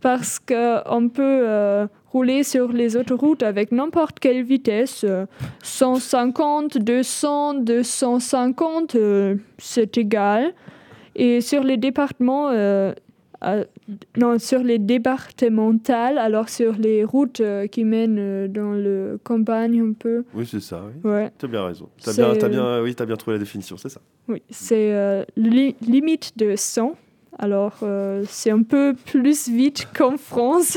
parce 0.00 0.38
qu'on 0.38 1.08
peut 1.08 1.22
euh, 1.22 1.86
rouler 2.10 2.42
sur 2.44 2.72
les 2.72 2.96
autoroutes 2.96 3.42
avec 3.42 3.72
n'importe 3.72 4.18
quelle 4.18 4.42
vitesse, 4.42 5.04
150, 5.62 6.78
200, 6.78 7.54
250, 7.54 8.96
c'est 9.58 9.98
égal. 9.98 10.54
Et 11.14 11.40
sur 11.40 11.62
les 11.62 11.76
départements, 11.76 12.50
euh, 13.44 13.64
non, 14.16 14.38
sur 14.38 14.60
les 14.60 14.78
départementales, 14.78 16.18
alors 16.18 16.48
sur 16.48 16.74
les 16.74 17.04
routes 17.04 17.40
euh, 17.40 17.66
qui 17.66 17.84
mènent 17.84 18.18
euh, 18.18 18.48
dans 18.48 18.72
le 18.72 19.18
campagne 19.22 19.80
un 19.80 19.92
peu. 19.92 20.24
Oui, 20.34 20.46
c'est 20.46 20.60
ça. 20.60 20.82
Oui. 21.04 21.10
Ouais. 21.10 21.30
Tu 21.38 21.46
as 21.46 21.48
bien 21.48 21.64
raison. 21.64 21.88
Tu 21.98 22.08
as 22.08 22.12
bien, 22.12 22.30
as 22.30 22.48
bien, 22.48 22.82
oui, 22.82 22.94
as 22.98 23.06
bien 23.06 23.16
trouvé 23.16 23.36
la 23.36 23.40
définition, 23.40 23.76
c'est 23.76 23.88
ça. 23.88 24.00
Oui, 24.28 24.42
c'est 24.50 24.92
euh, 24.92 25.24
limite 25.36 26.36
de 26.36 26.54
100. 26.56 26.96
Alors, 27.38 27.78
c'est 28.28 28.50
un 28.50 28.62
peu 28.62 28.94
plus 29.06 29.48
vite 29.48 29.88
qu'en 29.96 30.18
France. 30.18 30.76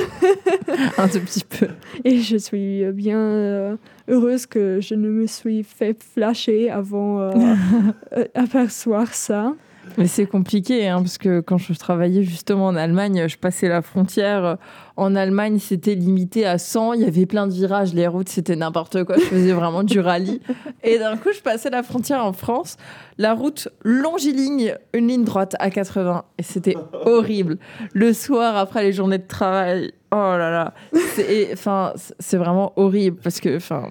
un 0.97 1.07
tout 1.09 1.19
petit 1.19 1.43
peu. 1.43 1.67
Et 2.05 2.21
je 2.21 2.37
suis 2.37 2.85
bien 2.93 3.77
heureuse 4.07 4.45
que 4.45 4.79
je 4.79 4.95
ne 4.95 5.09
me 5.09 5.27
suis 5.27 5.63
fait 5.63 6.01
flasher 6.01 6.69
avant 6.69 7.29
d'apercevoir 8.35 9.13
ça. 9.13 9.53
Mais 9.97 10.07
c'est 10.07 10.25
compliqué, 10.25 10.87
hein, 10.87 11.01
parce 11.01 11.17
que 11.17 11.39
quand 11.39 11.57
je 11.57 11.73
travaillais 11.73 12.23
justement 12.23 12.67
en 12.67 12.75
Allemagne, 12.75 13.27
je 13.27 13.37
passais 13.37 13.67
la 13.67 13.81
frontière. 13.81 14.57
En 14.97 15.15
Allemagne, 15.15 15.59
c'était 15.59 15.95
limité 15.95 16.45
à 16.45 16.57
100. 16.57 16.93
Il 16.93 17.01
y 17.01 17.05
avait 17.05 17.25
plein 17.25 17.47
de 17.47 17.53
virages, 17.53 17.93
les 17.93 18.07
routes, 18.07 18.29
c'était 18.29 18.55
n'importe 18.55 19.03
quoi. 19.03 19.15
Je 19.17 19.23
faisais 19.23 19.53
vraiment 19.53 19.83
du 19.83 19.99
rallye. 19.99 20.41
Et 20.83 20.99
d'un 20.99 21.17
coup, 21.17 21.29
je 21.35 21.41
passais 21.41 21.69
la 21.69 21.83
frontière 21.83 22.25
en 22.25 22.33
France. 22.33 22.77
La 23.17 23.33
route 23.33 23.69
longiligne, 23.83 24.75
une 24.93 25.07
ligne 25.07 25.23
droite 25.23 25.55
à 25.59 25.69
80. 25.69 26.25
Et 26.37 26.43
c'était 26.43 26.75
horrible. 26.93 27.57
Le 27.93 28.13
soir, 28.13 28.57
après 28.57 28.83
les 28.83 28.93
journées 28.93 29.17
de 29.17 29.27
travail, 29.27 29.93
oh 30.11 30.15
là 30.15 30.51
là. 30.51 30.73
C'est 31.13 32.37
vraiment 32.37 32.73
horrible, 32.75 33.17
parce 33.21 33.39
que, 33.39 33.57
enfin. 33.57 33.89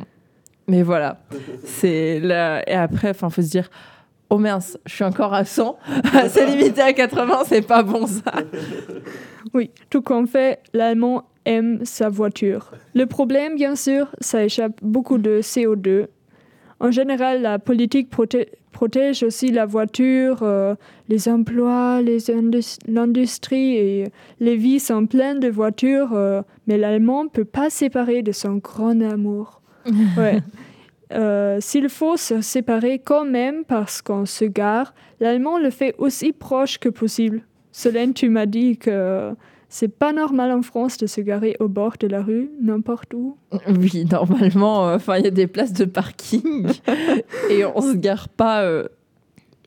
Mais 0.67 0.83
voilà. 0.83 1.21
C'est 1.65 2.21
là. 2.21 2.63
Et 2.69 2.75
après, 2.75 3.11
enfin, 3.11 3.31
faut 3.31 3.43
se 3.43 3.51
dire 3.51 3.71
oh 4.35 4.39
mince, 4.39 4.77
je 4.85 4.95
suis 4.95 5.05
encore 5.05 5.33
à 5.33 5.45
100, 5.45 5.79
c'est 6.29 6.47
limité 6.47 6.81
à 6.81 6.93
80, 6.93 7.43
c'est 7.47 7.67
pas 7.67 7.83
bon 7.83 8.07
ça. 8.07 8.33
Oui, 9.53 9.71
tout 9.91 10.03
comme 10.03 10.27
fait, 10.27 10.61
l'allemand 10.73 11.25
aime 11.45 11.85
sa 11.85 12.09
voiture. 12.09 12.73
Le 12.95 13.07
problème, 13.07 13.55
bien 13.55 13.77
sûr, 13.77 14.09
ça 14.21 14.45
échappe 14.45 14.73
beaucoup 14.83 15.19
de 15.19 15.41
CO2. 15.41 16.07
En 16.81 16.91
général, 16.91 17.43
la 17.43 17.61
politique 17.61 18.11
protège 18.11 19.23
aussi 19.23 19.53
la 19.53 19.67
voiture, 19.67 20.39
euh, 20.43 20.75
les 21.09 21.29
emplois, 21.29 22.01
l'industrie 22.89 23.77
et 23.77 24.05
les 24.41 24.57
vies 24.57 24.81
sont 24.81 25.07
pleines 25.07 25.39
de 25.39 25.49
voitures, 25.49 26.13
euh, 26.15 26.43
mais 26.67 26.77
l'allemand 26.77 27.25
ne 27.25 27.29
peut 27.29 27.45
pas 27.45 27.71
séparer 27.71 28.23
de 28.23 28.33
son 28.33 28.57
grand 28.57 29.01
amour. 29.01 29.61
Ouais. 30.17 30.41
Euh, 31.13 31.59
s'il 31.61 31.89
faut 31.89 32.17
se 32.17 32.41
séparer 32.41 32.99
quand 32.99 33.25
même 33.25 33.65
parce 33.65 34.03
qu'on 34.03 34.27
se 34.27 34.45
gare, 34.45 34.95
l'allemand 35.21 35.59
le 35.59 35.71
fait 35.71 35.95
aussi 35.99 36.33
proche 36.33 36.79
que 36.79 36.89
possible. 36.89 37.43
Solène, 37.73 38.15
tu 38.15 38.29
m'as 38.29 38.47
dit 38.47 38.79
que 38.79 39.35
c'est 39.69 39.89
pas 39.89 40.13
normal 40.13 40.53
en 40.53 40.63
France 40.63 40.99
de 40.99 41.07
se 41.07 41.21
garer 41.21 41.57
au 41.59 41.69
bord 41.69 41.95
de 41.99 42.07
la 42.07 42.23
rue, 42.23 42.51
n'importe 42.63 43.13
où. 43.13 43.37
Oui, 43.69 44.07
normalement, 44.11 44.89
euh, 44.89 44.99
il 45.19 45.25
y 45.25 45.27
a 45.27 45.31
des 45.31 45.49
places 45.49 45.73
de 45.73 45.85
parking 45.85 46.69
et 47.51 47.65
on 47.65 47.81
se 47.81 47.97
gare 47.97 48.29
pas 48.29 48.63
euh, 48.63 48.87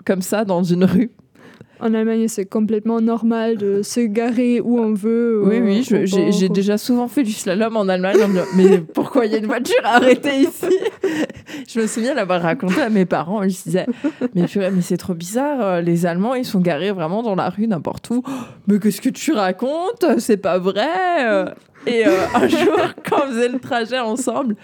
comme 0.05 0.21
ça 0.21 0.45
dans 0.45 0.63
une 0.63 0.85
rue. 0.85 1.11
En 1.79 1.93
Allemagne, 1.93 2.27
c'est 2.27 2.45
complètement 2.45 3.01
normal 3.01 3.57
de 3.57 3.81
se 3.83 3.99
garer 3.99 4.59
où 4.61 4.79
on 4.79 4.93
veut. 4.93 5.41
Oui, 5.43 5.59
oui, 5.59 6.05
j'ai 6.31 6.49
déjà 6.49 6.77
souvent 6.77 7.07
fait 7.07 7.23
du 7.23 7.31
slalom 7.31 7.77
en 7.77 7.87
Allemagne. 7.87 8.17
mais 8.55 8.79
pourquoi 8.79 9.25
il 9.25 9.31
y 9.31 9.35
a 9.35 9.37
une 9.37 9.45
voiture 9.45 9.81
arrêtée 9.83 10.41
ici 10.41 10.75
Je 11.67 11.81
me 11.81 11.87
souviens 11.87 12.13
l'avoir 12.13 12.41
raconté 12.41 12.81
à 12.81 12.89
mes 12.89 13.05
parents. 13.05 13.43
Ils 13.43 13.53
se 13.53 13.63
disaient 13.63 13.87
Mais, 14.35 14.45
mais 14.55 14.81
c'est 14.81 14.97
trop 14.97 15.13
bizarre, 15.13 15.61
euh, 15.61 15.81
les 15.81 16.05
Allemands, 16.05 16.35
ils 16.35 16.45
sont 16.45 16.59
garés 16.59 16.91
vraiment 16.91 17.23
dans 17.23 17.35
la 17.35 17.49
rue, 17.49 17.67
n'importe 17.67 18.09
où. 18.09 18.23
Mais 18.67 18.79
qu'est-ce 18.79 19.01
que 19.01 19.09
tu 19.09 19.33
racontes? 19.33 20.05
C'est 20.19 20.37
pas 20.37 20.59
vrai 20.59 20.87
euh. 21.25 21.45
Et 21.85 22.05
euh, 22.05 22.11
un 22.33 22.47
jour, 22.47 22.79
quand 23.09 23.23
on 23.25 23.31
faisait 23.31 23.49
le 23.49 23.59
trajet 23.59 23.99
ensemble, 23.99 24.55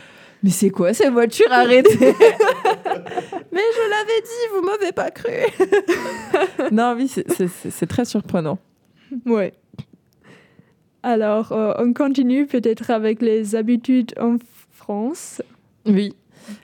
mais 0.43 0.49
c'est 0.49 0.69
quoi 0.69 0.93
cette 0.93 1.13
voiture 1.13 1.51
arrêtée? 1.51 2.13
Mais 3.53 3.61
je 3.75 3.89
l'avais 3.89 4.21
dit, 4.21 4.47
vous 4.51 4.61
m'avez 4.61 4.91
pas 4.91 5.11
cru. 5.11 5.31
non, 6.71 6.95
oui, 6.97 7.07
c'est 7.07 7.85
très 7.87 8.03
surprenant. 8.03 8.57
Ouais. 9.27 9.53
Alors, 11.03 11.51
euh, 11.51 11.73
on 11.77 11.93
continue 11.93 12.47
peut-être 12.47 12.89
avec 12.89 13.21
les 13.21 13.55
habitudes 13.55 14.13
en 14.19 14.37
France. 14.71 15.41
Oui, 15.85 16.15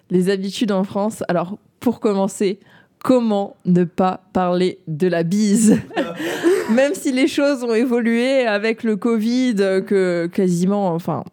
les 0.09 0.31
habitudes 0.31 0.71
en 0.71 0.83
France. 0.83 1.23
Alors, 1.27 1.59
pour 1.79 1.99
commencer, 1.99 2.59
comment 3.03 3.55
ne 3.65 3.83
pas 3.83 4.23
parler 4.33 4.79
de 4.87 5.07
la 5.07 5.21
bise? 5.21 5.79
Même 6.71 6.95
si 6.95 7.11
les 7.11 7.27
choses 7.27 7.63
ont 7.63 7.73
évolué 7.73 8.47
avec 8.47 8.83
le 8.83 8.95
Covid, 8.95 9.55
que 9.85 10.27
quasiment, 10.33 10.87
enfin, 10.87 11.23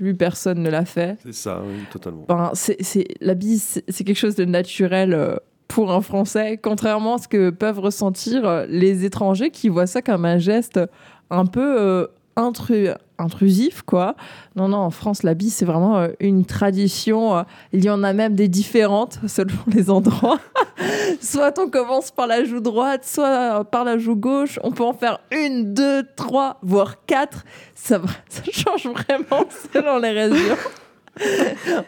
plus 0.00 0.14
personne 0.14 0.62
ne 0.62 0.70
l'a 0.70 0.86
fait. 0.86 1.18
C'est 1.22 1.34
ça, 1.34 1.62
oui, 1.62 1.84
totalement. 1.92 2.24
Ben, 2.26 2.50
c'est, 2.54 2.78
la 3.20 3.34
bise, 3.34 3.82
c'est 3.86 4.02
quelque 4.04 4.16
chose 4.16 4.34
de 4.34 4.46
naturel 4.46 5.12
euh, 5.12 5.36
pour 5.68 5.92
un 5.92 6.00
Français, 6.00 6.58
contrairement 6.60 7.16
à 7.16 7.18
ce 7.18 7.28
que 7.28 7.50
peuvent 7.50 7.80
ressentir 7.80 8.48
euh, 8.48 8.66
les 8.66 9.04
étrangers 9.04 9.50
qui 9.50 9.68
voient 9.68 9.86
ça 9.86 10.00
comme 10.00 10.24
un 10.24 10.38
geste 10.38 10.80
un 11.28 11.44
peu 11.44 12.08
intru- 12.40 12.94
intrusif, 13.18 13.82
quoi. 13.82 14.14
Non, 14.56 14.68
non, 14.68 14.78
en 14.78 14.90
France, 14.90 15.22
la 15.22 15.34
bise, 15.34 15.54
c'est 15.54 15.64
vraiment 15.64 15.98
euh, 15.98 16.08
une 16.20 16.44
tradition. 16.44 17.36
euh, 17.36 17.42
il 17.72 17.84
y 17.84 17.90
en 17.90 18.02
a 18.02 18.12
même 18.12 18.34
des 18.34 18.48
différentes 18.48 19.18
selon 19.26 19.54
les 19.66 19.90
endroits. 19.90 20.38
soit 21.20 21.58
on 21.58 21.68
commence 21.68 22.10
par 22.10 22.26
la 22.26 22.44
joue 22.44 22.60
droite, 22.60 23.04
soit 23.04 23.60
euh, 23.60 23.64
par 23.64 23.84
la 23.84 23.98
joue 23.98 24.16
gauche. 24.16 24.58
On 24.62 24.72
peut 24.72 24.84
en 24.84 24.94
faire 24.94 25.20
une, 25.30 25.74
deux, 25.74 26.02
trois, 26.16 26.58
voire 26.62 27.04
quatre. 27.06 27.44
Ça, 27.74 28.00
ça 28.28 28.42
change 28.50 28.86
vraiment 28.86 29.44
selon 29.72 29.98
les 29.98 30.10
régions. 30.10 30.56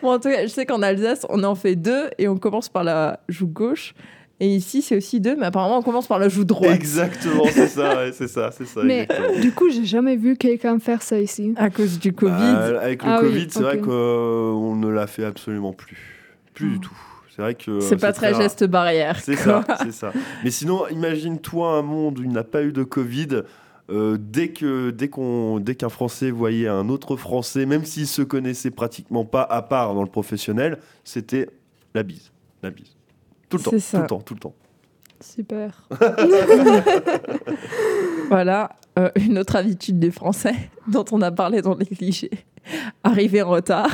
bon, 0.02 0.12
en 0.12 0.18
tout 0.18 0.28
cas, 0.28 0.42
je 0.42 0.48
sais 0.48 0.66
qu'en 0.66 0.82
Alsace, 0.82 1.24
on 1.28 1.42
en 1.44 1.54
fait 1.54 1.76
deux 1.76 2.10
et 2.18 2.28
on 2.28 2.36
commence 2.36 2.68
par 2.68 2.84
la 2.84 3.20
joue 3.28 3.46
gauche. 3.46 3.94
Et 4.42 4.56
ici, 4.56 4.82
c'est 4.82 4.96
aussi 4.96 5.20
deux, 5.20 5.36
mais 5.36 5.46
apparemment, 5.46 5.78
on 5.78 5.82
commence 5.82 6.08
par 6.08 6.18
la 6.18 6.28
joue 6.28 6.42
droite. 6.42 6.74
Exactement, 6.74 7.44
c'est 7.48 7.68
ça, 7.68 7.96
ouais, 7.96 8.10
c'est 8.12 8.26
ça, 8.26 8.50
c'est 8.50 8.66
ça. 8.66 8.80
Mais 8.82 9.04
exactement. 9.04 9.38
du 9.40 9.52
coup, 9.52 9.70
j'ai 9.70 9.84
jamais 9.84 10.16
vu 10.16 10.36
quelqu'un 10.36 10.80
faire 10.80 11.00
ça 11.00 11.20
ici. 11.20 11.54
À 11.56 11.70
cause 11.70 12.00
du 12.00 12.12
Covid. 12.12 12.32
Bah, 12.32 12.80
avec 12.80 13.04
le 13.04 13.08
Ah 13.08 13.20
oui, 13.22 13.28
Covid, 13.28 13.46
c'est 13.50 13.62
vrai 13.62 13.78
ok. 13.78 13.84
qu'on 13.86 14.74
ne 14.74 14.88
l'a 14.88 15.06
fait 15.06 15.24
absolument 15.24 15.72
plus. 15.72 15.96
Plus 16.54 16.70
du 16.70 16.80
tout. 16.80 16.96
C'est 17.36 17.40
vrai 17.40 17.54
que. 17.54 17.78
c'est 17.78 17.96
pas 17.96 18.12
très 18.12 18.34
geste 18.34 18.64
barrière. 18.64 19.20
C'est 19.22 19.36
quoi. 19.36 19.62
ça, 19.64 19.76
c'est 19.84 19.92
ça. 19.92 20.12
Mais 20.42 20.50
sinon, 20.50 20.88
imagine-toi 20.88 21.76
un 21.78 21.82
monde 21.82 22.18
où 22.18 22.24
il 22.24 22.32
n'a 22.32 22.42
pas 22.42 22.64
eu 22.64 22.72
de 22.72 22.82
Covid. 22.82 23.42
euh, 23.90 24.16
dès 24.18 24.48
que 24.48 24.90
dès 24.90 25.06
qu'on 25.08 25.60
dès 25.60 25.76
qu'un 25.76 25.88
Français 25.88 26.32
voyait 26.32 26.66
un 26.66 26.88
autre 26.88 27.14
Français, 27.14 27.64
même 27.64 27.84
s'il 27.84 28.08
se 28.08 28.22
connaissait 28.22 28.72
pratiquement 28.72 29.24
pas, 29.24 29.42
à 29.42 29.62
part 29.62 29.94
dans 29.94 30.02
le 30.02 30.10
professionnel, 30.10 30.78
c'était 31.04 31.48
la 31.94 32.02
bise, 32.02 32.32
la 32.64 32.70
bise, 32.70 32.96
tout 33.58 33.58
le 33.58 33.62
temps, 33.62 33.70
tout 33.70 33.96
le 33.96 34.06
temps, 34.06 34.20
tout 34.20 34.34
le 34.34 34.40
temps. 34.40 34.54
Super. 35.20 35.88
Voilà, 38.28 38.70
euh, 38.98 39.10
une 39.16 39.38
autre 39.38 39.56
habitude 39.56 39.98
des 39.98 40.10
Français 40.10 40.54
dont 40.88 41.04
on 41.12 41.20
a 41.20 41.30
parlé 41.30 41.60
dans 41.60 41.74
les 41.74 41.84
clichés. 41.84 42.30
Arriver 43.04 43.42
en 43.42 43.50
retard. 43.50 43.90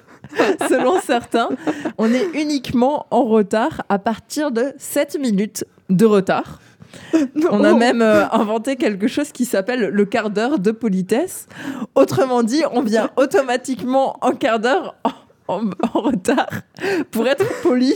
Selon 0.68 0.98
certains, 1.00 1.50
on 1.98 2.12
est 2.12 2.30
uniquement 2.34 3.06
en 3.10 3.24
retard 3.24 3.82
à 3.88 3.98
partir 3.98 4.50
de 4.50 4.72
7 4.78 5.18
minutes 5.20 5.64
de 5.90 6.06
retard. 6.06 6.60
On 7.50 7.62
a 7.62 7.74
même 7.74 8.00
euh, 8.00 8.26
inventé 8.30 8.76
quelque 8.76 9.06
chose 9.06 9.30
qui 9.30 9.44
s'appelle 9.44 9.88
le 9.88 10.04
quart 10.06 10.30
d'heure 10.30 10.58
de 10.58 10.70
politesse. 10.70 11.46
Autrement 11.94 12.42
dit, 12.42 12.62
on 12.72 12.82
vient 12.82 13.10
automatiquement 13.16 14.16
en 14.22 14.32
quart 14.32 14.60
d'heure 14.60 14.96
en, 15.48 15.66
en- 15.66 15.70
en 15.94 16.00
retard 16.00 16.48
pour 17.10 17.26
être 17.26 17.44
poli 17.62 17.94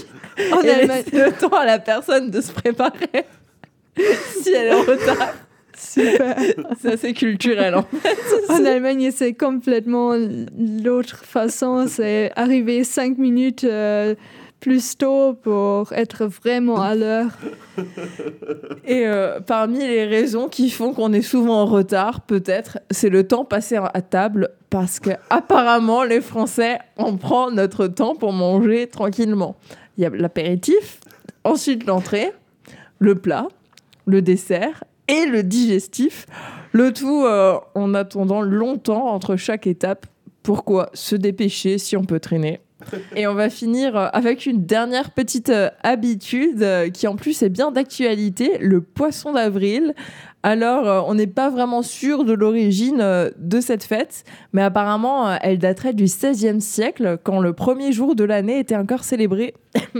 En 0.53 0.61
et 0.63 0.71
Allemagne, 0.71 1.03
laisser 1.11 1.25
le 1.27 1.33
temps 1.33 1.57
à 1.57 1.65
la 1.67 1.79
personne 1.79 2.31
de 2.31 2.41
se 2.41 2.53
préparer 2.53 3.27
si 4.43 4.53
elle 4.55 4.69
est 4.69 4.75
en 4.75 4.83
retard. 4.83 5.35
super. 5.77 6.37
C'est 6.81 6.93
assez 6.93 7.13
culturel. 7.15 7.75
hein. 7.75 7.85
En 8.49 8.65
Allemagne, 8.65 9.11
c'est 9.15 9.35
complètement 9.35 10.13
l'autre 10.59 11.25
façon. 11.25 11.87
C'est 11.89 12.33
arriver 12.37 12.85
cinq 12.85 13.19
minutes 13.19 13.65
euh, 13.65 14.15
plus 14.61 14.99
tôt 14.99 15.35
pour 15.35 15.93
être 15.93 16.27
vraiment 16.27 16.81
à 16.81 16.95
l'heure. 16.95 17.31
Et 18.85 19.07
euh, 19.07 19.41
parmi 19.41 19.79
les 19.79 20.05
raisons 20.05 20.49
qui 20.49 20.71
font 20.71 20.93
qu'on 20.93 21.13
est 21.13 21.23
souvent 21.23 21.63
en 21.63 21.67
retard, 21.67 22.21
peut-être, 22.21 22.79
c'est 22.91 23.09
le 23.09 23.27
temps 23.27 23.45
passé 23.45 23.77
à 23.77 24.03
table 24.03 24.51
parce 24.69 25.01
que 25.01 25.11
apparemment 25.31 26.05
les 26.05 26.21
Français 26.21 26.79
on 26.97 27.17
prend 27.17 27.51
notre 27.51 27.87
temps 27.87 28.15
pour 28.15 28.33
manger 28.33 28.87
tranquillement. 28.87 29.57
Il 29.97 30.05
y 30.05 30.07
a 30.07 30.11
l'apéritif, 30.11 31.01
ensuite 31.45 31.87
l'entrée, 31.87 32.33
le 32.99 33.15
plat, 33.15 33.49
le 34.07 34.23
dessert 34.23 34.85
et 35.09 35.27
le 35.27 35.43
digestif. 35.43 36.27
Le 36.73 36.93
tout 36.93 37.25
euh, 37.25 37.59
en 37.75 37.95
attendant 37.95 38.43
longtemps 38.43 39.09
entre 39.09 39.37
chaque 39.37 39.67
étape. 39.67 40.07
Pourquoi 40.43 40.91
se 40.95 41.17
dépêcher 41.17 41.79
si 41.79 41.97
on 41.97 42.05
peut 42.05 42.21
traîner 42.21 42.61
et 43.17 43.27
on 43.27 43.35
va 43.35 43.51
finir 43.51 43.97
euh, 43.97 44.09
avec 44.13 44.47
une 44.47 44.65
dernière 44.65 45.11
petite 45.11 45.51
euh, 45.51 45.71
habitude 45.83 46.63
euh, 46.63 46.91
qui 46.91 47.07
en 47.07 47.17
plus 47.17 47.43
est 47.43 47.49
bien 47.49 47.71
d'actualité, 47.71 48.59
le 48.59 48.81
poisson 48.81 49.33
d'avril. 49.33 49.95
Alors, 50.43 50.89
euh, 50.89 51.03
on 51.07 51.15
n'est 51.15 51.27
pas 51.27 51.51
vraiment 51.51 51.83
sûr 51.83 52.25
de 52.25 52.33
l'origine 52.33 53.01
euh, 53.01 53.31
de 53.37 53.61
cette 53.61 53.85
fête, 53.85 54.25
mais 54.55 54.63
apparemment, 54.63 55.29
euh, 55.29 55.37
elle 55.43 55.59
daterait 55.59 55.93
du 55.93 56.05
XVIe 56.05 56.63
siècle, 56.63 57.19
quand 57.23 57.41
le 57.41 57.53
premier 57.53 57.93
jour 57.93 58.15
de 58.15 58.25
l'année 58.25 58.59
était 58.59 58.77
encore 58.77 59.05
célébré 59.05 59.53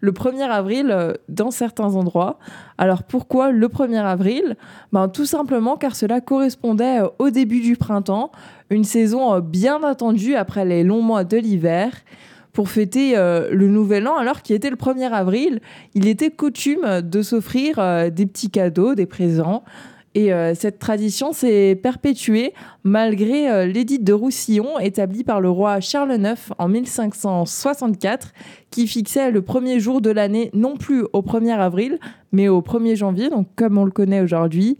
le 0.00 0.12
1er 0.12 0.50
avril 0.50 1.14
dans 1.28 1.52
certains 1.52 1.94
endroits. 1.94 2.40
Alors, 2.76 3.04
pourquoi 3.04 3.52
le 3.52 3.68
1er 3.68 4.02
avril? 4.02 4.56
Ben, 4.92 5.08
Tout 5.08 5.26
simplement 5.26 5.76
car 5.76 5.94
cela 5.94 6.20
correspondait 6.20 6.98
au 7.20 7.30
début 7.30 7.60
du 7.60 7.76
printemps, 7.76 8.32
une 8.70 8.84
saison 8.84 9.38
bien 9.38 9.82
attendue 9.84 10.34
après 10.34 10.64
les 10.64 10.82
longs 10.82 11.02
mois 11.02 11.22
de 11.22 11.36
l'hiver. 11.36 11.92
Pour 12.54 12.68
fêter 12.68 13.14
euh, 13.16 13.50
le 13.50 13.66
nouvel 13.66 14.06
an, 14.06 14.16
alors 14.16 14.40
qu'il 14.40 14.54
était 14.54 14.70
le 14.70 14.76
1er 14.76 15.10
avril, 15.10 15.60
il 15.94 16.06
était 16.06 16.30
coutume 16.30 17.02
de 17.02 17.20
s'offrir 17.20 17.80
euh, 17.80 18.10
des 18.10 18.26
petits 18.26 18.48
cadeaux, 18.48 18.94
des 18.94 19.06
présents. 19.06 19.64
Et 20.14 20.32
euh, 20.32 20.54
cette 20.54 20.78
tradition 20.78 21.32
s'est 21.32 21.74
perpétuée 21.74 22.54
malgré 22.84 23.66
l'édit 23.66 23.98
de 23.98 24.12
Roussillon 24.12 24.78
établi 24.78 25.24
par 25.24 25.40
le 25.40 25.50
roi 25.50 25.80
Charles 25.80 26.14
IX 26.14 26.52
en 26.58 26.68
1564 26.68 28.32
qui 28.70 28.86
fixait 28.86 29.32
le 29.32 29.42
premier 29.42 29.80
jour 29.80 30.00
de 30.00 30.10
l'année 30.10 30.50
non 30.54 30.76
plus 30.76 31.04
au 31.12 31.22
1er 31.22 31.58
avril 31.58 31.98
mais 32.30 32.46
au 32.46 32.60
1er 32.60 32.94
janvier, 32.94 33.30
donc 33.30 33.48
comme 33.56 33.78
on 33.78 33.84
le 33.84 33.90
connaît 33.90 34.20
aujourd'hui. 34.20 34.78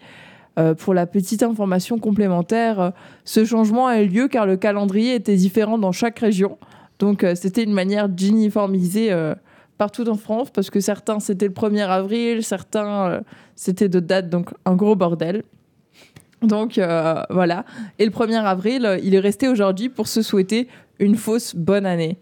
Pour 0.79 0.95
la 0.95 1.07
petite 1.07 1.43
information 1.43 1.99
complémentaire, 1.99 2.93
ce 3.25 3.45
changement 3.45 3.89
a 3.89 4.01
eu 4.01 4.07
lieu 4.07 4.29
car 4.29 4.47
le 4.47 4.57
calendrier 4.57 5.17
était 5.17 5.35
différent 5.35 5.79
dans 5.79 5.91
chaque 5.91 6.21
région. 6.21 6.59
Donc 7.05 7.23
euh, 7.23 7.35
c'était 7.35 7.63
une 7.63 7.75
manière 7.75 8.09
d'uniformiser 8.09 9.13
euh, 9.13 9.35
partout 9.77 10.09
en 10.09 10.15
France 10.15 10.49
parce 10.49 10.71
que 10.71 10.81
certains 10.81 11.21
c'était 11.21 11.49
le 11.49 11.53
1er 11.53 11.87
avril, 11.87 12.43
certains 12.43 13.09
euh, 13.09 13.21
c'était 13.57 13.91
de 13.91 14.01
date, 14.01 14.31
donc 14.31 14.55
un 14.65 14.75
gros 14.75 14.97
bordel. 14.97 15.43
Donc 16.41 16.81
voilà. 17.31 17.65
Et 17.99 18.05
le 18.05 18.11
1er 18.11 18.43
avril, 18.43 18.99
il 19.03 19.15
est 19.15 19.21
resté 19.21 19.49
aujourd'hui 19.49 19.89
pour 19.91 20.09
se 20.09 20.23
souhaiter 20.23 20.69
une 20.99 21.15
fausse 21.15 21.55
bonne 21.55 21.85
année. 21.87 22.19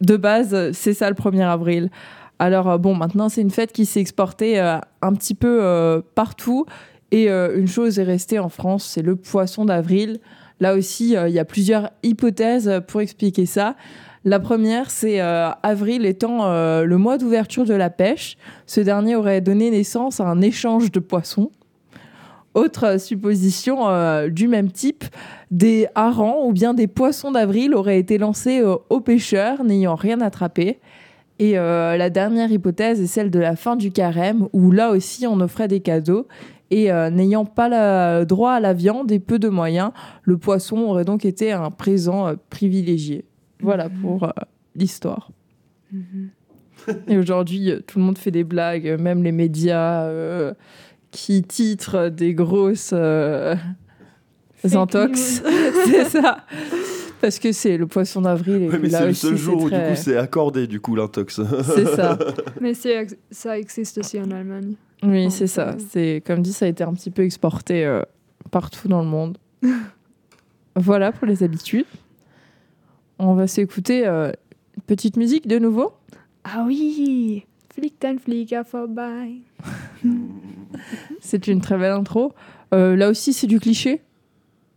De 0.00 0.16
base, 0.16 0.72
c'est 0.72 0.92
ça 0.94 1.08
le 1.08 1.14
1er 1.14 1.44
avril. 1.44 1.90
Alors 2.38 2.78
bon, 2.78 2.94
maintenant 2.94 3.28
c'est 3.30 3.40
une 3.42 3.50
fête 3.50 3.72
qui 3.72 3.86
s'est 3.86 4.00
exportée 4.00 4.58
un 4.58 5.12
petit 5.14 5.34
peu 5.34 6.02
partout. 6.14 6.66
Et 7.12 7.28
une 7.30 7.68
chose 7.68 7.98
est 7.98 8.04
restée 8.04 8.38
en 8.38 8.50
France, 8.50 8.84
c'est 8.84 9.02
le 9.02 9.16
poisson 9.16 9.64
d'avril. 9.64 10.20
Là 10.60 10.74
aussi, 10.74 11.14
il 11.14 11.32
y 11.32 11.38
a 11.38 11.44
plusieurs 11.46 11.90
hypothèses 12.02 12.82
pour 12.88 13.00
expliquer 13.00 13.46
ça. 13.46 13.74
La 14.24 14.38
première, 14.38 14.92
c'est 14.92 15.20
euh, 15.20 15.50
avril 15.64 16.06
étant 16.06 16.44
euh, 16.46 16.84
le 16.84 16.96
mois 16.96 17.18
d'ouverture 17.18 17.64
de 17.64 17.74
la 17.74 17.90
pêche. 17.90 18.36
Ce 18.66 18.80
dernier 18.80 19.16
aurait 19.16 19.40
donné 19.40 19.68
naissance 19.70 20.20
à 20.20 20.26
un 20.26 20.40
échange 20.40 20.92
de 20.92 21.00
poissons. 21.00 21.50
Autre 22.54 23.00
supposition 23.00 23.88
euh, 23.88 24.28
du 24.28 24.46
même 24.46 24.70
type, 24.70 25.04
des 25.50 25.88
harengs 25.96 26.46
ou 26.46 26.52
bien 26.52 26.72
des 26.72 26.86
poissons 26.86 27.32
d'avril 27.32 27.74
auraient 27.74 27.98
été 27.98 28.16
lancés 28.16 28.62
aux 28.62 29.00
pêcheurs 29.00 29.64
n'ayant 29.64 29.96
rien 29.96 30.20
attrapé. 30.20 30.78
Et 31.38 31.54
la 31.54 32.08
dernière 32.08 32.52
hypothèse 32.52 33.00
est 33.00 33.08
celle 33.08 33.30
de 33.30 33.40
la 33.40 33.56
fin 33.56 33.74
du 33.74 33.90
carême, 33.90 34.46
où 34.52 34.70
là 34.70 34.90
aussi 34.90 35.26
on 35.26 35.40
offrait 35.40 35.66
des 35.66 35.80
cadeaux. 35.80 36.28
Et 36.70 36.92
n'ayant 37.10 37.44
pas 37.44 37.68
le 37.68 38.24
droit 38.24 38.52
à 38.52 38.60
la 38.60 38.74
viande 38.74 39.10
et 39.10 39.18
peu 39.18 39.40
de 39.40 39.48
moyens, 39.48 39.90
le 40.22 40.38
poisson 40.38 40.76
aurait 40.76 41.04
donc 41.04 41.24
été 41.24 41.50
un 41.50 41.72
présent 41.72 42.32
privilégié. 42.48 43.24
Voilà 43.62 43.88
pour 43.88 44.24
euh, 44.24 44.30
l'histoire. 44.74 45.30
Et 47.06 47.16
aujourd'hui, 47.18 47.70
euh, 47.70 47.80
tout 47.86 47.98
le 47.98 48.04
monde 48.04 48.18
fait 48.18 48.30
des 48.30 48.44
blagues, 48.44 48.86
euh, 48.88 48.98
même 48.98 49.22
les 49.22 49.32
médias 49.32 50.04
euh, 50.04 50.54
qui 51.10 51.42
titrent 51.42 52.08
des 52.10 52.34
grosses 52.34 52.90
euh, 52.92 53.54
intox. 54.72 55.42
c'est 55.86 56.04
ça. 56.06 56.38
Parce 57.20 57.38
que 57.38 57.52
c'est 57.52 57.76
le 57.76 57.86
poisson 57.86 58.22
d'avril. 58.22 58.62
et 58.62 58.66
Ouais, 58.68 58.76
que 58.78 58.82
mais 58.82 58.88
là 58.88 58.98
c'est 58.98 59.04
le 59.04 59.10
aussi, 59.10 59.20
seul 59.20 59.30
c'est 59.30 59.36
jour 59.44 59.62
où 59.62 59.70
du 59.70 59.76
coup 59.76 59.94
c'est 59.94 60.16
accordé 60.16 60.66
du 60.66 60.80
coup 60.80 60.96
l'intox. 60.96 61.40
C'est 61.74 61.86
ça. 61.86 62.18
Mais 62.60 62.74
c'est- 62.74 63.16
ça 63.30 63.56
existe 63.58 63.98
aussi 63.98 64.18
en 64.20 64.30
Allemagne. 64.32 64.74
Oui, 65.04 65.30
c'est 65.30 65.46
ça. 65.46 65.76
C'est 65.90 66.20
comme 66.26 66.42
dit, 66.42 66.52
ça 66.52 66.64
a 66.64 66.68
été 66.68 66.82
un 66.82 66.92
petit 66.94 67.10
peu 67.12 67.22
exporté 67.22 67.84
euh, 67.84 68.02
partout 68.50 68.88
dans 68.88 69.02
le 69.02 69.08
monde. 69.08 69.38
voilà 70.76 71.12
pour 71.12 71.26
les 71.28 71.42
habitudes. 71.44 71.86
On 73.24 73.34
va 73.34 73.46
s'écouter 73.46 74.04
euh, 74.04 74.32
une 74.76 74.82
petite 74.82 75.16
musique 75.16 75.46
de 75.46 75.60
nouveau. 75.60 75.92
Ah 76.42 76.64
oui 76.66 77.44
Fliegt 77.72 78.04
ein 78.04 78.18
Flieger 78.18 78.62
vorbei. 78.72 79.42
C'est 81.20 81.46
une 81.46 81.60
très 81.60 81.78
belle 81.78 81.92
intro. 81.92 82.32
Euh, 82.74 82.96
là 82.96 83.08
aussi, 83.08 83.32
c'est 83.32 83.46
du 83.46 83.60
cliché. 83.60 84.00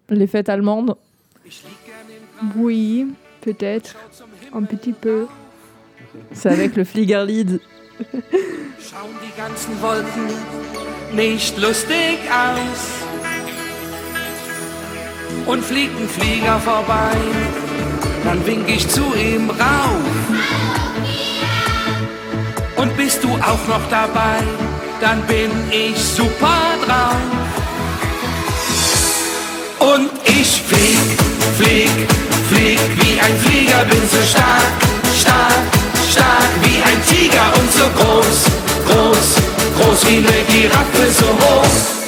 Les 0.10 0.28
fêtes 0.28 0.50
allemandes. 0.50 0.96
Oui, 2.56 3.08
peut-être. 3.42 3.96
Un 4.54 4.62
petit 4.62 4.94
peu. 4.94 5.26
C'est 6.32 6.50
avec 6.50 6.76
le 6.76 6.84
Fliegerlied 6.84 7.60
Schauen 8.80 9.10
die 9.24 9.36
ganzen 9.36 9.82
Wolken 9.82 10.28
nicht 11.16 11.58
lustig 11.58 12.20
aus? 12.30 13.04
Und 15.48 15.64
fliegt 15.64 16.00
ein 16.00 16.08
Flieger 16.08 16.60
vorbei, 16.60 17.16
dann 18.36 18.46
wink 18.46 18.70
ich 18.70 18.88
zu 18.90 19.02
ihm 19.16 19.50
rauf. 19.50 20.02
Und 22.76 22.98
bist 22.98 23.24
du 23.24 23.30
auch 23.30 23.68
noch 23.68 23.90
dabei, 23.90 24.40
dann 25.02 25.22
bin 25.24 25.52
ich 25.72 25.98
super 25.98 26.76
drauf. 26.86 27.16
Und 29.80 30.10
ich 30.26 30.62
flieg, 30.62 31.20
flieg, 31.58 31.90
flieg 32.50 32.80
wie 33.00 33.20
ein 33.20 33.38
Flieger, 33.40 33.86
bin 33.86 34.02
so 34.10 34.22
stark, 34.28 34.76
stark, 35.18 35.64
stark 36.12 36.50
wie 36.64 36.82
ein 36.82 37.00
Tiger 37.08 37.54
und 37.60 37.72
so 37.72 37.86
groß, 37.98 38.40
groß, 38.88 39.28
groß 39.80 40.08
wie 40.08 40.18
eine 40.18 40.44
Giraffe, 40.50 41.12
so 41.12 41.28
hoch. 41.28 42.05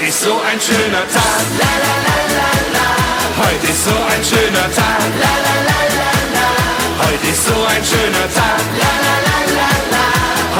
Heute 0.00 0.08
ist 0.08 0.22
so 0.22 0.32
ein 0.32 0.60
schöner 0.60 1.06
Tag. 1.12 1.44
La 1.58 1.72
la 1.84 1.94
la 2.06 2.16
la 2.38 2.50
la. 2.74 3.44
Heute 3.44 3.66
ist 3.66 3.84
so 3.84 3.90
ein 3.90 4.24
schöner 4.24 4.68
Tag. 4.74 5.02
La 5.20 5.34
la 5.44 5.54
la 5.68 5.78
la 5.98 6.10
la. 6.36 7.04
Heute 7.04 7.26
ist 7.28 7.46
so 7.46 7.52
ein 7.52 7.84
schöner 7.84 8.26
Tag. 8.34 8.62
La 8.80 8.92
la 9.04 9.14
la 9.26 9.38
la 9.58 9.70
la. 9.92 10.04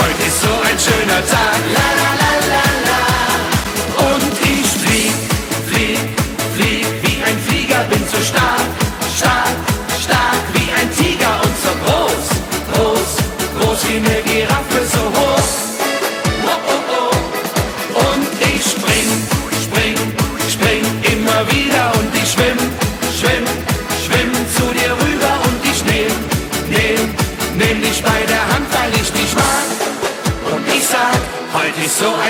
Heute 0.03 0.23
ist 0.27 0.43
so 0.43 0.49
ein 0.49 0.79
schöner 0.79 1.27
Tag. 1.27 1.61
La 1.75 1.87
la 2.01 2.15
la 2.15 2.20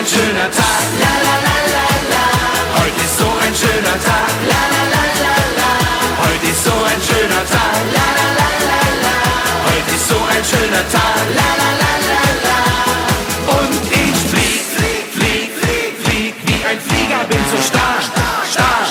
ein 0.01 0.07
schöner 0.07 0.51
Tag. 0.51 0.85
La 1.03 1.13
la 1.27 1.35
la 1.47 1.57
la 1.77 1.89
la. 2.13 2.25
Heute 2.81 3.01
ist 3.05 3.19
so 3.21 3.29
ein 3.45 3.55
schöner 3.61 3.97
Tag. 4.09 4.33
La 4.51 4.63
la 4.75 4.83
la 4.95 5.03
la 5.25 5.37
la. 5.61 5.71
Heute 6.25 6.47
ist 6.53 6.65
so 6.65 6.77
ein 6.91 7.01
schöner 7.09 7.45
Tag. 7.55 7.81
La 7.97 8.07
la 8.17 8.27
la 8.41 8.49
la 8.71 8.81
la. 9.05 9.17
Heute 9.69 9.91
ist 9.97 10.09
so 10.09 10.19
ein 10.33 10.45
schöner 10.51 10.85
Tag. 10.97 11.21
La 11.41 11.49
la 11.61 11.71
la 11.83 11.93
la 12.09 12.23
la. 12.47 12.59
Und 13.61 13.83
ich 14.03 14.19
flieg, 14.33 14.63
flieg, 14.77 15.05
flieg, 15.17 15.49
flieg, 15.61 15.93
flieg 16.03 16.35
wie 16.49 16.61
ein 16.65 16.81
Flieger, 16.89 17.23
bin 17.29 17.45
so 17.53 17.61
stark, 17.71 18.05
stark, 18.53 18.87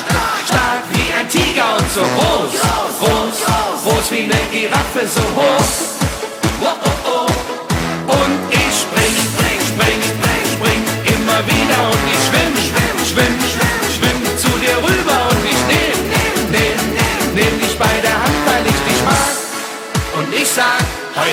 stark 0.45 0.83
wie 0.93 1.09
ein 1.17 1.27
Tiger 1.27 1.69
und 1.79 1.89
so 1.91 2.05
groß, 2.17 2.51
groß, 3.01 3.37
groß 3.83 4.11
wie 4.11 4.23
eine 4.29 4.41
Giraffe, 4.51 5.01
so 5.15 5.25
hoch. 5.35 5.98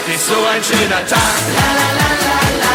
Heute 0.07 0.15
ist 0.15 0.29
so 0.29 0.35
ein 0.35 0.63
schöner 0.63 1.05
Tag. 1.07 1.37
La 1.57 1.69
la 1.79 1.89
la 1.99 2.09
la 2.27 2.39
la. 2.63 2.75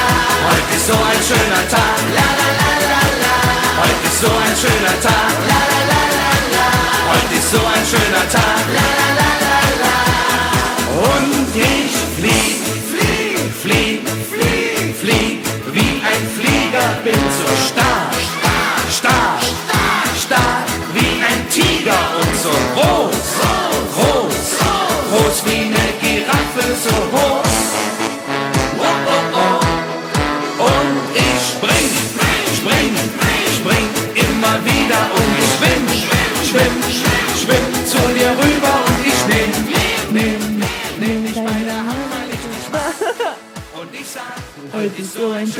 Heute 0.49 0.75
ist 0.75 0.87
so 0.87 0.93
ein 0.93 1.21
schöner 1.29 1.63
Tag. 1.69 1.99
La 2.17 2.27
la 2.39 2.49
la 2.59 2.73
la 2.91 3.03
la. 3.23 3.35
Heute 3.81 4.07
ist 4.07 4.19
so 4.21 4.27
ein 4.27 4.55
schöner 4.61 4.97
Tag. 5.01 5.33
La 5.51 5.61
la 5.71 5.81
la 5.91 6.01
la 6.17 6.31
la. 6.55 6.67
Heute 7.11 7.35
ist 7.39 7.51
so 7.51 7.61
ein 7.73 7.85
schöner 7.91 8.25
Tag. 8.35 8.63
La 8.77 8.87
la 8.99 9.09
la 9.19 9.31
la 9.43 9.59
la. 9.83 9.95
Und 11.15 11.55
ich 11.55 11.93
flieg, 12.17 12.60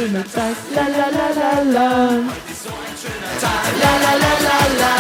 La 0.02 0.08
la 0.08 0.16
la 0.16 1.30
la 1.30 1.64
la. 1.64 1.88
La 3.82 3.94
la 4.02 4.14
la 4.18 4.34
la 4.42 4.58
la. 4.80 4.94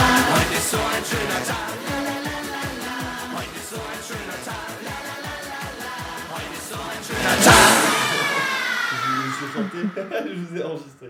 Je 10.23 10.39
vous 10.39 10.55
ai 10.55 10.63
enregistré. 10.63 11.07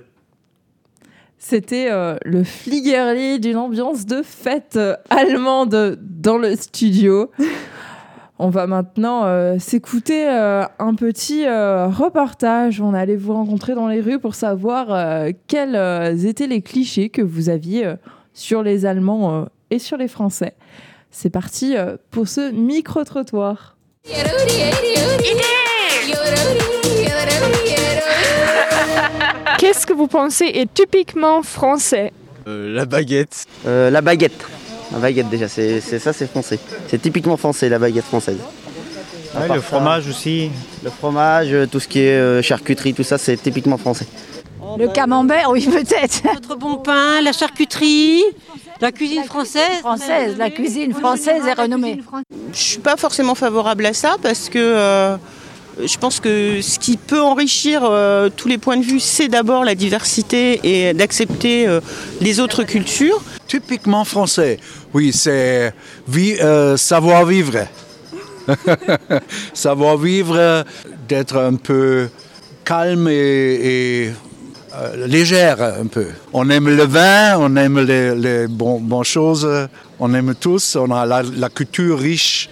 C'était 1.37 1.91
euh, 1.91 2.15
le 2.23 2.45
Fliegerli 2.45 3.41
d'une 3.41 3.57
ambiance 3.57 4.05
de 4.05 4.21
fête 4.21 4.77
euh, 4.77 4.95
allemande 5.09 5.99
dans 5.99 6.37
le 6.37 6.55
studio. 6.55 7.29
On 8.43 8.49
va 8.49 8.65
maintenant 8.65 9.25
euh, 9.25 9.59
s'écouter 9.59 10.27
euh, 10.27 10.63
un 10.79 10.95
petit 10.95 11.45
euh, 11.45 11.85
reportage. 11.85 12.81
On 12.81 12.95
allait 12.95 13.15
vous 13.15 13.33
rencontrer 13.33 13.75
dans 13.75 13.87
les 13.87 14.01
rues 14.01 14.17
pour 14.17 14.33
savoir 14.33 14.87
euh, 14.89 15.29
quels 15.45 15.75
euh, 15.75 16.17
étaient 16.17 16.47
les 16.47 16.63
clichés 16.63 17.09
que 17.09 17.21
vous 17.21 17.49
aviez 17.49 17.85
euh, 17.85 17.95
sur 18.33 18.63
les 18.63 18.87
Allemands 18.87 19.41
euh, 19.41 19.45
et 19.69 19.77
sur 19.77 19.95
les 19.95 20.07
Français. 20.07 20.55
C'est 21.11 21.29
parti 21.29 21.77
euh, 21.77 21.97
pour 22.09 22.27
ce 22.27 22.49
micro-trottoir. 22.51 23.77
Qu'est-ce 29.59 29.85
que 29.85 29.93
vous 29.93 30.07
pensez 30.07 30.45
est 30.45 30.73
typiquement 30.73 31.43
français? 31.43 32.11
Euh, 32.47 32.73
la 32.73 32.85
baguette. 32.85 33.45
Euh, 33.67 33.91
la 33.91 34.01
baguette. 34.01 34.43
La 34.91 34.99
baguette 34.99 35.29
déjà, 35.29 35.47
c'est 35.47 35.79
ça, 35.79 36.13
c'est 36.13 36.29
français. 36.29 36.59
C'est 36.87 37.01
typiquement 37.01 37.37
français, 37.37 37.69
la 37.69 37.79
baguette 37.79 38.05
française. 38.05 38.37
Ouais, 39.35 39.47
le 39.47 39.55
ça, 39.55 39.61
fromage 39.61 40.07
aussi. 40.07 40.51
Le 40.83 40.89
fromage, 40.89 41.55
tout 41.71 41.79
ce 41.79 41.87
qui 41.87 41.99
est 41.99 42.19
euh, 42.19 42.41
charcuterie, 42.41 42.93
tout 42.93 43.03
ça, 43.03 43.17
c'est 43.17 43.37
typiquement 43.37 43.77
français. 43.77 44.05
Le 44.77 44.87
camembert, 44.87 45.49
oui, 45.51 45.65
peut-être. 45.65 46.23
Notre 46.33 46.55
bon 46.55 46.77
pain, 46.77 47.21
la 47.21 47.31
charcuterie, 47.31 48.23
la 48.81 48.91
cuisine 48.91 49.23
française. 49.23 49.79
Française, 49.79 50.37
la 50.37 50.49
cuisine 50.49 50.93
française 50.93 51.45
est 51.45 51.53
renommée. 51.53 52.01
Je 52.53 52.57
suis 52.57 52.79
pas 52.79 52.97
forcément 52.97 53.35
favorable 53.35 53.85
à 53.85 53.93
ça 53.93 54.15
parce 54.21 54.49
que 54.49 54.59
euh, 54.59 55.17
je 55.79 55.97
pense 55.97 56.19
que 56.19 56.61
ce 56.61 56.79
qui 56.79 56.97
peut 56.97 57.21
enrichir 57.21 57.81
euh, 57.83 58.29
tous 58.35 58.47
les 58.47 58.57
points 58.57 58.77
de 58.77 58.83
vue, 58.83 58.99
c'est 58.99 59.27
d'abord 59.27 59.63
la 59.63 59.75
diversité 59.75 60.59
et 60.63 60.93
d'accepter 60.93 61.67
euh, 61.67 61.79
les 62.19 62.39
autres 62.39 62.63
cultures. 62.63 63.21
Typiquement 63.47 64.05
français, 64.05 64.59
oui, 64.93 65.11
c'est 65.13 65.73
euh, 66.15 66.77
savoir-vivre. 66.77 67.65
savoir-vivre, 69.53 70.35
euh, 70.37 70.63
d'être 71.07 71.37
un 71.37 71.55
peu 71.55 72.09
calme 72.63 73.07
et, 73.09 74.11
légère 75.05 75.61
un 75.61 75.87
peu. 75.87 76.07
On 76.31 76.49
aime 76.49 76.69
le 76.69 76.83
vin, 76.85 77.37
on 77.37 77.57
aime 77.57 77.79
les, 77.79 78.47
bon- 78.47 78.79
bonnes 78.79 79.03
choses, 79.03 79.47
on 79.99 80.13
aime 80.13 80.33
tous, 80.39 80.77
on 80.77 80.91
a 80.91 81.05
la, 81.05 81.49
culture 81.49 81.99
riche 81.99 82.49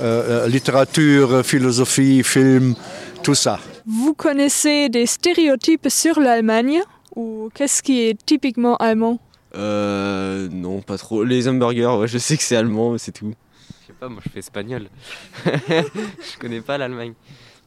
euh, 0.00 0.44
euh, 0.44 0.48
littérature, 0.48 1.44
philosophie, 1.44 2.22
film, 2.22 2.74
tout 3.22 3.34
ça. 3.34 3.58
Vous 3.86 4.14
connaissez 4.14 4.88
des 4.88 5.06
stéréotypes 5.06 5.88
sur 5.88 6.20
l'Allemagne 6.20 6.80
Ou 7.16 7.50
qu'est-ce 7.54 7.82
qui 7.82 8.02
est 8.02 8.18
typiquement 8.24 8.76
allemand? 8.76 9.18
Euh, 9.56 10.48
non, 10.50 10.80
pas 10.80 10.96
trop. 10.96 11.24
Les 11.24 11.48
hamburgers, 11.48 11.98
ouais, 11.98 12.08
je 12.08 12.18
sais 12.18 12.36
que 12.36 12.42
c'est 12.42 12.56
allemand, 12.56 12.92
mais 12.92 12.98
c'est 12.98 13.12
tout. 13.12 13.34
Je 13.82 13.86
sais 13.88 13.92
pas, 13.98 14.08
moi 14.08 14.22
je 14.24 14.30
fais 14.30 14.38
espagnol. 14.38 14.86
je 15.44 16.38
connais 16.38 16.60
pas 16.60 16.78
l'Allemagne. 16.78 17.14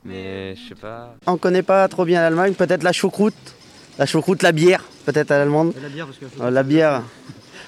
Mais 0.06 0.56
je 0.56 0.70
sais 0.70 0.76
pas. 0.76 1.16
On 1.28 1.38
connaît 1.38 1.64
pas 1.64 1.88
trop 1.88 2.06
bien 2.06 2.22
l'Allemagne, 2.22 2.54
peut-être 2.54 2.84
la 2.84 2.94
choucroute. 2.94 3.36
La 4.00 4.06
choucroute, 4.06 4.42
la 4.42 4.52
bière, 4.52 4.84
peut-être 5.06 5.32
à 5.32 5.38
l'allemande. 5.38 5.74
La 5.82 5.90
bière, 5.90 6.08
parce 6.08 6.18
que. 6.18 6.26
Euh, 6.42 6.50
la 6.50 6.64
bière. 6.64 7.04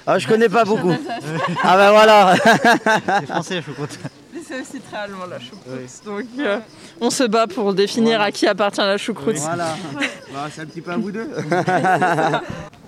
Ah, 0.06 0.18
je 0.18 0.26
connais 0.26 0.48
pas 0.48 0.64
beaucoup. 0.64 0.92
ah 1.62 1.76
ben 1.76 1.90
voilà. 1.90 2.34
C'est 3.20 3.26
français, 3.26 3.54
la 3.56 3.62
choucroute. 3.62 3.98
C'est 4.46 4.60
aussi 4.60 4.80
très 4.80 4.96
allemand 4.98 5.26
la 5.28 5.38
choucroute. 5.40 6.04
Donc 6.04 6.24
euh, 6.38 6.58
on 7.00 7.10
se 7.10 7.24
bat 7.24 7.46
pour 7.46 7.74
définir 7.74 8.20
à 8.20 8.30
qui 8.30 8.46
appartient 8.46 8.80
la 8.80 8.96
choucroute. 8.98 9.36
Voilà. 9.36 9.74
Bah, 10.32 10.48
c'est 10.52 10.62
un 10.62 10.66
petit 10.66 10.80
peu 10.82 10.90
à 10.90 10.96
vous 10.96 11.10
deux. 11.12 11.28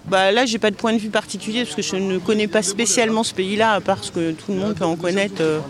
Bah 0.06 0.32
là, 0.32 0.46
j'ai 0.46 0.58
pas 0.58 0.70
de 0.70 0.76
point 0.76 0.94
de 0.94 0.98
vue 0.98 1.10
particulier 1.10 1.64
parce 1.64 1.76
que 1.76 1.82
je 1.82 1.96
ne 1.96 2.18
connais 2.18 2.48
pas 2.48 2.62
spécialement 2.62 3.22
ce 3.22 3.34
pays-là, 3.34 3.72
à 3.72 3.80
part 3.82 4.02
ce 4.02 4.10
que 4.10 4.32
tout 4.32 4.52
le 4.52 4.58
monde 4.58 4.74
peut 4.74 4.84
en 4.86 4.96
connaître. 4.96 5.40
euh, 5.40 5.60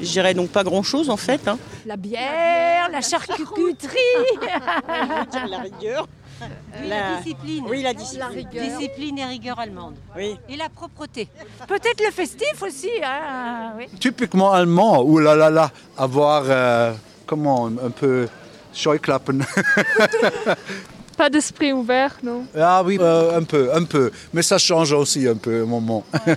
je 0.00 0.06
dirais 0.10 0.34
donc 0.34 0.50
pas 0.50 0.64
grand-chose 0.64 1.10
en 1.10 1.16
fait. 1.16 1.46
hein. 1.46 1.56
La 1.86 1.96
bière, 1.96 2.88
la 2.90 3.00
charcuterie. 3.00 3.96
la 5.48 5.58
rigueur. 5.58 6.08
La 6.88 7.16
discipline. 7.18 7.64
Oui, 7.68 7.82
la 7.82 7.94
discipline. 7.94 8.20
La 8.20 8.26
rigueur. 8.28 8.78
Discipline 8.78 9.18
et 9.18 9.24
rigueur 9.24 9.58
allemande. 9.58 9.94
Oui. 10.16 10.36
Et 10.48 10.56
la 10.56 10.68
propreté. 10.68 11.28
Peut-être 11.68 12.02
le 12.04 12.10
festif 12.10 12.62
aussi. 12.62 12.90
Hein, 13.02 13.72
oui. 13.78 13.86
Typiquement 14.00 14.52
allemand, 14.52 15.02
ou 15.02 15.18
là 15.18 15.34
là 15.34 15.50
là, 15.50 15.70
avoir, 15.96 16.42
euh, 16.46 16.92
comment, 17.26 17.66
un 17.66 17.90
peu 17.90 18.28
Scheuklappen. 18.72 19.40
Pas 21.16 21.30
d'esprit 21.30 21.72
ouvert, 21.72 22.16
non? 22.24 22.44
Ah 22.58 22.82
oui, 22.84 22.98
euh, 23.00 23.38
un 23.38 23.44
peu, 23.44 23.70
un 23.72 23.84
peu. 23.84 24.10
Mais 24.32 24.42
ça 24.42 24.58
change 24.58 24.92
aussi 24.92 25.28
un 25.28 25.36
peu 25.36 25.60
au 25.60 25.66
moment. 25.66 26.04
Ouais, 26.26 26.34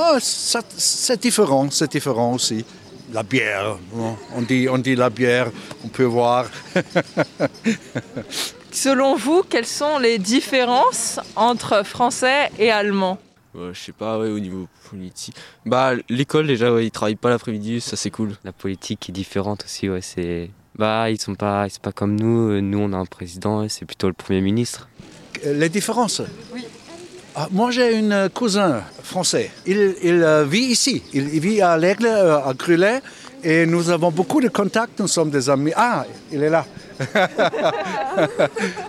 ça- 0.20 0.60
c'est 0.76 1.20
différent, 1.20 1.66
c'est 1.70 1.90
différent 1.90 2.34
aussi. 2.34 2.64
La 3.12 3.24
bière, 3.24 3.76
on 4.36 4.42
dit, 4.42 4.68
on 4.70 4.78
dit 4.78 4.94
la 4.94 5.10
bière, 5.10 5.50
on 5.84 5.88
peut 5.88 6.04
voir. 6.04 6.46
Selon 8.72 9.16
vous, 9.16 9.42
quelles 9.42 9.66
sont 9.66 9.98
les 9.98 10.18
différences 10.18 11.18
entre 11.36 11.84
français 11.84 12.50
et 12.58 12.70
allemand 12.70 13.18
Ouais, 13.54 13.70
je 13.72 13.80
sais 13.80 13.92
pas, 13.92 14.18
ouais, 14.18 14.28
au 14.28 14.38
niveau 14.38 14.68
politique. 14.88 15.34
Bah, 15.66 15.92
l'école, 16.08 16.46
déjà, 16.46 16.72
ouais, 16.72 16.86
ils 16.86 16.90
travaillent 16.92 17.16
pas 17.16 17.30
l'après-midi, 17.30 17.80
ça 17.80 17.96
c'est 17.96 18.10
cool. 18.10 18.36
La 18.44 18.52
politique 18.52 19.08
est 19.08 19.12
différente 19.12 19.64
aussi, 19.64 19.88
ouais, 19.88 20.00
c'est... 20.02 20.50
Bah, 20.76 21.10
ils 21.10 21.20
sont 21.20 21.34
pas, 21.34 21.66
ils 21.66 21.70
sont 21.70 21.80
pas 21.80 21.92
comme 21.92 22.14
nous. 22.18 22.52
Euh, 22.52 22.60
Nous, 22.60 22.78
on 22.78 22.92
a 22.92 22.96
un 22.96 23.04
président, 23.04 23.68
c'est 23.68 23.84
plutôt 23.84 24.06
le 24.06 24.12
Premier 24.14 24.40
ministre. 24.40 24.88
Les 25.44 25.68
différences 25.68 26.22
Ah, 27.34 27.48
Moi, 27.50 27.70
j'ai 27.72 27.98
un 27.98 28.28
cousin 28.28 28.82
français. 29.02 29.50
Il, 29.66 29.94
il, 30.02 30.22
euh, 30.22 30.44
vit 30.44 30.60
ici. 30.66 31.02
Il, 31.12 31.34
il 31.34 31.40
vit 31.40 31.60
à 31.60 31.76
l'Aigle, 31.76 32.06
euh, 32.06 32.38
à 32.38 32.54
Grulay. 32.54 33.00
Et 33.42 33.64
nous 33.64 33.88
avons 33.88 34.10
beaucoup 34.10 34.40
de 34.40 34.48
contacts. 34.48 34.98
Nous 35.00 35.08
sommes 35.08 35.30
des 35.30 35.48
amis. 35.48 35.72
Ah, 35.74 36.04
il 36.30 36.42
est 36.42 36.50
là. 36.50 36.64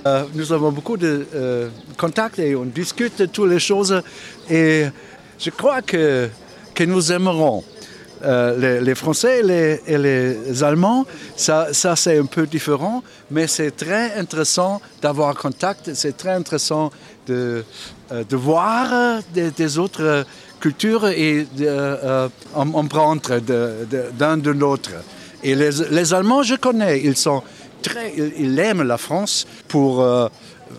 Euh, 0.05 0.25
nous 0.33 0.51
avons 0.51 0.71
beaucoup 0.71 0.97
de 0.97 1.27
euh, 1.35 1.69
contacts 1.95 2.39
et 2.39 2.55
on 2.55 2.65
discute 2.65 3.19
de 3.19 3.25
toutes 3.27 3.49
les 3.49 3.59
choses. 3.59 4.01
Et 4.49 4.85
je 5.39 5.49
crois 5.51 5.81
que, 5.81 6.27
que 6.73 6.83
nous 6.83 7.11
aimerons. 7.11 7.63
Euh, 8.23 8.57
les, 8.57 8.81
les 8.81 8.95
Français 8.95 9.39
et 9.39 9.43
les, 9.43 9.81
et 9.87 9.97
les 9.97 10.63
Allemands, 10.63 11.05
ça, 11.35 11.67
ça 11.71 11.95
c'est 11.95 12.19
un 12.19 12.25
peu 12.25 12.45
différent, 12.45 13.03
mais 13.29 13.47
c'est 13.47 13.71
très 13.71 14.13
intéressant 14.15 14.81
d'avoir 15.01 15.35
contact, 15.35 15.93
c'est 15.95 16.15
très 16.17 16.33
intéressant 16.33 16.91
de, 17.27 17.63
de 18.11 18.35
voir 18.35 19.21
des, 19.33 19.49
des 19.49 19.79
autres 19.79 20.25
euh, 20.61 20.69
cultures 20.69 21.07
et 21.07 21.47
de, 21.57 21.65
euh, 21.65 22.27
de- 22.55 23.85
de- 23.85 24.11
d'un 24.17 24.37
de, 24.37 24.51
l'autre. 24.51 24.91
Et 25.43 25.55
les, 25.55 26.13
Allemands, 26.13 26.43
je 26.43 26.55
connais, 26.55 27.01
ils 27.01 27.17
sont 27.17 27.41
très, 27.81 28.13
ils, 28.37 28.59
aiment 28.59 28.83
la 28.83 28.97
France 28.97 29.47
pour 29.67 30.01
euh, 30.01 30.27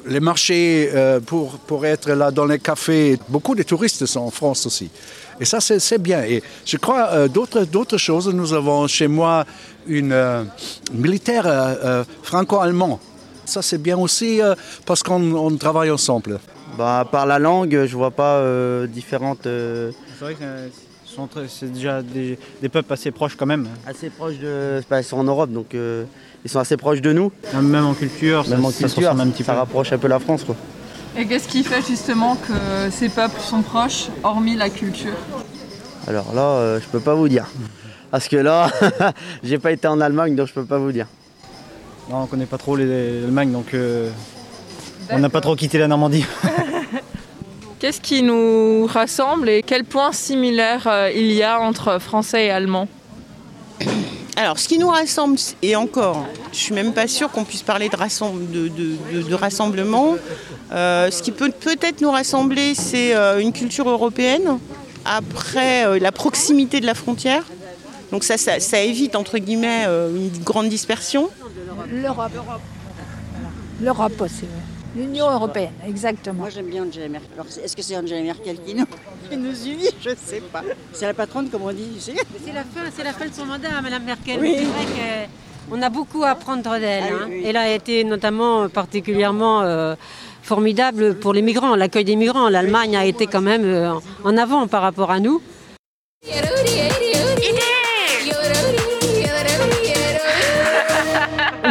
les 0.07 0.21
marchés, 0.21 0.91
euh, 0.95 1.21
pour, 1.21 1.59
pour 1.67 1.85
être 1.85 2.11
là 2.13 2.31
dans 2.31 2.47
les 2.47 2.59
cafés. 2.59 3.19
Beaucoup 3.29 3.55
de 3.55 3.63
touristes 3.65 4.07
sont 4.07 4.21
en 4.21 4.31
France 4.31 4.67
aussi. 4.67 4.89
Et 5.41 5.45
ça, 5.45 5.61
c'est 5.61 5.99
bien. 6.01 6.23
Et 6.23 6.43
je 6.65 6.77
crois 6.77 7.09
euh, 7.13 7.29
d'autres 7.29 7.65
d'autres 7.65 7.99
choses. 7.99 8.29
Nous 8.29 8.53
avons 8.53 8.87
chez 8.87 9.09
moi 9.09 9.45
une 9.87 10.13
euh, 10.13 10.45
militaire 10.93 11.47
euh, 11.47 11.75
euh, 11.85 12.05
franco-allemand. 12.23 13.01
Ça, 13.45 13.61
c'est 13.63 13.83
bien 13.83 13.99
aussi 13.99 14.41
euh, 14.41 14.55
parce 14.87 15.03
qu'on 15.03 15.35
on 15.35 15.57
travaille 15.57 15.91
ensemble. 15.91 16.39
Bah, 16.79 17.07
par 17.11 17.27
la 17.27 17.39
langue, 17.39 17.85
je 17.87 17.97
vois 17.97 18.11
pas 18.11 18.37
euh, 18.37 18.87
différentes. 18.87 19.47
euh, 19.47 19.91
C'est 20.19 20.25
vrai 20.25 20.35
que 20.35 20.43
euh, 20.43 21.47
c'est 21.49 21.71
déjà 21.73 22.01
des, 22.03 22.39
des 22.63 22.69
peuples 22.69 22.93
assez 22.93 23.11
proches 23.11 23.37
quand 23.37 23.47
même. 23.47 23.69
assez 23.87 24.09
proches 24.11 24.39
de. 24.39 24.83
bah, 24.89 25.01
ils 25.01 25.05
sont 25.05 25.19
en 25.19 25.25
Europe, 25.25 25.51
donc 25.51 25.75
euh, 25.75 26.05
ils 26.45 26.51
sont 26.51 26.59
assez 26.61 26.77
proches 26.79 27.03
de 27.03 27.13
nous. 27.13 27.31
Même 27.55 27.85
en 27.85 27.95
culture, 27.95 28.45
ça, 28.47 28.53
Même 28.57 28.65
en 28.65 28.71
ça 28.71 28.79
culture, 28.87 29.11
ressemble 29.11 29.21
un 29.21 29.31
petit 29.31 29.45
ça 29.45 29.53
peu. 29.53 29.59
rapproche 29.59 29.93
un 29.93 29.99
peu 29.99 30.09
la 30.09 30.19
France, 30.19 30.45
quoi. 30.45 30.57
Et 31.17 31.27
qu'est-ce 31.27 31.47
qui 31.47 31.63
fait 31.63 31.87
justement 31.87 32.37
que 32.37 32.91
ces 32.91 33.11
peuples 33.11 33.39
sont 33.41 33.61
proches, 33.61 34.09
hormis 34.23 34.57
la 34.57 34.71
culture? 34.71 35.13
Alors 36.09 36.33
là, 36.35 36.43
euh, 36.43 36.81
je 36.81 36.87
peux 36.89 37.01
pas 37.01 37.15
vous 37.15 37.29
dire. 37.29 37.47
Parce 38.11 38.29
que 38.29 38.37
là, 38.37 38.71
j'ai 39.43 39.59
pas 39.59 39.73
été 39.73 39.87
en 39.89 40.01
Allemagne, 40.01 40.35
donc 40.35 40.49
je 40.49 40.55
peux 40.55 40.65
pas 40.65 40.79
vous 40.79 40.91
dire. 40.93 41.07
Non, 42.11 42.23
on 42.23 42.27
connaît 42.27 42.47
pas 42.47 42.57
trop 42.59 42.77
l'Allemagne, 42.77 43.53
donc 43.53 43.75
euh, 43.75 44.11
on 45.13 45.19
n'a 45.19 45.29
pas 45.29 45.41
trop 45.41 45.57
quitté 45.57 45.79
la 45.79 45.89
Normandie. 45.89 46.25
Qu'est-ce 47.79 48.01
qui 48.01 48.23
nous 48.23 48.87
rassemble 48.87 49.49
et 49.49 49.63
quels 49.63 49.85
points 49.85 50.13
similaires 50.13 50.87
euh, 50.87 51.11
il 51.15 51.33
y 51.33 51.43
a 51.43 51.59
entre 51.61 51.99
français 52.01 52.47
et 52.47 52.51
allemand 52.51 52.87
Alors, 54.37 54.59
ce 54.59 54.69
qui 54.69 54.79
nous 54.79 54.89
rassemble, 54.89 55.37
et 55.63 55.75
encore, 55.77 56.25
je 56.53 56.59
suis 56.59 56.75
même 56.75 56.93
pas 56.93 57.07
sûre 57.09 57.31
qu'on 57.31 57.45
puisse 57.45 57.63
parler 57.63 57.89
de, 57.89 57.97
de- 57.97 58.69
de- 58.69 58.97
de- 59.15 59.23
de 59.29 59.35
rassemblement. 59.35 60.17
Euh, 60.73 61.11
ce 61.11 61.23
qui 61.23 61.33
peut 61.33 61.51
peut-être 61.51 62.01
nous 62.01 62.11
rassembler, 62.11 62.75
c'est 62.75 63.15
euh, 63.15 63.41
une 63.41 63.53
culture 63.53 63.89
européenne. 63.89 64.59
Après, 65.05 65.85
euh, 65.85 65.99
la 65.99 66.13
proximité 66.13 66.81
de 66.81 66.87
la 66.87 66.95
frontière. 66.95 67.43
Donc 68.13 68.23
ça, 68.25 68.37
ça, 68.39 68.61
ça 68.61 68.81
évite, 68.81 69.17
entre 69.17 69.39
guillemets, 69.39 69.85
euh, 69.87 70.15
une 70.15 70.43
grande 70.45 70.69
dispersion. 70.69 71.29
L'Europe. 71.93 72.31
L'Europe 73.83 74.21
aussi. 74.21 74.45
L'Union 74.95 75.31
européenne, 75.31 75.73
exactement. 75.87 76.41
Moi 76.41 76.51
j'aime 76.51 76.67
bien 76.67 76.85
Angela 76.85 77.09
Merkel. 77.09 77.31
Alors 77.35 77.47
est-ce 77.47 77.75
que 77.75 77.83
c'est 77.83 77.97
Angela 77.97 78.21
Merkel 78.21 78.59
qui 78.65 78.75
nous, 78.75 78.85
qui 79.31 79.37
nous 79.39 79.67
unit? 79.67 79.89
Je 80.03 80.11
sais 80.11 80.41
pas. 80.41 80.63
C'est 80.93 81.07
la 81.07 81.15
patronne 81.15 81.49
comme 81.49 81.63
on 81.63 81.73
dit, 81.73 81.89
tu 81.95 82.01
sais. 82.01 82.15
C'est 82.45 82.53
la, 82.53 82.63
fin, 82.63 82.91
c'est 82.95 83.05
la 83.05 83.15
fin 83.15 83.27
de 83.27 83.33
son 83.33 83.47
mandat, 83.47 83.81
Madame 83.83 84.05
Merkel. 84.05 84.39
Oui. 84.39 84.55
C'est 84.59 84.65
vrai 84.65 85.29
qu'on 85.71 85.81
a 85.81 85.89
beaucoup 85.89 86.25
à 86.25 86.31
apprendre 86.31 86.79
d'elle. 86.79 87.05
Ah 87.09 87.25
hein. 87.25 87.31
Elle 87.43 87.57
a 87.57 87.73
été 87.73 88.05
notamment 88.05 88.69
particulièrement 88.69 89.63
euh, 89.63 89.95
formidable 90.43 91.15
pour 91.15 91.33
les 91.33 91.43
migrants, 91.43 91.75
l'accueil 91.75 92.05
des 92.05 92.17
migrants. 92.17 92.51
L'Allemagne 92.51 92.95
a 92.95 93.07
été 93.07 93.27
quand 93.27 93.41
même 93.41 93.65
euh, 93.65 93.95
en 94.25 94.37
avant 94.37 94.67
par 94.67 94.83
rapport 94.83 95.11
à 95.11 95.21
nous. 95.21 95.41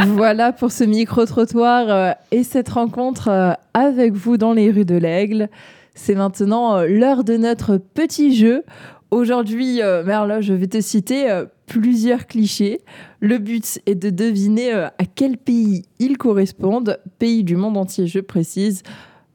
Voilà 0.08 0.52
pour 0.52 0.72
ce 0.72 0.84
micro-trottoir 0.84 1.90
euh, 1.90 2.12
et 2.32 2.44
cette 2.44 2.70
rencontre 2.70 3.28
euh, 3.30 3.54
avec 3.74 4.14
vous 4.14 4.38
dans 4.38 4.54
les 4.54 4.72
rues 4.72 4.86
de 4.86 4.96
l'Aigle. 4.96 5.50
C'est 5.94 6.16
maintenant 6.16 6.78
euh, 6.78 6.88
l'heure 6.88 7.24
de 7.24 7.38
notre 7.38 7.78
petit 7.78 8.36
jeu. 8.36 8.64
Aujourd'hui, 9.12 9.82
Merle, 10.06 10.42
je 10.42 10.54
vais 10.54 10.68
te 10.68 10.80
citer 10.80 11.28
plusieurs 11.66 12.28
clichés. 12.28 12.80
Le 13.20 13.40
but 13.40 13.82
est 13.86 13.96
de 13.96 14.10
deviner 14.10 14.72
à 14.72 15.04
quel 15.14 15.38
pays 15.38 15.84
ils 16.00 16.18
correspondent, 16.18 16.98
pays 17.20 17.44
du 17.44 17.58
monde 17.58 17.76
entier, 17.76 18.08
je 18.08 18.20
précise. 18.22 18.84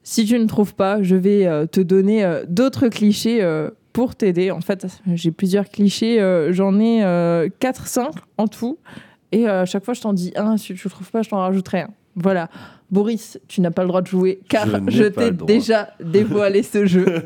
Si 0.02 0.24
tu 0.24 0.38
ne 0.38 0.46
trouves 0.46 0.74
pas, 0.74 1.02
je 1.02 1.14
vais 1.14 1.66
te 1.70 1.82
donner 1.82 2.40
d'autres 2.48 2.88
clichés 2.88 3.46
pour 3.92 4.14
t'aider. 4.14 4.50
En 4.50 4.62
fait, 4.62 4.86
j'ai 5.12 5.30
plusieurs 5.30 5.68
clichés, 5.68 6.20
j'en 6.52 6.80
ai 6.80 7.02
4-5 7.60 8.12
en 8.38 8.48
tout. 8.48 8.78
Et 9.32 9.48
euh, 9.48 9.62
à 9.62 9.64
chaque 9.64 9.84
fois, 9.84 9.94
je 9.94 10.00
t'en 10.00 10.12
dis 10.12 10.32
un. 10.36 10.56
Si 10.56 10.74
tu 10.74 10.86
ne 10.86 10.90
trouves 10.90 11.10
pas, 11.10 11.22
je 11.22 11.30
t'en 11.30 11.38
rajouterai 11.38 11.82
un. 11.82 11.90
Voilà. 12.14 12.48
Boris, 12.90 13.38
tu 13.48 13.60
n'as 13.60 13.70
pas 13.70 13.82
le 13.82 13.88
droit 13.88 14.00
de 14.00 14.06
jouer 14.06 14.40
car 14.48 14.66
Je 14.88 15.04
t'ai 15.04 15.30
déjà 15.32 15.90
dévoilé 16.00 16.62
ce 16.62 16.86
jeu. 16.86 17.22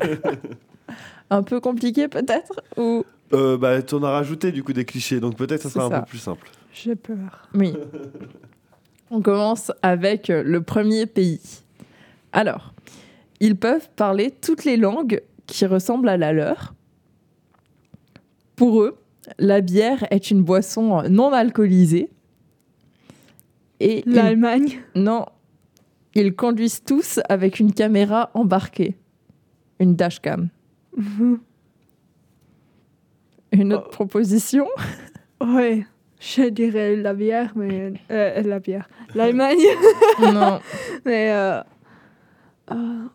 un 1.29 1.43
peu 1.43 1.59
compliqué 1.59 2.07
peut-être 2.07 2.61
ou? 2.77 3.05
Euh, 3.33 3.57
bah, 3.57 3.81
tu 3.81 3.95
en 3.95 4.03
as 4.03 4.11
rajouté 4.11 4.51
du 4.51 4.63
coup 4.63 4.73
des 4.73 4.83
clichés, 4.83 5.21
donc 5.21 5.37
peut-être 5.37 5.61
ça 5.61 5.69
sera 5.69 5.85
un 5.85 6.01
peu 6.01 6.05
plus 6.05 6.17
simple. 6.17 6.49
J'ai 6.73 6.95
peur. 6.95 7.47
Oui. 7.53 7.73
On 9.09 9.21
commence 9.21 9.71
avec 9.81 10.27
le 10.27 10.61
premier 10.61 11.05
pays. 11.05 11.39
Alors, 12.33 12.73
ils 13.39 13.55
peuvent 13.55 13.89
parler 13.95 14.31
toutes 14.31 14.65
les 14.65 14.77
langues 14.77 15.21
qui 15.47 15.65
ressemblent 15.65 16.09
à 16.09 16.17
la 16.17 16.33
leur. 16.33 16.73
Pour 18.55 18.81
eux, 18.81 18.97
la 19.37 19.61
bière 19.61 20.05
est 20.11 20.31
une 20.31 20.43
boisson 20.43 21.03
non 21.09 21.31
alcoolisée. 21.33 22.09
Et 23.79 24.03
ils- 24.05 24.13
L'Allemagne. 24.13 24.79
Non, 24.95 25.25
ils 26.13 26.35
conduisent 26.35 26.83
tous 26.83 27.19
avec 27.29 27.59
une 27.59 27.73
caméra 27.73 28.29
embarquée, 28.33 28.95
une 29.79 29.95
dashcam. 29.95 30.49
Une 33.53 33.73
autre 33.73 33.89
proposition? 33.89 34.65
Ouais. 35.41 35.85
Je 36.21 36.47
dirais 36.49 36.95
la 36.95 37.13
bière, 37.13 37.51
mais 37.55 37.93
euh, 38.11 38.41
la 38.43 38.59
bière. 38.59 38.87
L'Allemagne. 39.15 39.57
Non. 40.21 40.59
mais 41.05 41.31
euh, 41.33 41.61
euh, 42.71 43.05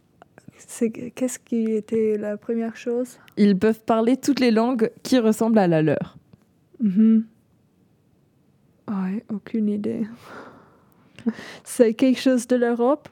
qu'est-ce 0.67 1.39
qui 1.39 1.73
était 1.73 2.17
la 2.19 2.37
première 2.37 2.77
chose? 2.77 3.19
Ils 3.37 3.59
peuvent 3.59 3.81
parler 3.83 4.17
toutes 4.17 4.41
les 4.41 4.51
langues 4.51 4.91
qui 5.03 5.19
ressemblent 5.19 5.59
à 5.59 5.69
la 5.69 5.83
leur. 5.83 6.17
Mhm. 6.81 7.25
Ouais, 8.89 9.25
aucune 9.33 9.69
idée. 9.69 10.07
c'est 11.65 11.95
quelque 11.95 12.21
chose 12.21 12.47
de 12.47 12.57
l'Europe? 12.57 13.09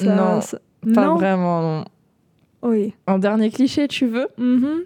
Non, 0.00 0.40
ça- 0.40 0.58
pas 0.94 1.06
non? 1.06 1.14
vraiment. 1.16 1.62
non. 1.62 1.84
Oui. 2.62 2.94
Un 3.06 3.18
dernier 3.18 3.50
cliché, 3.50 3.86
tu 3.88 4.06
veux? 4.06 4.28
Mhm. 4.38 4.84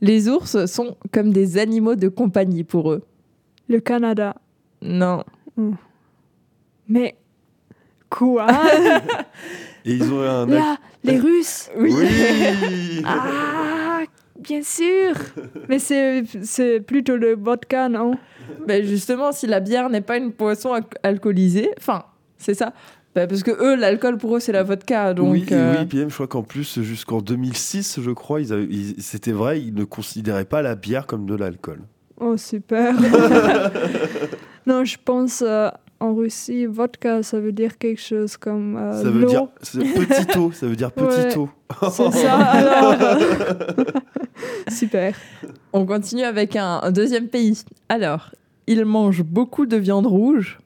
Les 0.00 0.28
ours 0.28 0.66
sont 0.66 0.96
comme 1.12 1.32
des 1.32 1.56
animaux 1.58 1.94
de 1.94 2.08
compagnie 2.08 2.64
pour 2.64 2.92
eux. 2.92 3.02
Le 3.68 3.80
Canada. 3.80 4.34
Non. 4.82 5.24
Mais 6.88 7.16
quoi? 8.10 8.46
Et 9.84 9.92
ils 9.94 10.12
ont 10.12 10.20
un. 10.22 10.46
Là, 10.46 10.76
les 11.02 11.18
Russes. 11.18 11.70
Oui. 11.76 11.92
Ah, 13.04 14.00
bien 14.38 14.62
sûr. 14.62 15.14
Mais 15.68 15.78
c'est 15.78 16.24
c'est 16.42 16.80
plutôt 16.80 17.16
le 17.16 17.34
vodka, 17.36 17.88
non? 17.88 18.12
Ben 18.66 18.84
justement, 18.84 19.32
si 19.32 19.46
la 19.46 19.60
bière 19.60 19.88
n'est 19.90 20.00
pas 20.00 20.16
une 20.16 20.30
boisson 20.30 20.72
al- 20.72 20.84
alcoolisée, 21.02 21.70
enfin, 21.78 22.04
c'est 22.38 22.54
ça. 22.54 22.72
Ben 23.14 23.28
parce 23.28 23.42
que 23.42 23.50
eux, 23.52 23.76
l'alcool 23.76 24.16
pour 24.18 24.36
eux, 24.36 24.40
c'est 24.40 24.52
la 24.52 24.62
vodka. 24.64 25.14
Donc, 25.14 25.30
oui, 25.32 25.46
et 25.48 25.54
euh, 25.54 25.74
oui, 25.80 25.86
puis 25.86 25.98
même, 25.98 26.10
je 26.10 26.14
crois 26.14 26.26
qu'en 26.26 26.42
plus, 26.42 26.80
jusqu'en 26.82 27.20
2006, 27.20 28.00
je 28.00 28.10
crois, 28.10 28.40
ils- 28.40 28.94
c'était 28.98 29.32
vrai, 29.32 29.60
ils 29.60 29.74
ne 29.74 29.84
considéraient 29.84 30.44
pas 30.44 30.62
la 30.62 30.74
bière 30.74 31.06
comme 31.06 31.24
de 31.26 31.34
l'alcool. 31.36 31.80
Oh, 32.20 32.36
super. 32.36 32.94
non, 34.66 34.84
je 34.84 34.96
pense 35.04 35.42
euh, 35.46 35.68
en 36.04 36.14
Russie, 36.14 36.66
vodka, 36.66 37.22
ça 37.22 37.40
veut 37.40 37.52
dire 37.52 37.78
quelque 37.78 38.00
chose 38.00 38.36
comme 38.36 38.76
euh, 38.76 39.02
Ça 39.02 39.10
veut 39.10 39.20
l'eau. 39.22 39.28
dire 39.28 39.48
petit 39.60 40.38
eau, 40.38 40.52
ça 40.52 40.66
veut 40.66 40.76
dire 40.76 40.92
petit 40.92 41.36
Ouais, 41.36 41.36
eau. 41.38 41.48
C'est 41.90 42.10
ça, 42.12 42.34
alors. 42.36 43.18
super. 44.68 45.16
On 45.72 45.86
continue 45.86 46.22
avec 46.22 46.56
un, 46.56 46.80
un 46.82 46.92
deuxième 46.92 47.28
pays. 47.28 47.62
Alors, 47.88 48.30
ils 48.66 48.84
mangent 48.84 49.22
beaucoup 49.24 49.66
de 49.66 49.76
viande 49.76 50.06
rouge. 50.06 50.58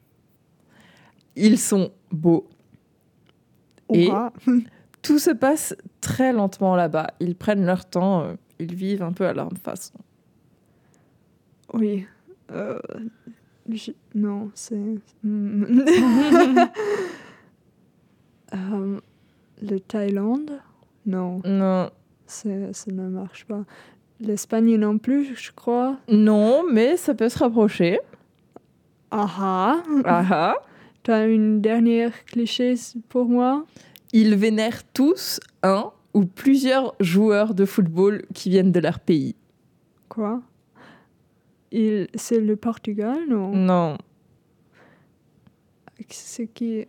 Ils 1.35 1.57
sont 1.57 1.91
beaux. 2.11 2.47
Et 3.93 4.09
tout 5.01 5.19
se 5.19 5.31
passe 5.31 5.75
très 6.01 6.33
lentement 6.33 6.75
là-bas. 6.75 7.07
Ils 7.19 7.35
prennent 7.35 7.65
leur 7.65 7.85
temps. 7.85 8.21
euh, 8.23 8.33
Ils 8.59 8.75
vivent 8.75 9.03
un 9.03 9.13
peu 9.13 9.25
à 9.25 9.33
leur 9.33 9.49
façon. 9.63 9.93
Oui. 11.73 12.05
Euh, 12.51 12.79
je- 13.71 13.91
Non, 14.15 14.49
c'est. 14.55 14.75
Hmm. 15.23 15.65
Euh, 18.53 18.99
le 19.61 19.79
Thaïlande? 19.79 20.59
Non. 21.05 21.41
Non. 21.45 21.89
Ça 22.25 22.49
ne 22.49 23.07
marche 23.09 23.45
pas. 23.45 23.63
L'Espagne 24.19 24.75
non 24.77 24.97
plus, 24.97 25.35
je 25.35 25.51
crois. 25.51 25.97
Non, 26.09 26.63
mais 26.71 26.97
ça 26.97 27.13
peut 27.13 27.29
se 27.29 27.39
rapprocher. 27.39 27.99
Ah 29.11 29.27
ah. 29.39 29.83
Ah 30.05 30.23
ah. 30.31 30.55
T'as 31.03 31.27
une 31.27 31.61
dernière 31.61 32.25
cliché 32.25 32.75
pour 33.07 33.25
moi? 33.25 33.65
Ils 34.13 34.35
vénèrent 34.35 34.83
tous 34.93 35.39
un 35.63 35.91
ou 36.13 36.25
plusieurs 36.25 36.95
joueurs 36.99 37.53
de 37.53 37.65
football 37.65 38.23
qui 38.33 38.49
viennent 38.49 38.71
de 38.71 38.79
leur 38.79 38.99
pays. 38.99 39.35
Quoi? 40.09 40.41
Il... 41.71 42.07
C'est 42.15 42.39
le 42.39 42.55
Portugal, 42.55 43.19
non? 43.27 43.51
Non. 43.55 43.97
C'est 46.09 46.47
qui... 46.47 46.87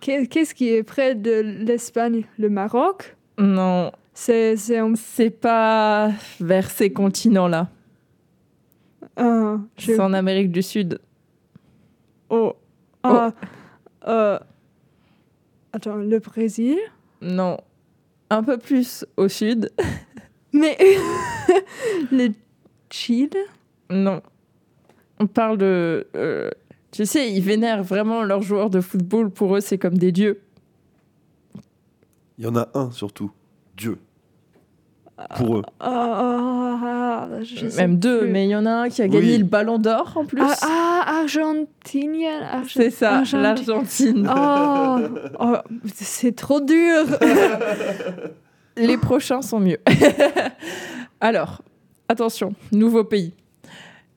Qu'est-ce 0.00 0.54
qui 0.54 0.68
est 0.70 0.82
près 0.82 1.14
de 1.14 1.40
l'Espagne? 1.64 2.24
Le 2.38 2.48
Maroc? 2.48 3.16
Non. 3.38 3.92
C'est 4.12 4.56
c'est 4.56 4.80
en- 4.80 4.94
C'est 4.96 5.30
pas 5.30 6.10
vers 6.40 6.70
ces 6.70 6.92
continents-là. 6.92 7.68
ah, 9.16 9.58
je- 9.78 9.92
C'est 9.92 10.00
en 10.00 10.12
Amérique 10.12 10.50
du 10.50 10.62
Sud. 10.62 10.98
Oh. 12.30 12.54
Ah, 13.02 13.32
euh, 14.08 14.38
Attends, 15.72 15.96
le 15.96 16.18
Brésil? 16.18 16.78
Non. 17.20 17.58
Un 18.30 18.42
peu 18.42 18.56
plus 18.58 19.04
au 19.16 19.28
sud. 19.28 19.70
Mais 20.52 20.76
le 22.10 22.28
Chili? 22.90 23.30
Non. 23.90 24.20
On 25.20 25.26
parle 25.26 25.58
de. 25.58 26.06
euh, 26.16 26.50
tu 26.90 27.06
sais, 27.06 27.30
ils 27.32 27.40
vénèrent 27.42 27.82
vraiment 27.82 28.22
leurs 28.22 28.42
joueurs 28.42 28.70
de 28.70 28.80
football. 28.80 29.30
Pour 29.30 29.56
eux, 29.56 29.60
c'est 29.60 29.78
comme 29.78 29.98
des 29.98 30.12
dieux. 30.12 30.40
Il 32.38 32.44
y 32.44 32.48
en 32.48 32.56
a 32.56 32.68
un 32.74 32.90
surtout, 32.90 33.30
Dieu. 33.76 33.98
Pour 35.36 35.58
eux. 35.58 35.62
Ah, 35.78 36.80
ah, 36.82 37.28
ah, 37.30 37.42
je 37.44 37.68
sais 37.68 37.80
Même 37.80 37.98
deux, 38.00 38.20
plus. 38.22 38.30
mais 38.32 38.46
il 38.46 38.50
y 38.50 38.56
en 38.56 38.66
a 38.66 38.70
un 38.72 38.88
qui 38.88 39.00
a 39.02 39.06
gagné 39.06 39.32
Oui. 39.34 39.38
le 39.38 39.44
ballon 39.44 39.78
d'or 39.78 40.12
en 40.16 40.24
plus. 40.24 40.42
Ah, 40.42 40.54
ah, 40.62 41.20
Argentinien. 41.20 42.42
Arge- 42.42 42.74
c'est 42.74 42.90
ça, 42.90 43.18
Argenti- 43.20 43.36
l'Argentine. 43.40 44.28
Oh, 44.36 44.98
oh, 45.38 45.56
c'est 45.94 46.34
trop 46.34 46.60
dur. 46.60 47.04
Les 48.76 48.96
prochains 48.98 49.40
sont 49.42 49.60
mieux. 49.60 49.78
Alors, 51.20 51.62
attention, 52.08 52.54
nouveau 52.72 53.04
pays. 53.04 53.32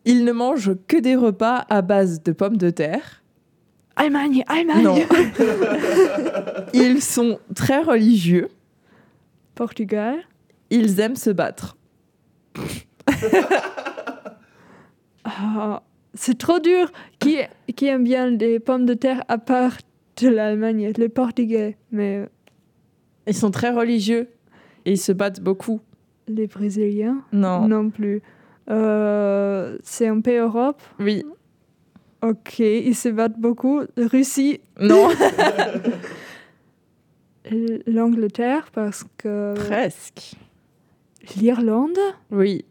Ils 0.09 0.23
ne 0.25 0.31
mangent 0.31 0.71
que 0.87 0.97
des 0.97 1.15
repas 1.15 1.65
à 1.69 1.81
base 1.81 2.23
de 2.23 2.31
pommes 2.31 2.55
de 2.57 2.69
terre. 2.69 3.21
Allemagne, 3.97 4.43
Allemagne. 4.47 4.83
Non. 4.83 4.95
Ils 6.73 7.01
sont 7.01 7.39
très 7.55 7.81
religieux. 7.81 8.47
Portugal. 9.53 10.15
Ils 10.69 10.99
aiment 10.99 11.15
se 11.17 11.29
battre. 11.29 11.77
Ah, 15.29 15.83
c'est 16.13 16.37
trop 16.37 16.59
dur. 16.59 16.91
Qui, 17.19 17.37
qui 17.75 17.85
aime 17.87 18.03
bien 18.03 18.27
les 18.29 18.59
pommes 18.59 18.85
de 18.85 18.93
terre 18.93 19.23
à 19.27 19.37
part 19.37 19.77
de 20.21 20.29
l'Allemagne 20.29 20.93
Les 20.97 21.09
Portugais. 21.09 21.77
Mais 21.91 22.27
Ils 23.27 23.33
sont 23.35 23.51
très 23.51 23.71
religieux 23.71 24.29
et 24.85 24.91
ils 24.93 24.97
se 24.97 25.11
battent 25.11 25.41
beaucoup. 25.41 25.81
les 26.27 26.47
Brésiliens? 26.47 27.23
Non. 27.33 27.67
Non 27.67 27.89
plus. 27.89 28.21
Euh, 28.69 29.77
c'est 29.83 30.07
un 30.07 30.19
pays 30.21 30.37
Europe 30.37 30.81
Oui. 30.99 31.23
Ok, 32.21 32.59
ils 32.59 32.95
se 32.95 33.09
battent 33.09 33.39
beaucoup. 33.39 33.81
Russie 33.97 34.59
Non. 34.79 35.09
L'Angleterre 37.87 38.69
parce 38.73 39.05
que... 39.17 39.53
Presque. 39.55 40.33
L'Irlande 41.37 41.97
Oui. 42.31 42.65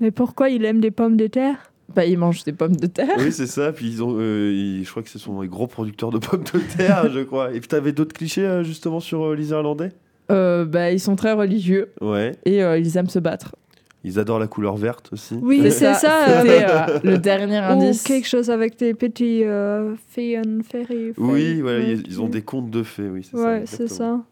Mais 0.00 0.10
pourquoi 0.10 0.48
il 0.48 0.64
aime 0.64 0.80
des 0.80 0.90
pommes 0.90 1.16
de 1.16 1.26
terre? 1.26 1.72
Bah, 1.94 2.06
ils 2.06 2.16
mangent 2.16 2.44
des 2.44 2.52
pommes 2.52 2.76
de 2.76 2.86
terre. 2.86 3.16
Oui, 3.18 3.32
c'est 3.32 3.46
ça. 3.48 3.72
Puis 3.72 3.86
ils 3.86 4.02
ont, 4.02 4.16
euh, 4.18 4.52
ils- 4.54 4.84
je 4.84 4.90
crois 4.90 5.02
que 5.02 5.08
ce 5.10 5.18
sont 5.18 5.40
les 5.40 5.48
gros 5.48 5.66
producteurs 5.66 6.10
de 6.10 6.18
pommes 6.18 6.44
de 6.44 6.58
terre, 6.76 7.10
je 7.10 7.20
crois. 7.20 7.52
Et 7.52 7.58
puis 7.60 7.68
t'avais 7.68 7.92
d'autres 7.92 8.14
clichés 8.14 8.46
euh, 8.46 8.62
justement 8.62 9.00
sur 9.00 9.24
euh, 9.24 9.34
les 9.34 9.50
Irlandais? 9.50 9.90
Euh, 10.30 10.64
bah, 10.64 10.92
ils 10.92 11.00
sont 11.00 11.16
très 11.16 11.32
religieux 11.32 11.90
Ouais. 12.00 12.36
et 12.44 12.62
euh, 12.62 12.78
ils 12.78 12.96
aiment 12.96 13.08
se 13.08 13.18
battre. 13.18 13.56
Ils 14.02 14.18
adorent 14.18 14.38
la 14.38 14.46
couleur 14.46 14.76
verte 14.76 15.10
aussi. 15.12 15.38
Oui, 15.42 15.60
c'est 15.70 15.92
ça. 15.94 15.94
C'était 16.42 16.64
euh, 16.64 16.86
euh, 16.88 17.00
le 17.04 17.18
dernier 17.18 17.58
Ou 17.58 17.64
indice. 17.72 18.02
quelque 18.02 18.26
chose 18.26 18.48
avec 18.50 18.78
des 18.78 18.94
petits 18.94 19.44
euh, 19.44 19.94
fées 20.08 20.38
and 20.38 20.60
fairy. 20.66 21.12
Oui, 21.18 21.40
fairy- 21.56 21.60
voilà, 21.60 21.78
ouais. 21.80 21.92
ils, 21.92 22.06
ils 22.06 22.20
ont 22.20 22.28
des 22.28 22.40
contes 22.42 22.70
de 22.70 22.82
fées, 22.82 23.08
oui, 23.10 23.22
c'est 23.30 23.36
ça. 23.36 23.42
Ouais, 23.42 23.62
c'est 23.66 23.82
exactement. 23.82 24.24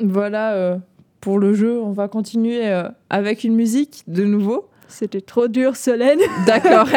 ça. 0.00 0.04
Voilà 0.04 0.52
euh, 0.54 0.76
pour 1.20 1.38
le 1.38 1.54
jeu. 1.54 1.80
On 1.80 1.92
va 1.92 2.08
continuer 2.08 2.66
euh, 2.66 2.88
avec 3.08 3.44
une 3.44 3.54
musique 3.54 4.02
de 4.06 4.24
nouveau. 4.24 4.68
C'était 4.88 5.22
trop 5.22 5.48
dur, 5.48 5.74
Solène. 5.76 6.18
D'accord. 6.46 6.86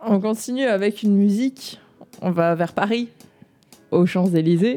On 0.00 0.20
continue 0.20 0.64
avec 0.64 1.02
une 1.02 1.16
musique. 1.16 1.80
On 2.22 2.30
va 2.30 2.54
vers 2.54 2.72
Paris, 2.72 3.08
aux 3.90 4.06
Champs-Élysées. 4.06 4.76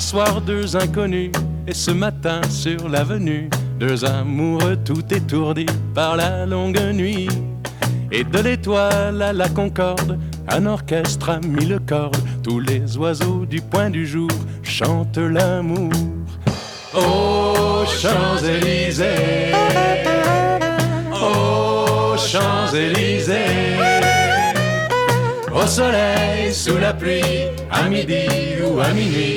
Soir, 0.00 0.40
deux 0.40 0.76
inconnus, 0.76 1.30
et 1.68 1.74
ce 1.74 1.90
matin 1.92 2.40
sur 2.48 2.88
l'avenue, 2.88 3.48
deux 3.78 4.04
amoureux 4.04 4.76
tout 4.84 5.04
étourdis 5.14 5.66
par 5.94 6.16
la 6.16 6.46
longue 6.46 6.80
nuit. 6.94 7.28
Et 8.10 8.24
de 8.24 8.38
l'étoile 8.40 9.22
à 9.22 9.32
la 9.32 9.48
concorde, 9.48 10.18
un 10.48 10.66
orchestre 10.66 11.30
a 11.30 11.38
mis 11.40 11.66
le 11.66 11.78
cordes, 11.78 12.16
tous 12.42 12.58
les 12.58 12.96
oiseaux 12.96 13.46
du 13.46 13.60
point 13.60 13.90
du 13.90 14.04
jour 14.04 14.30
chantent 14.64 15.18
l'amour. 15.18 15.92
Aux 16.94 17.84
Champs-Élysées, 17.86 19.52
aux 21.12 22.16
Champs-Élysées, 22.16 23.76
au 25.54 25.66
soleil, 25.66 26.52
sous 26.52 26.78
la 26.78 26.94
pluie, 26.94 27.22
à 27.70 27.88
midi 27.88 28.26
ou 28.64 28.80
à 28.80 28.88
minuit, 28.88 29.36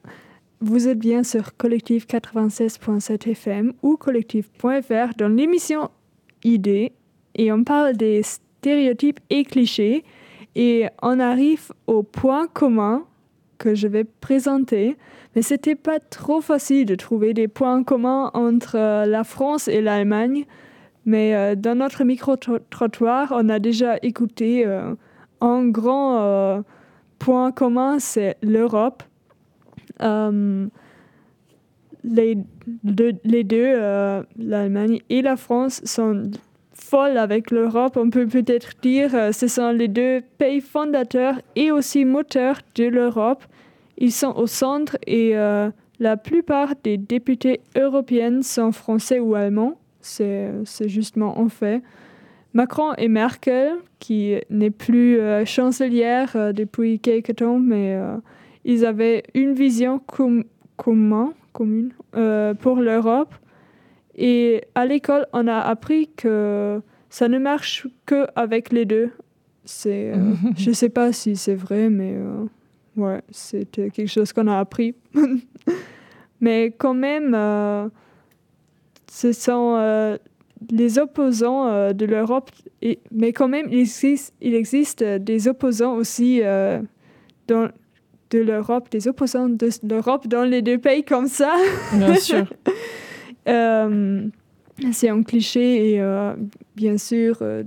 Vous 0.63 0.87
êtes 0.87 0.99
bien 0.99 1.23
sur 1.23 1.57
Collectif 1.57 2.05
96.7 2.05 3.31
FM 3.31 3.73
ou 3.81 3.97
collectif.fr 3.97 5.15
dans 5.17 5.27
l'émission 5.27 5.89
Idées 6.43 6.91
et 7.33 7.51
on 7.51 7.63
parle 7.63 7.97
des 7.97 8.21
stéréotypes 8.21 9.19
et 9.31 9.43
clichés 9.43 10.03
et 10.55 10.85
on 11.01 11.19
arrive 11.19 11.71
au 11.87 12.03
point 12.03 12.45
commun 12.45 13.05
que 13.57 13.73
je 13.73 13.87
vais 13.87 14.03
présenter. 14.03 14.97
Mais 15.35 15.41
c'était 15.41 15.73
pas 15.73 15.99
trop 15.99 16.41
facile 16.41 16.85
de 16.85 16.93
trouver 16.93 17.33
des 17.33 17.47
points 17.47 17.83
communs 17.83 18.29
entre 18.35 18.77
euh, 18.77 19.07
la 19.07 19.23
France 19.23 19.67
et 19.67 19.81
l'Allemagne. 19.81 20.45
Mais 21.05 21.33
euh, 21.33 21.55
dans 21.55 21.73
notre 21.73 22.03
micro-trottoir, 22.03 23.33
on 23.35 23.49
a 23.49 23.57
déjà 23.57 23.97
écouté 24.03 24.67
euh, 24.67 24.93
un 25.41 25.67
grand 25.69 26.63
point 27.17 27.51
commun, 27.51 27.97
c'est 27.97 28.37
l'Europe. 28.43 29.01
Euh, 30.01 30.67
les 32.03 32.35
deux, 32.83 33.13
euh, 33.55 34.23
l'Allemagne 34.37 35.01
et 35.09 35.21
la 35.21 35.35
France, 35.35 35.81
sont 35.83 36.31
folles 36.73 37.17
avec 37.17 37.51
l'Europe. 37.51 37.95
On 37.95 38.09
peut 38.09 38.25
peut-être 38.25 38.71
dire 38.81 39.13
euh, 39.13 39.31
ce 39.31 39.47
sont 39.47 39.71
les 39.71 39.87
deux 39.87 40.21
pays 40.37 40.61
fondateurs 40.61 41.39
et 41.55 41.71
aussi 41.71 42.05
moteurs 42.05 42.59
de 42.75 42.85
l'Europe. 42.85 43.43
Ils 43.97 44.11
sont 44.11 44.33
au 44.35 44.47
centre 44.47 44.97
et 45.05 45.35
la 45.99 46.17
plupart 46.17 46.73
des 46.83 46.97
députés 46.97 47.61
européens 47.77 48.41
sont 48.41 48.71
français 48.71 49.19
ou 49.19 49.35
allemands. 49.35 49.77
C'est 50.01 50.63
justement 50.87 51.39
en 51.39 51.49
fait. 51.49 51.83
Macron 52.53 52.93
et 52.97 53.07
Merkel, 53.07 53.75
qui 53.99 54.33
n'est 54.49 54.71
plus 54.71 55.19
chancelière 55.45 56.51
depuis 56.51 56.97
quelques 56.97 57.35
temps, 57.35 57.59
mais 57.59 57.95
ils 58.65 58.85
avaient 58.85 59.23
une 59.33 59.53
vision 59.53 59.99
com- 59.99 60.43
commun- 60.77 61.33
commune 61.53 61.91
euh, 62.15 62.53
pour 62.53 62.77
l'Europe. 62.77 63.33
Et 64.15 64.63
à 64.75 64.85
l'école, 64.85 65.25
on 65.33 65.47
a 65.47 65.57
appris 65.59 66.09
que 66.15 66.81
ça 67.09 67.27
ne 67.27 67.39
marche 67.39 67.87
que 68.05 68.27
avec 68.35 68.71
les 68.71 68.85
deux. 68.85 69.11
C'est, 69.65 70.11
euh, 70.13 70.33
je 70.57 70.69
ne 70.69 70.75
sais 70.75 70.89
pas 70.89 71.11
si 71.13 71.35
c'est 71.35 71.55
vrai, 71.55 71.89
mais 71.89 72.13
euh, 72.15 72.45
ouais, 72.97 73.21
c'était 73.29 73.89
quelque 73.89 74.09
chose 74.09 74.33
qu'on 74.33 74.47
a 74.47 74.59
appris. 74.59 74.95
mais 76.41 76.71
quand 76.77 76.93
même, 76.93 77.33
euh, 77.35 77.87
ce 79.09 79.31
sont 79.31 80.17
les 80.69 80.99
opposants 80.99 81.67
euh, 81.67 81.93
de 81.93 82.05
l'Europe, 82.05 82.51
mais 83.11 83.33
quand 83.33 83.47
même, 83.47 83.67
il 83.71 83.79
existe, 83.79 84.33
il 84.41 84.53
existe 84.53 85.03
des 85.03 85.47
opposants 85.47 85.95
aussi 85.95 86.41
euh, 86.43 86.81
dans, 87.47 87.69
de 88.31 88.39
l'Europe, 88.39 88.89
des 88.89 89.07
opposants 89.07 89.49
de 89.49 89.69
l'Europe 89.87 90.27
dans 90.27 90.43
les 90.43 90.61
deux 90.61 90.77
pays 90.77 91.03
comme 91.03 91.27
ça. 91.27 91.53
Bien 91.93 92.15
sûr. 92.15 92.51
Euh, 93.47 94.27
c'est 94.91 95.09
un 95.09 95.23
cliché 95.23 95.93
et 95.93 95.99
euh, 95.99 96.35
bien 96.75 96.99
sûr, 96.99 97.39
euh, 97.41 97.63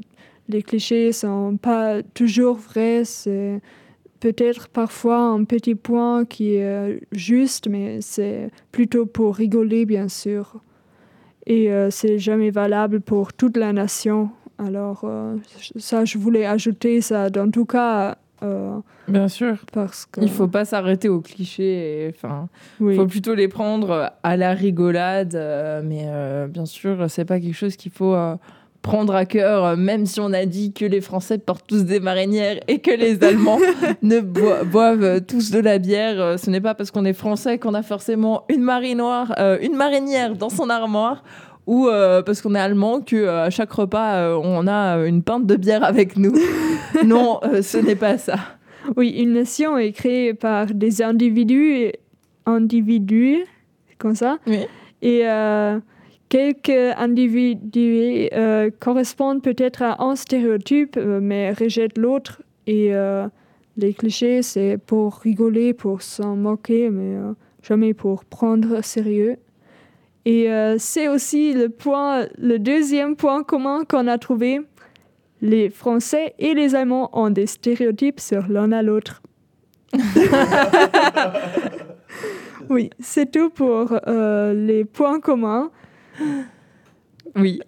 les 0.48 0.62
clichés 0.62 1.10
sont 1.10 1.56
pas 1.56 2.00
toujours 2.14 2.56
vrais. 2.56 3.04
C'est 3.04 3.60
peut-être 4.20 4.68
parfois 4.68 5.18
un 5.18 5.42
petit 5.42 5.74
point 5.74 6.24
qui 6.24 6.54
est 6.54 7.00
juste, 7.10 7.66
mais 7.66 8.00
c'est 8.02 8.50
plutôt 8.70 9.04
pour 9.04 9.34
rigoler, 9.34 9.84
bien 9.84 10.06
sûr. 10.06 10.60
Et 11.46 11.70
c'est 11.90 12.20
jamais 12.20 12.50
valable 12.50 13.00
pour 13.00 13.32
toute 13.32 13.56
la 13.56 13.72
nation. 13.72 14.30
Alors, 14.58 15.04
ça, 15.76 16.04
je 16.04 16.18
voulais 16.18 16.46
ajouter 16.46 17.00
ça. 17.00 17.30
Dans 17.30 17.50
tout 17.50 17.66
cas, 17.66 18.16
euh, 18.44 18.76
Bien 19.08 19.28
sûr. 19.28 19.56
Parce 19.72 20.06
que... 20.06 20.20
Il 20.20 20.30
faut 20.30 20.48
pas 20.48 20.64
s'arrêter 20.64 21.08
aux 21.08 21.20
clichés. 21.20 22.12
Enfin, 22.14 22.48
Oui. 22.80 22.96
faut 22.96 23.06
plutôt 23.06 23.34
les 23.34 23.48
prendre 23.48 24.12
à 24.22 24.36
la 24.36 24.52
rigolade. 24.52 25.34
euh, 25.34 25.82
mais 25.84 26.04
euh, 26.06 26.46
bien 26.46 26.66
sûr, 26.66 27.06
c'est 27.08 27.24
pas 27.24 27.40
quelque 27.40 27.54
chose 27.56 27.76
qu'il 27.76 27.92
faut 27.92 28.14
euh, 28.14 28.36
prendre 28.82 29.14
à 29.14 29.24
cœur, 29.24 29.76
même 29.78 30.04
si 30.06 30.20
on 30.20 30.32
a 30.32 30.44
dit 30.46 30.72
que 30.74 30.84
les 30.84 31.00
Français 31.00 31.38
portent 31.38 31.66
tous 31.66 31.84
des 31.84 32.00
marinières 32.00 32.60
et 32.68 32.80
que 32.80 32.90
les 32.90 33.22
Allemands 33.28 33.58
ne 34.02 34.20
boi- 34.20 34.64
boivent 34.64 35.22
tous 35.22 35.50
de 35.50 35.58
la 35.60 35.78
bière. 35.78 36.38
Ce 36.38 36.50
n'est 36.50 36.60
pas 36.60 36.74
parce 36.74 36.90
qu'on 36.90 37.04
est 37.06 37.14
Français 37.14 37.58
qu'on 37.58 37.72
a 37.74 37.82
forcément 37.82 38.44
une 38.50 38.62
marinoire, 38.62 39.34
une 39.62 39.74
marinière 39.74 40.36
dans 40.36 40.50
son 40.50 40.68
armoire. 40.68 41.22
Ou 41.66 41.88
euh, 41.88 42.22
parce 42.22 42.42
qu'on 42.42 42.54
est 42.54 42.60
allemand 42.60 43.00
que 43.00 43.16
euh, 43.16 43.44
à 43.44 43.50
chaque 43.50 43.72
repas 43.72 44.16
euh, 44.16 44.40
on 44.42 44.66
a 44.66 45.06
une 45.06 45.22
pinte 45.22 45.46
de 45.46 45.56
bière 45.56 45.82
avec 45.84 46.16
nous. 46.16 46.34
non, 47.04 47.40
ce 47.62 47.78
n'est 47.78 47.96
pas 47.96 48.18
ça. 48.18 48.38
Oui, 48.96 49.10
une 49.10 49.32
nation 49.32 49.78
est 49.78 49.92
créée 49.92 50.34
par 50.34 50.66
des 50.66 51.02
individus, 51.02 51.92
individus 52.44 53.44
comme 53.96 54.14
ça. 54.14 54.38
Et 55.00 55.22
quelques 56.28 56.94
individus 56.98 58.28
correspondent 58.78 59.42
peut-être 59.42 59.82
à 59.82 60.02
un 60.02 60.16
stéréotype, 60.16 60.98
mais 60.98 61.52
rejettent 61.52 61.96
l'autre. 61.96 62.42
Et 62.66 62.92
les 63.78 63.94
clichés, 63.94 64.42
c'est 64.42 64.76
pour 64.76 65.14
rigoler, 65.14 65.72
pour 65.72 66.02
s'en 66.02 66.36
moquer, 66.36 66.90
mais 66.90 67.16
jamais 67.62 67.94
pour 67.94 68.26
prendre 68.26 68.84
sérieux. 68.84 69.38
Et 70.26 70.50
euh, 70.50 70.76
c'est 70.78 71.08
aussi 71.08 71.52
le 71.52 71.68
point, 71.68 72.26
le 72.38 72.58
deuxième 72.58 73.16
point 73.16 73.42
commun 73.42 73.84
qu'on 73.88 74.06
a 74.06 74.18
trouvé. 74.18 74.60
Les 75.42 75.68
Français 75.68 76.34
et 76.38 76.54
les 76.54 76.74
Allemands 76.74 77.10
ont 77.12 77.28
des 77.30 77.46
stéréotypes 77.46 78.20
sur 78.20 78.48
l'un 78.48 78.72
à 78.72 78.82
l'autre. 78.82 79.22
Oui, 82.70 82.90
c'est 82.98 83.30
tout 83.30 83.50
pour 83.50 83.94
euh, 84.06 84.54
les 84.54 84.84
points 84.84 85.20
communs. 85.20 85.70
Oui. 87.36 87.60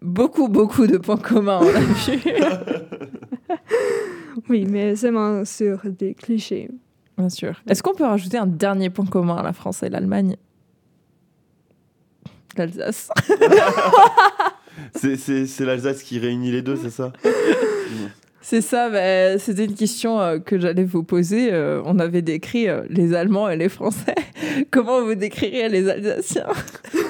beaucoup, 0.00 0.48
beaucoup 0.48 0.86
de 0.86 0.98
points 0.98 1.16
communs, 1.16 1.60
on 1.62 1.68
a 1.68 1.80
vu. 1.80 2.20
Oui, 4.48 4.66
mais 4.68 4.96
seulement 4.96 5.44
sur 5.44 5.80
des 5.84 6.14
clichés. 6.14 6.70
Bien 7.18 7.28
sûr. 7.28 7.60
Est-ce 7.68 7.82
qu'on 7.82 7.92
peut 7.92 8.04
rajouter 8.04 8.38
un 8.38 8.46
dernier 8.46 8.88
point 8.88 9.04
commun 9.04 9.36
à 9.36 9.42
la 9.42 9.52
France 9.52 9.82
et 9.82 9.90
l'Allemagne? 9.90 10.36
L'Alsace. 12.56 13.10
C'est- 14.94 15.16
C'est 15.16 15.46
c'est 15.46 15.64
l'Alsace 15.64 16.02
qui 16.02 16.18
réunit 16.18 16.50
les 16.50 16.62
deux, 16.62 16.76
c'est 16.76 16.90
ça 16.90 17.12
C'est 18.44 18.60
ça, 18.60 18.90
bah, 18.90 19.38
c'était 19.38 19.66
une 19.66 19.74
question 19.76 20.20
euh, 20.20 20.38
que 20.40 20.58
j'allais 20.58 20.82
vous 20.84 21.04
poser. 21.04 21.52
Euh, 21.52 21.80
on 21.84 22.00
avait 22.00 22.22
décrit 22.22 22.68
euh, 22.68 22.82
les 22.90 23.14
Allemands 23.14 23.48
et 23.48 23.56
les 23.56 23.68
Français. 23.68 24.16
Comment 24.72 25.00
vous 25.04 25.14
décririez 25.14 25.68
les 25.68 25.88
Alsaciens 25.88 26.48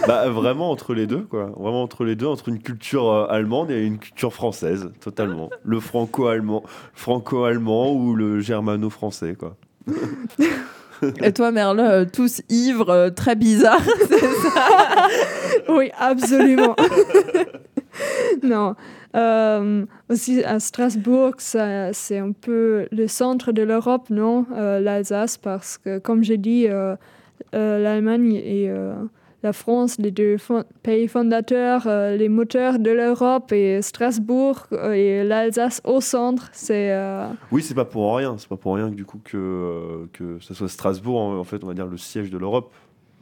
Bah 0.07 0.29
vraiment 0.29 0.71
entre 0.71 0.93
les 0.93 1.07
deux, 1.07 1.23
quoi. 1.23 1.51
Vraiment 1.59 1.83
entre 1.83 2.05
les 2.05 2.17
deux, 2.17 2.27
entre 2.27 2.49
une 2.51 2.61
culture 2.61 3.11
allemande 3.31 3.71
et 3.71 3.83
une 3.83 3.99
culture 3.99 4.35
française, 4.35 4.91
totalement. 5.01 5.49
Le 5.65 5.81
franco-allemand, 5.81 6.65
franco-allemand 6.93 7.93
ou 7.95 8.15
le 8.15 8.41
germano-français, 8.41 9.35
quoi. 9.35 9.57
Et 11.23 11.33
toi, 11.33 11.51
Merle, 11.51 11.81
euh, 11.81 12.05
tous 12.05 12.43
ivres, 12.49 12.91
euh, 12.91 13.11
très 13.11 13.35
bizarres, 13.35 13.83
Oui, 15.69 15.91
absolument. 15.99 16.77
non. 18.43 18.75
Euh, 19.15 19.85
aussi 20.09 20.43
à 20.43 20.59
Strasbourg, 20.59 21.35
c'est 21.39 22.19
un 22.19 22.33
peu 22.33 22.87
le 22.91 23.07
centre 23.09 23.53
de 23.53 23.63
l'Europe, 23.63 24.09
non 24.11 24.47
L'Alsace, 24.51 25.37
parce 25.37 25.79
que, 25.79 25.99
comme 25.99 26.25
j'ai 26.25 26.39
dit, 26.39 26.67
l'Allemagne 27.53 28.41
euh, 28.45 28.95
la 29.43 29.53
France, 29.53 29.97
les 29.99 30.11
deux 30.11 30.37
pays 30.83 31.09
fondateurs, 31.09 31.85
euh, 31.87 32.17
les 32.17 32.29
moteurs 32.29 32.79
de 32.79 32.91
l'Europe, 32.91 33.53
et 33.53 33.83
Strasbourg 33.83 34.67
euh, 34.73 34.93
et 34.93 35.25
l'Alsace 35.25 35.81
au 35.85 36.01
centre, 36.01 36.49
c'est. 36.53 36.93
euh, 36.93 37.27
Oui, 37.51 37.63
c'est 37.63 37.75
pas 37.75 37.85
pour 37.85 38.17
rien. 38.17 38.37
C'est 38.39 38.49
pas 38.49 38.57
pour 38.57 38.75
rien 38.77 38.91
que 38.91 38.95
du 38.95 39.05
coup 39.05 39.21
que, 39.23 39.37
euh, 39.37 40.07
que 40.13 40.39
ça 40.41 40.55
soit 40.55 40.69
Strasbourg, 40.69 41.19
en, 41.21 41.39
en 41.39 41.45
fait, 41.45 41.63
on 41.65 41.67
va 41.67 41.75
dire 41.75 41.87
le 41.87 41.97
siège 41.99 42.31
de 42.31 42.39
l'Europe. 42.39 42.73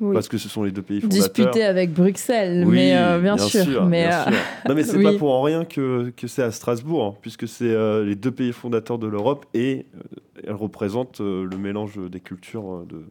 Oui. 0.02 0.14
Parce 0.14 0.28
que 0.28 0.38
ce 0.38 0.48
sont 0.48 0.62
les 0.62 0.70
deux 0.70 0.80
pays 0.80 1.02
fondateurs. 1.02 1.22
Disputé 1.26 1.62
avec 1.62 1.92
Bruxelles, 1.92 2.64
Oui, 2.66 2.74
mais 2.76 2.96
euh, 2.96 3.18
bien, 3.18 3.36
sûr. 3.36 3.84
mais, 3.84 4.06
bien 4.08 4.20
euh, 4.20 4.30
sûr. 4.30 4.32
Non, 4.66 4.74
mais 4.74 4.82
c'est 4.82 4.96
oui. 4.96 5.04
pas 5.04 5.12
pour 5.12 5.44
rien 5.44 5.66
que, 5.66 6.10
que 6.16 6.26
c'est 6.26 6.42
à 6.42 6.50
Strasbourg, 6.50 7.04
hein, 7.04 7.14
puisque 7.20 7.46
c'est 7.46 7.68
euh, 7.68 8.02
les 8.06 8.14
deux 8.14 8.30
pays 8.30 8.52
fondateurs 8.52 8.98
de 8.98 9.06
l'Europe 9.06 9.44
et 9.52 9.84
euh, 9.94 10.00
elles 10.46 10.54
représentent 10.54 11.20
euh, 11.20 11.44
le 11.44 11.58
mélange 11.58 11.98
des 12.10 12.20
cultures 12.20 12.76
euh, 12.76 12.86
de, 12.88 13.02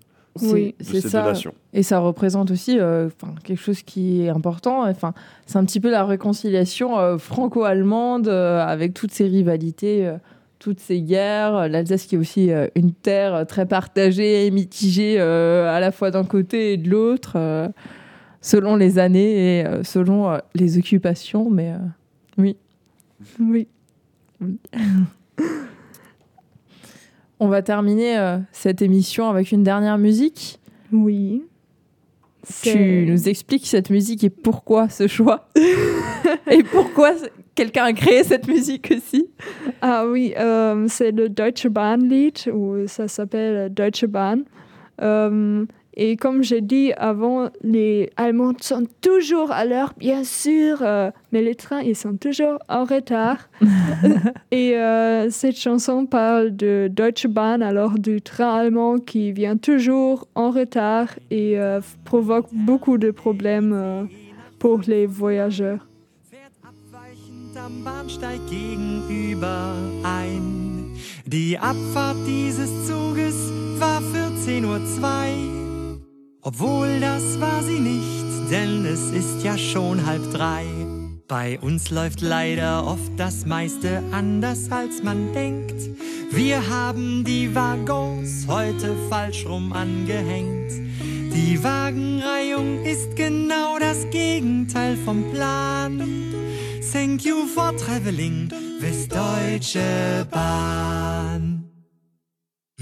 De 0.41 0.73
c'est 0.79 1.01
ces 1.01 1.09
ça. 1.09 1.33
Et 1.73 1.83
ça 1.83 1.99
représente 1.99 2.51
aussi 2.51 2.79
euh, 2.79 3.09
quelque 3.43 3.59
chose 3.59 3.81
qui 3.83 4.23
est 4.23 4.29
important. 4.29 4.89
Enfin, 4.89 5.13
c'est 5.45 5.57
un 5.57 5.65
petit 5.65 5.79
peu 5.79 5.91
la 5.91 6.05
réconciliation 6.05 6.99
euh, 6.99 7.17
franco-allemande 7.17 8.27
euh, 8.27 8.65
avec 8.65 8.93
toutes 8.93 9.11
ces 9.11 9.25
rivalités, 9.25 10.07
euh, 10.07 10.17
toutes 10.59 10.79
ces 10.79 11.01
guerres. 11.01 11.67
L'Alsace 11.69 12.05
qui 12.05 12.15
est 12.15 12.17
aussi 12.17 12.51
euh, 12.51 12.67
une 12.75 12.91
terre 12.93 13.45
très 13.47 13.65
partagée 13.65 14.45
et 14.45 14.51
mitigée 14.51 15.17
euh, 15.19 15.69
à 15.73 15.79
la 15.79 15.91
fois 15.91 16.11
d'un 16.11 16.23
côté 16.23 16.73
et 16.73 16.77
de 16.77 16.89
l'autre, 16.89 17.33
euh, 17.35 17.67
selon 18.41 18.75
les 18.75 18.99
années 18.99 19.59
et 19.59 19.65
euh, 19.65 19.83
selon 19.83 20.31
euh, 20.31 20.37
les 20.55 20.77
occupations. 20.77 21.49
Mais 21.49 21.71
euh, 21.71 21.77
oui. 22.37 22.57
Oui. 23.39 23.67
On 27.39 27.47
va 27.47 27.61
terminer 27.61 28.17
euh, 28.17 28.37
cette 28.51 28.81
émission 28.81 29.29
avec 29.29 29.51
une 29.51 29.63
dernière 29.63 29.97
musique. 29.97 30.59
Oui. 30.91 31.43
Tu 32.63 33.05
nous 33.07 33.29
expliques 33.29 33.67
cette 33.67 33.89
musique 33.89 34.23
et 34.23 34.29
pourquoi 34.29 34.89
ce 34.89 35.07
choix 35.07 35.49
Et 36.51 36.63
pourquoi 36.63 37.11
quelqu'un 37.55 37.85
a 37.85 37.93
créé 37.93 38.23
cette 38.23 38.47
musique 38.47 38.93
aussi? 38.95 39.27
Ah 39.81 40.05
oui, 40.07 40.33
euh, 40.37 40.85
c'est 40.87 41.11
le 41.11 41.29
Deutsche 41.29 41.67
Bahn-Lied, 41.67 42.51
ou 42.53 42.87
ça 42.87 43.07
s'appelle 43.07 43.73
Deutsche 43.73 44.05
Bahn. 44.05 44.43
Euh, 45.01 45.65
et 46.01 46.15
comme 46.15 46.43
j'ai 46.43 46.61
dit 46.61 46.93
avant, 46.93 47.49
les 47.61 48.09
Allemands 48.15 48.53
sont 48.61 48.87
toujours 49.01 49.51
à 49.51 49.65
l'heure, 49.65 49.93
bien 49.97 50.23
sûr, 50.23 50.77
euh, 50.81 51.11
mais 51.33 51.41
les 51.41 51.55
trains, 51.55 51.81
ils 51.81 51.95
sont 51.95 52.15
toujours 52.15 52.57
en 52.69 52.85
retard. 52.85 53.49
et 54.51 54.77
euh, 54.77 55.29
cette 55.29 55.57
chanson 55.57 56.05
parle 56.05 56.55
de 56.55 56.89
Deutsche 56.89 57.27
Bahn, 57.27 57.61
alors 57.61 57.99
du 57.99 58.21
train 58.21 58.55
allemand 58.55 58.99
qui 58.99 59.33
vient 59.33 59.57
toujours 59.57 60.25
en 60.35 60.51
retard 60.51 61.09
et 61.31 61.59
euh, 61.59 61.81
provoque 62.05 62.47
beaucoup 62.53 62.97
de 62.97 63.11
problèmes 63.11 63.73
euh, 63.73 64.03
pour 64.57 64.79
les 64.87 65.05
voyageurs. 65.05 65.85
am 67.59 67.83
Bahnsteig 67.83 68.39
gegenüber 68.49 69.73
ein. 70.03 70.95
Die 71.25 71.57
Abfahrt 71.57 72.17
dieses 72.25 72.69
Zuges 72.87 73.51
war 73.79 74.01
14.02 74.01 74.63
Uhr. 74.63 75.68
Obwohl 76.51 76.99
das 76.99 77.39
war 77.39 77.61
sie 77.61 77.77
nicht, 77.79 78.49
denn 78.49 78.83
es 78.83 79.11
ist 79.11 79.43
ja 79.43 79.55
schon 79.55 80.03
halb 80.07 80.31
drei. 80.31 80.63
Bei 81.27 81.59
uns 81.59 81.91
läuft 81.91 82.21
leider 82.21 82.87
oft 82.87 83.11
das 83.17 83.45
meiste 83.45 84.01
anders 84.11 84.71
als 84.71 85.03
man 85.03 85.31
denkt. 85.31 85.75
Wir 86.31 86.67
haben 86.67 87.23
die 87.23 87.53
Waggons 87.53 88.47
heute 88.47 88.95
falsch 89.11 89.45
rum 89.45 89.73
angehängt. 89.73 90.71
Die 91.35 91.63
Wagenreihung 91.63 92.83
ist 92.83 93.15
genau 93.15 93.77
das 93.79 94.09
Gegenteil 94.09 94.97
vom 95.05 95.31
Plan. 95.31 96.01
Thank 96.91 97.25
you 97.25 97.45
for 97.45 97.77
traveling 97.77 98.49
with 98.79 99.07
Deutsche 99.07 100.25
Bahn. 100.31 101.58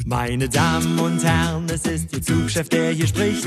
Meine 0.10 0.48
Damen 0.48 0.98
und 1.00 1.22
Herren, 1.22 1.66
es 1.70 1.82
ist 1.82 2.14
Ihr 2.14 2.22
Zugchef, 2.22 2.70
der 2.70 2.92
hier 2.92 3.08
spricht. 3.08 3.46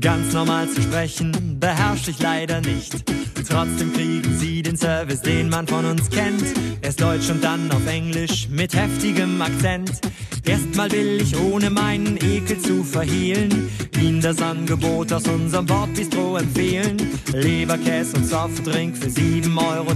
Ganz 0.00 0.32
normal 0.32 0.66
zu 0.66 0.80
sprechen, 0.80 1.60
beherrsche 1.60 2.12
ich 2.12 2.18
leider 2.22 2.62
nicht. 2.62 3.04
Trotzdem 3.46 3.92
kriegen 3.92 4.38
Sie 4.38 4.62
den 4.62 4.78
Service, 4.78 5.20
den 5.20 5.50
man 5.50 5.66
von 5.66 5.84
uns 5.84 6.08
kennt. 6.08 6.44
Erst 6.80 7.02
Deutsch 7.02 7.28
und 7.28 7.44
dann 7.44 7.70
auf 7.70 7.86
Englisch 7.86 8.48
mit 8.48 8.74
heftigem 8.74 9.42
Akzent. 9.42 10.00
Erstmal 10.46 10.90
will 10.92 11.20
ich, 11.20 11.36
ohne 11.36 11.68
meinen 11.68 12.16
Ekel 12.16 12.58
zu 12.58 12.82
verhehlen, 12.84 13.68
Ihnen 14.00 14.22
das 14.22 14.40
Angebot 14.40 15.12
aus 15.12 15.28
unserem 15.28 15.66
Bordbistro 15.66 16.38
empfehlen. 16.38 16.96
Leberkäse 17.34 18.16
und 18.16 18.24
Softdrink 18.24 18.96
für 18.96 19.08
7,10 19.08 19.58
Euro. 19.58 19.94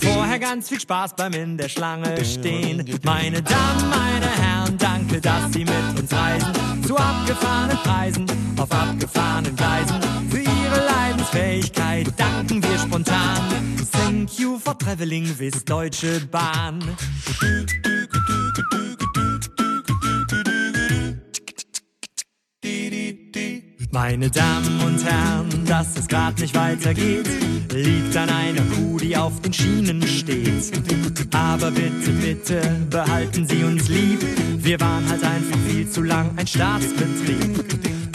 Vorher 0.00 0.38
ganz 0.38 0.70
viel 0.70 0.80
Spaß 0.80 1.14
beim 1.14 1.34
in 1.34 1.58
der 1.58 1.68
Schlange 1.68 2.24
stehen. 2.24 2.84
Meine 3.04 3.42
Damen, 3.42 3.90
meine 3.90 4.30
Herren, 4.30 4.78
danke, 4.78 5.09
dass 5.18 5.52
Sie 5.52 5.64
mit 5.64 5.98
uns 5.98 6.12
reisen. 6.12 6.52
Zu 6.86 6.96
abgefahrenen 6.96 7.76
Preisen, 7.78 8.26
auf 8.58 8.70
abgefahrenen 8.70 9.56
Gleisen. 9.56 10.00
Für 10.30 10.38
Ihre 10.38 10.86
Leidensfähigkeit 10.86 12.06
danken 12.16 12.62
wir 12.62 12.78
spontan. 12.78 13.40
Thank 13.92 14.38
you 14.38 14.58
for 14.58 14.76
traveling 14.78 15.26
with 15.38 15.64
Deutsche 15.64 16.20
Bahn. 16.30 16.80
Meine 23.92 24.30
Damen 24.30 24.80
und 24.86 25.04
Herren, 25.04 25.64
dass 25.66 25.96
es 25.96 26.06
grad 26.06 26.38
nicht 26.38 26.54
weitergeht, 26.54 27.28
liegt 27.72 28.16
an 28.16 28.28
einer 28.28 28.62
Kuh, 28.62 28.98
die 28.98 29.16
auf 29.16 29.40
den 29.40 29.52
Schienen 29.52 30.00
steht. 30.06 30.70
Aber 31.32 31.72
bitte, 31.72 32.10
bitte, 32.22 32.60
behalten 32.88 33.48
Sie 33.48 33.64
uns 33.64 33.88
lieb. 33.88 34.20
Wir 34.58 34.78
waren 34.80 35.08
halt 35.08 35.24
einfach 35.24 35.58
viel 35.68 35.90
zu 35.90 36.02
lang 36.02 36.30
ein 36.36 36.46
Staatsbetrieb. 36.46 37.64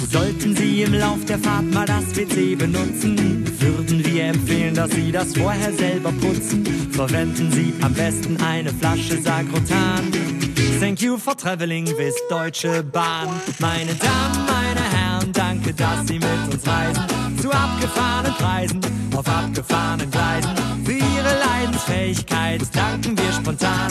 Sollten 0.09 0.55
Sie 0.55 0.83
im 0.83 0.93
Lauf 0.93 1.25
der 1.25 1.39
Fahrt 1.39 1.69
mal 1.73 1.85
das 1.85 2.15
WC 2.15 2.55
benutzen, 2.55 3.45
würden 3.59 4.05
wir 4.05 4.27
empfehlen, 4.27 4.73
dass 4.73 4.91
Sie 4.91 5.11
das 5.11 5.35
vorher 5.35 5.73
selber 5.73 6.13
putzen. 6.13 6.65
Verwenden 6.91 7.51
Sie 7.51 7.73
am 7.81 7.93
besten 7.93 8.37
eine 8.37 8.69
Flasche 8.69 9.21
Sagrotan. 9.21 10.34
Thank 10.79 11.01
you 11.01 11.17
for 11.17 11.35
traveling 11.35 11.85
with 11.97 12.15
Deutsche 12.29 12.83
Bahn. 12.83 13.29
Meine 13.59 13.95
Damen, 13.95 14.45
meine 14.45 14.81
Herren, 14.81 15.31
danke, 15.31 15.73
dass 15.73 16.05
Sie 16.07 16.19
mit 16.19 16.53
uns 16.53 16.67
reisen. 16.67 17.03
Zu 17.41 17.49
abgefahrenen 17.49 18.33
Preisen, 18.33 18.81
auf 19.15 19.27
abgefahrenen 19.27 20.11
Gleisen. 20.11 20.51
Für 20.83 20.91
Ihre 20.91 21.39
Leidensfähigkeit 21.39 22.61
danken 22.73 23.17
wir 23.17 23.31
spontan. 23.31 23.89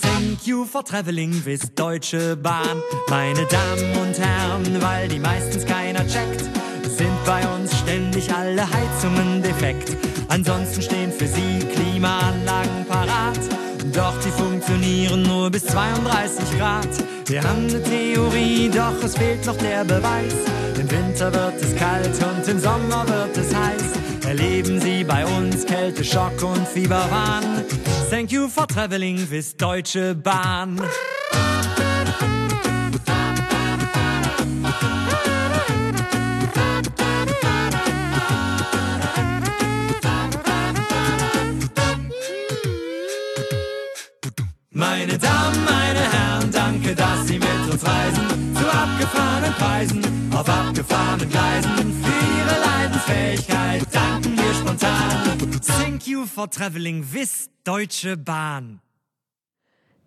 Thank 0.00 0.46
you 0.46 0.64
for 0.64 0.84
traveling 0.84 1.44
with 1.44 1.74
Deutsche 1.74 2.36
Bahn. 2.36 2.82
Meine 3.08 3.44
Damen 3.46 3.96
und 4.00 4.18
Herren, 4.18 4.80
weil 4.80 5.08
die 5.08 5.18
meistens 5.18 5.66
keiner 5.66 6.06
checkt, 6.06 6.44
sind 6.84 7.24
bei 7.26 7.46
uns 7.48 7.76
ständig 7.80 8.32
alle 8.32 8.62
Heizungen 8.62 9.42
defekt. 9.42 9.96
Ansonsten 10.28 10.80
stehen 10.80 11.12
für 11.12 11.26
Sie 11.26 11.58
Klimaanlagen 11.74 12.86
parat. 12.88 13.38
Doch 13.92 14.14
die 14.24 14.30
funktionieren 14.30 15.22
nur 15.40 15.50
bis 15.50 15.64
32 15.64 16.58
Grad. 16.58 16.88
Wir 17.26 17.42
haben 17.42 17.66
eine 17.66 17.82
Theorie, 17.82 18.68
doch 18.68 19.02
es 19.02 19.16
fehlt 19.16 19.46
noch 19.46 19.56
der 19.56 19.84
Beweis. 19.84 20.34
Im 20.78 20.90
Winter 20.90 21.32
wird 21.32 21.54
es 21.62 21.74
kalt 21.76 22.12
und 22.22 22.46
im 22.46 22.58
Sommer 22.58 23.06
wird 23.08 23.36
es 23.38 23.54
heiß. 23.54 24.26
Erleben 24.26 24.78
Sie 24.80 25.02
bei 25.02 25.24
uns 25.24 25.64
Kälte, 25.64 26.04
Schock 26.04 26.42
und 26.42 26.68
Fieberwahn. 26.68 27.64
Thank 28.10 28.32
you 28.32 28.48
for 28.48 28.66
traveling 28.66 29.30
with 29.30 29.56
Deutsche 29.56 30.14
Bahn. 30.14 30.78
Meine 44.90 45.16
Damen, 45.18 45.64
meine 45.64 46.04
Herren, 46.14 46.50
danke, 46.50 46.96
dass 46.96 47.28
Sie 47.28 47.38
mit 47.38 47.72
uns 47.72 47.82
reisen. 47.86 48.26
Zu 48.56 48.66
abgefahrenen 48.66 49.52
Preisen, 49.52 50.02
auf 50.34 50.48
abgefahrenen 50.48 51.28
Gleisen. 51.28 51.92
Für 52.02 52.20
Ihre 52.38 52.56
Leidensfähigkeit 52.66 53.82
danken 53.94 54.36
wir 54.36 54.52
spontan. 54.52 55.38
Thank 55.80 56.08
you 56.08 56.26
for 56.26 56.50
traveling 56.50 57.04
with 57.14 57.48
Deutsche 57.62 58.16
Bahn. 58.16 58.80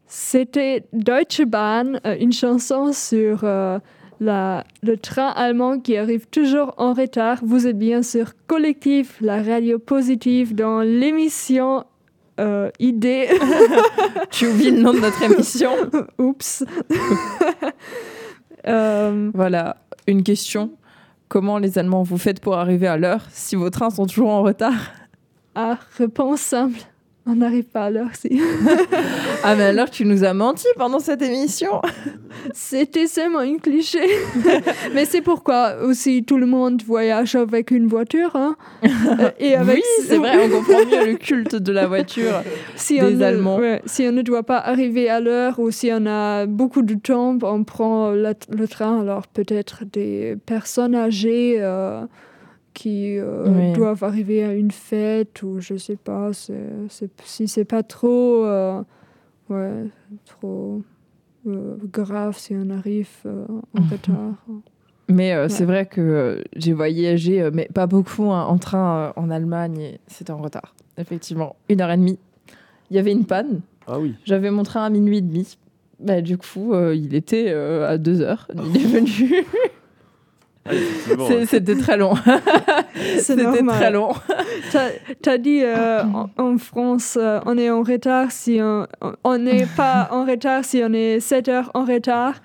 C'était 0.06 0.84
Deutsche 0.92 1.46
Bahn, 1.46 2.02
euh, 2.06 2.18
une 2.20 2.34
chanson 2.34 2.92
sur 2.92 3.46
euh, 3.46 3.80
la, 4.20 4.66
le 4.82 4.98
train 4.98 5.30
allemand 5.30 5.80
qui 5.80 5.96
arrive 5.96 6.28
toujours 6.28 6.74
en 6.76 6.92
retard. 6.92 7.40
Vous 7.42 7.68
êtes 7.68 7.80
bien 7.80 8.04
sûr 8.04 8.34
collectif, 8.48 9.16
la 9.22 9.42
radio 9.42 9.80
positive, 9.80 10.54
dans 10.54 10.82
l'émission 10.82 11.86
euh, 12.40 12.70
Idée. 12.80 13.30
tu 14.32 14.48
oublies 14.48 14.72
le 14.72 14.82
nom 14.82 14.94
de 14.94 15.00
notre 15.00 15.22
émission. 15.24 15.72
Oups. 16.18 16.64
Euh, 18.66 19.30
Voilà, 19.34 19.76
une 20.08 20.24
question. 20.24 20.72
Comment 21.28 21.58
les 21.58 21.78
Allemands 21.78 22.04
vous 22.04 22.18
faites 22.18 22.40
pour 22.40 22.56
arriver 22.56 22.88
à 22.88 22.96
l'heure 22.96 23.26
si 23.30 23.58
vos 23.58 23.70
trains 23.70 23.90
sont 23.90 24.06
toujours 24.06 24.30
en 24.30 24.42
retard? 24.42 24.94
Ah, 25.54 25.78
réponse 25.98 26.40
simple. 26.40 26.80
On 27.26 27.36
n'arrive 27.36 27.64
pas 27.64 27.86
à 27.86 27.90
l'heure, 27.90 28.14
si. 28.14 28.42
Ah 29.46 29.56
mais 29.56 29.64
alors 29.64 29.90
tu 29.90 30.06
nous 30.06 30.24
as 30.24 30.34
menti 30.34 30.66
pendant 30.78 31.00
cette 31.00 31.22
émission 31.22 31.82
C'était 32.54 33.08
seulement 33.08 33.40
un 33.40 33.58
cliché. 33.58 34.00
Mais 34.94 35.04
c'est 35.06 35.22
pourquoi 35.22 35.76
aussi 35.84 36.24
tout 36.24 36.38
le 36.38 36.46
monde 36.46 36.82
voyage 36.84 37.36
avec 37.36 37.72
une 37.72 37.88
voiture. 37.88 38.32
Hein. 38.36 38.56
Euh, 38.86 39.30
Et 39.40 39.56
avec... 39.56 39.76
Oui, 39.78 39.84
c'est 40.08 40.18
vrai, 40.18 40.32
on 40.46 40.50
comprend 40.50 40.86
mieux 40.86 41.12
le 41.12 41.16
culte 41.18 41.56
de 41.58 41.72
la 41.74 41.88
voiture 41.88 42.42
si 42.76 43.00
des 43.00 43.06
on 43.06 43.12
ne- 43.12 43.24
Allemands. 43.24 43.58
ouais, 43.58 43.82
si 43.86 44.06
on 44.08 44.12
ne 44.14 44.22
doit 44.22 44.44
pas 44.44 44.58
arriver 44.60 45.10
à 45.10 45.20
l'heure 45.20 45.60
ou 45.60 45.72
si 45.72 45.90
on 45.94 46.06
a 46.06 46.46
beaucoup 46.46 46.82
de 46.84 46.94
temps, 46.96 47.38
on 47.42 47.64
prend 47.66 48.12
la- 48.12 48.34
le 48.50 48.68
train. 48.68 49.02
Alors 49.02 49.28
peut-être 49.28 49.84
des 49.92 50.38
personnes 50.46 50.96
âgées 50.96 51.58
euh, 51.60 52.02
qui 52.74 53.18
euh, 53.18 53.46
Oui. 53.56 53.74
doivent 53.74 54.04
arriver 54.04 54.44
à 54.44 54.54
une 54.54 54.72
fête 54.72 55.44
ou 55.44 55.60
je 55.60 55.76
sais 55.76 55.96
pas. 55.98 56.34
c'est- 56.34 56.70
c'est- 56.90 57.12
si 57.24 57.48
c'est 57.48 57.66
pas 57.66 57.84
trop, 57.84 58.46
euh, 58.46 58.82
ouais, 59.50 59.86
trop 60.26 60.82
euh, 61.48 61.76
grave 61.92 62.38
si 62.38 62.56
on 62.56 62.70
arrive 62.70 63.10
euh, 63.26 63.46
en 63.78 63.82
Mhm. 63.82 63.88
retard. 63.92 64.36
Mais 65.10 65.34
euh, 65.34 65.50
c'est 65.50 65.66
vrai 65.66 65.86
que 65.86 66.00
euh, 66.02 66.42
j'ai 66.56 66.72
voyagé, 66.74 67.42
euh, 67.42 67.52
mais 67.54 67.68
pas 67.74 67.86
beaucoup, 67.88 68.32
hein, 68.32 68.44
en 68.46 68.58
train 68.58 68.98
euh, 69.18 69.22
en 69.22 69.30
Allemagne 69.30 69.78
et 69.80 70.00
c'était 70.08 70.32
en 70.32 70.38
retard. 70.42 70.74
Effectivement, 70.98 71.56
une 71.70 71.82
heure 71.82 71.92
et 71.92 71.98
demie. 71.98 72.18
Il 72.90 72.96
y 72.96 73.00
avait 73.00 73.12
une 73.12 73.26
panne. 73.26 73.60
Ah 73.88 74.00
oui. 74.00 74.16
J'avais 74.24 74.50
mon 74.52 74.64
train 74.64 74.86
à 74.86 74.90
minuit 74.90 75.18
et 75.18 75.22
demi. 75.22 75.58
Bah, 76.00 76.22
du 76.22 76.38
coup, 76.38 76.74
euh, 76.74 76.96
il 76.96 77.14
était 77.16 77.48
euh, 77.50 77.88
à 77.90 77.98
deux 77.98 78.22
heures. 78.22 78.48
Il 78.56 78.78
est 78.78 78.88
venu. 78.88 79.46
ouais. 80.70 81.46
C'était 81.46 81.76
très 81.76 81.98
long. 81.98 82.14
C'est 82.96 83.20
C'était 83.20 83.44
normal. 83.44 83.76
très 83.76 83.92
long. 83.92 84.12
T'as 84.72 85.32
as 85.32 85.38
dit 85.38 85.62
euh, 85.64 86.04
en, 86.04 86.30
en 86.38 86.58
France, 86.58 87.18
euh, 87.20 87.40
on 87.46 87.58
est 87.58 87.70
en 87.70 87.84
retard 87.84 88.32
si 88.32 88.60
on 89.24 89.38
n'est 89.38 89.66
pas 89.78 90.08
en 90.12 90.26
retard 90.26 90.64
si 90.66 90.82
on 90.86 90.94
est 90.94 91.20
7 91.20 91.50
heures 91.50 91.72
en 91.74 91.86
retard. 91.86 92.36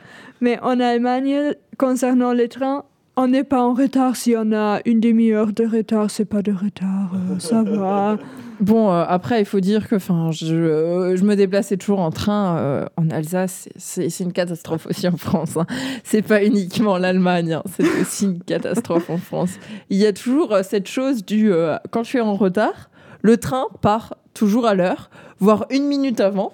Mais 0.40 0.58
en 0.62 0.78
Allemagne, 0.80 1.54
concernant 1.78 2.32
les 2.32 2.48
trains, 2.48 2.84
on 3.16 3.26
n'est 3.28 3.44
pas 3.44 3.60
en 3.62 3.74
retard 3.74 4.14
si 4.14 4.34
on 4.36 4.52
a 4.52 4.78
une 4.84 5.00
demi-heure 5.00 5.52
de 5.52 5.64
retard. 5.66 6.10
C'est 6.10 6.24
pas 6.24 6.42
de 6.42 6.52
retard, 6.52 7.10
euh, 7.14 7.38
ça 7.38 7.62
va. 7.62 8.16
Bon, 8.60 8.90
euh, 8.90 9.04
après, 9.06 9.40
il 9.40 9.44
faut 9.44 9.60
dire 9.60 9.88
que 9.88 9.98
je, 9.98 10.54
euh, 10.54 11.16
je 11.16 11.22
me 11.22 11.36
déplaçais 11.36 11.76
toujours 11.76 12.00
en 12.00 12.10
train 12.10 12.56
euh, 12.56 12.86
en 12.96 13.08
Alsace. 13.10 13.68
C'est 13.76 14.20
une 14.20 14.32
catastrophe 14.32 14.86
aussi 14.86 15.06
en 15.06 15.16
France. 15.16 15.56
Hein. 15.56 15.66
C'est 16.02 16.22
pas 16.22 16.42
uniquement 16.44 16.98
l'Allemagne, 16.98 17.54
hein. 17.54 17.62
c'est 17.76 17.86
aussi 18.00 18.24
une 18.24 18.42
catastrophe 18.42 19.10
en 19.10 19.18
France. 19.18 19.50
Il 19.90 19.98
y 19.98 20.06
a 20.06 20.12
toujours 20.12 20.56
cette 20.64 20.88
chose 20.88 21.24
du 21.24 21.52
quand 21.90 22.02
tu 22.02 22.16
es 22.16 22.20
en 22.20 22.34
retard, 22.34 22.90
le 23.22 23.36
train 23.36 23.66
part 23.80 24.14
toujours 24.34 24.66
à 24.66 24.74
l'heure, 24.74 25.10
voire 25.38 25.66
une 25.70 25.84
minute 25.84 26.20
avant. 26.20 26.52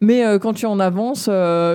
Mais 0.00 0.22
quand 0.40 0.54
tu 0.54 0.66
en 0.66 0.80
avances, 0.80 1.24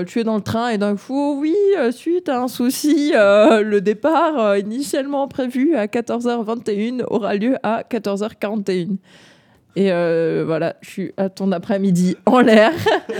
tu 0.07 0.19
es 0.19 0.23
dans 0.23 0.35
le 0.35 0.41
train 0.41 0.69
et 0.69 0.77
d'un 0.77 0.95
coup, 0.95 1.13
oh 1.13 1.37
oui, 1.39 1.55
suite 1.91 2.29
à 2.29 2.41
un 2.41 2.47
souci, 2.47 3.11
le 3.13 3.79
départ 3.79 4.57
initialement 4.57 5.27
prévu 5.27 5.75
à 5.75 5.85
14h21 5.87 7.03
aura 7.07 7.35
lieu 7.35 7.55
à 7.63 7.83
14h41. 7.83 8.97
Et 9.75 9.91
euh, 9.91 10.43
voilà, 10.45 10.75
je 10.81 10.89
suis 10.89 11.13
à 11.17 11.29
ton 11.29 11.51
après-midi 11.51 12.15
en 12.25 12.39
l'air. 12.39 12.71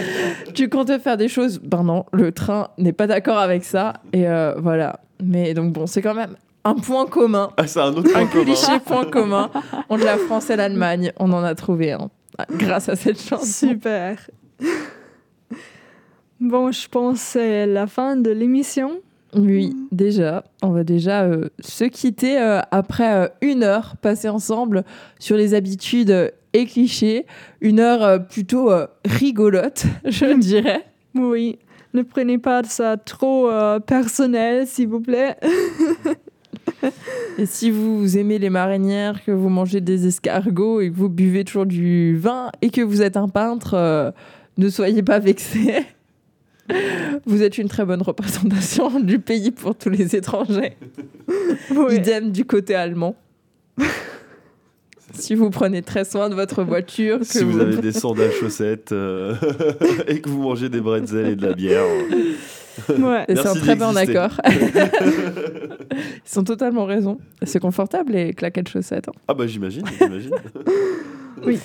tu 0.54 0.70
comptes 0.70 0.96
faire 1.00 1.18
des 1.18 1.28
choses? 1.28 1.60
Ben 1.60 1.84
non, 1.84 2.06
le 2.14 2.32
train 2.32 2.70
n'est 2.78 2.94
pas 2.94 3.08
d'accord 3.08 3.40
avec 3.40 3.64
ça. 3.64 3.94
Et 4.14 4.28
euh, 4.28 4.54
voilà. 4.58 5.00
Mais 5.24 5.54
donc 5.54 5.74
bon, 5.74 5.88
c'est 5.88 6.02
quand 6.02 6.14
même 6.14 6.36
un 6.64 6.76
point 6.76 7.06
commun. 7.08 7.50
Ah, 7.58 7.68
c'est 7.68 7.80
un 7.80 7.94
autre 7.94 8.12
point 8.12 8.22
Un 8.22 8.28
commun. 8.28 8.44
cliché 8.44 8.80
point 8.86 9.06
commun 9.12 9.50
entre 9.90 10.06
la 10.06 10.18
France 10.18 10.50
et 10.50 10.56
l'Allemagne. 10.56 11.12
On 11.18 11.32
en 11.34 11.44
a 11.44 11.56
trouvé 11.56 11.92
un. 11.94 12.10
Grâce 12.52 12.90
à 12.90 12.96
cette 12.96 13.20
chanson. 13.22 13.46
Super. 13.46 14.18
Bon, 16.40 16.72
je 16.72 16.88
pense 16.90 17.16
que 17.16 17.26
c'est 17.26 17.66
la 17.66 17.88
fin 17.88 18.16
de 18.16 18.30
l'émission. 18.32 19.00
Oui, 19.36 19.76
déjà, 19.92 20.44
on 20.62 20.70
va 20.70 20.84
déjà 20.84 21.24
euh, 21.24 21.50
se 21.60 21.86
quitter 21.86 22.40
euh, 22.40 22.60
après 22.72 23.14
euh, 23.14 23.28
une 23.42 23.64
heure 23.64 23.96
passée 23.98 24.30
ensemble 24.30 24.84
sur 25.20 25.38
les 25.38 25.54
habitudes 25.54 26.34
et 26.54 26.66
clichés. 26.66 27.26
Une 27.62 27.80
heure 27.80 28.04
euh, 28.04 28.20
plutôt 28.20 28.72
euh, 28.72 28.88
rigolote, 29.06 29.86
je 30.06 30.38
dirais. 30.38 30.86
Oui, 31.16 31.60
ne 31.94 32.02
prenez 32.02 32.38
pas 32.38 32.64
ça 32.64 32.98
trop 32.98 33.50
euh, 33.50 33.80
personnel, 33.80 34.66
s'il 34.68 34.88
vous 34.88 35.02
plaît. 35.02 35.38
Et 37.38 37.46
si 37.46 37.72
vous 37.72 38.18
aimez 38.18 38.40
les 38.40 38.50
marinières, 38.50 39.24
que 39.24 39.32
vous 39.32 39.50
mangez 39.50 39.82
des 39.82 40.08
escargots 40.08 40.82
et 40.82 40.90
que 40.90 40.96
vous 40.96 41.10
buvez 41.10 41.44
toujours 41.44 41.66
du 41.66 42.18
vin 42.18 42.52
et 42.62 42.70
que 42.70 42.82
vous 42.82 43.02
êtes 43.02 43.18
un 43.18 43.28
peintre, 43.28 43.74
euh, 43.74 44.12
ne 44.58 44.70
soyez 44.70 45.04
pas 45.04 45.20
vexés. 45.20 45.86
Vous 47.26 47.44
êtes 47.44 47.58
une 47.58 47.68
très 47.68 47.84
bonne 47.84 48.02
représentation 48.02 49.02
du 49.02 49.20
pays 49.20 49.52
pour 49.52 49.76
tous 49.76 49.90
les 49.90 50.16
étrangers. 50.16 50.78
Idem 51.90 52.32
du 52.32 52.46
côté 52.46 52.74
allemand. 52.74 53.18
Si 55.14 55.36
vous 55.36 55.50
prenez 55.50 55.82
très 55.82 56.06
soin 56.06 56.30
de 56.30 56.36
votre 56.36 56.64
voiture, 56.64 57.20
que 57.20 57.26
Si 57.26 57.44
vous 57.44 57.60
avez 57.60 57.78
des 57.78 57.92
sandales 57.92 58.32
chaussettes 58.32 58.92
euh, 58.92 59.36
et 60.08 60.20
que 60.22 60.30
vous 60.30 60.42
mangez 60.42 60.70
des 60.70 60.82
bretzels 60.82 61.28
et 61.28 61.36
de 61.36 61.48
la 61.48 61.54
bière. 61.54 61.84
Ouais, 62.98 63.24
et 63.28 63.36
c'est 63.36 63.48
un 63.48 63.54
très 63.54 63.76
bon 63.76 63.96
accord. 63.96 64.42
Ils 65.92 65.98
sont 66.26 66.44
totalement 66.44 66.86
raison. 66.86 67.20
C'est 67.44 67.60
confortable 67.60 68.14
les 68.14 68.34
claquettes 68.34 68.70
chaussettes. 68.70 69.08
hein. 69.10 69.14
Ah 69.28 69.34
bah 69.34 69.48
j'imagine, 69.48 69.84
j'imagine. 70.00 70.32
Oui. 71.46 71.60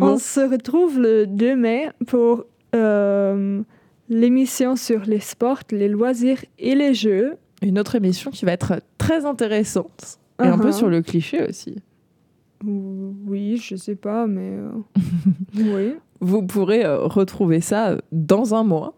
On 0.00 0.16
se 0.18 0.40
retrouve 0.40 0.98
le 0.98 1.26
2 1.26 1.54
mai 1.56 1.88
pour 2.06 2.44
euh, 2.74 3.60
l'émission 4.08 4.74
sur 4.76 5.02
les 5.04 5.20
sports, 5.20 5.60
les 5.72 5.88
loisirs 5.88 6.38
et 6.58 6.74
les 6.74 6.94
jeux. 6.94 7.34
Une 7.60 7.78
autre 7.78 7.96
émission 7.96 8.30
qui 8.30 8.44
va 8.46 8.52
être 8.52 8.80
très 8.98 9.26
intéressante 9.26 10.18
et 10.42 10.46
un 10.46 10.56
peu 10.58 10.68
Uh-huh. 10.70 10.72
sur 10.72 10.88
le 10.88 11.02
cliché 11.02 11.44
aussi. 11.46 11.76
Oui, 12.64 13.56
je 13.56 13.76
sais 13.76 13.96
pas, 13.96 14.26
mais 14.26 14.50
euh, 14.50 14.70
oui. 15.56 15.94
Vous 16.20 16.42
pourrez 16.42 16.84
euh, 16.84 17.06
retrouver 17.06 17.60
ça 17.60 17.96
dans 18.12 18.54
un 18.54 18.64
mois. 18.64 18.94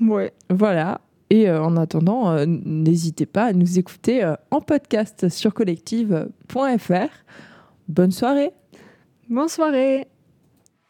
Ouais. 0.00 0.32
Voilà. 0.50 1.00
Et 1.30 1.48
euh, 1.48 1.62
en 1.62 1.76
attendant, 1.76 2.44
n'hésitez 2.46 3.26
pas 3.26 3.44
à 3.44 3.52
nous 3.52 3.78
écouter 3.78 4.30
en 4.50 4.60
podcast 4.60 5.28
sur 5.28 5.52
collective.fr. 5.52 6.92
Bonne 7.88 8.10
soirée. 8.10 8.52
Bonne 9.28 9.48
soirée. 9.48 10.06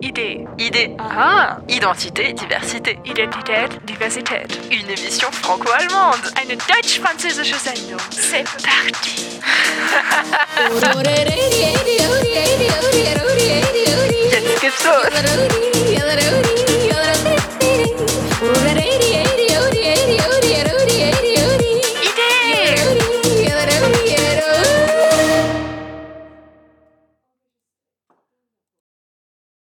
Idée. 0.01 0.47
Idée. 0.59 0.95
Ah, 1.01 1.59
identité, 1.69 2.33
diversité. 2.33 3.01
Identität, 3.05 3.85
Diversität. 3.85 4.47
Une 4.71 4.89
émission 4.89 5.29
franco-allemande. 5.33 6.21
Eine 6.41 6.55
deutsch-französische 6.57 7.57
Sendung. 7.57 7.99
C'est 8.13 8.45
parti. 8.45 9.41
Jetzt 14.31 14.61
gibt's 14.61 14.85
los. 14.85 16.68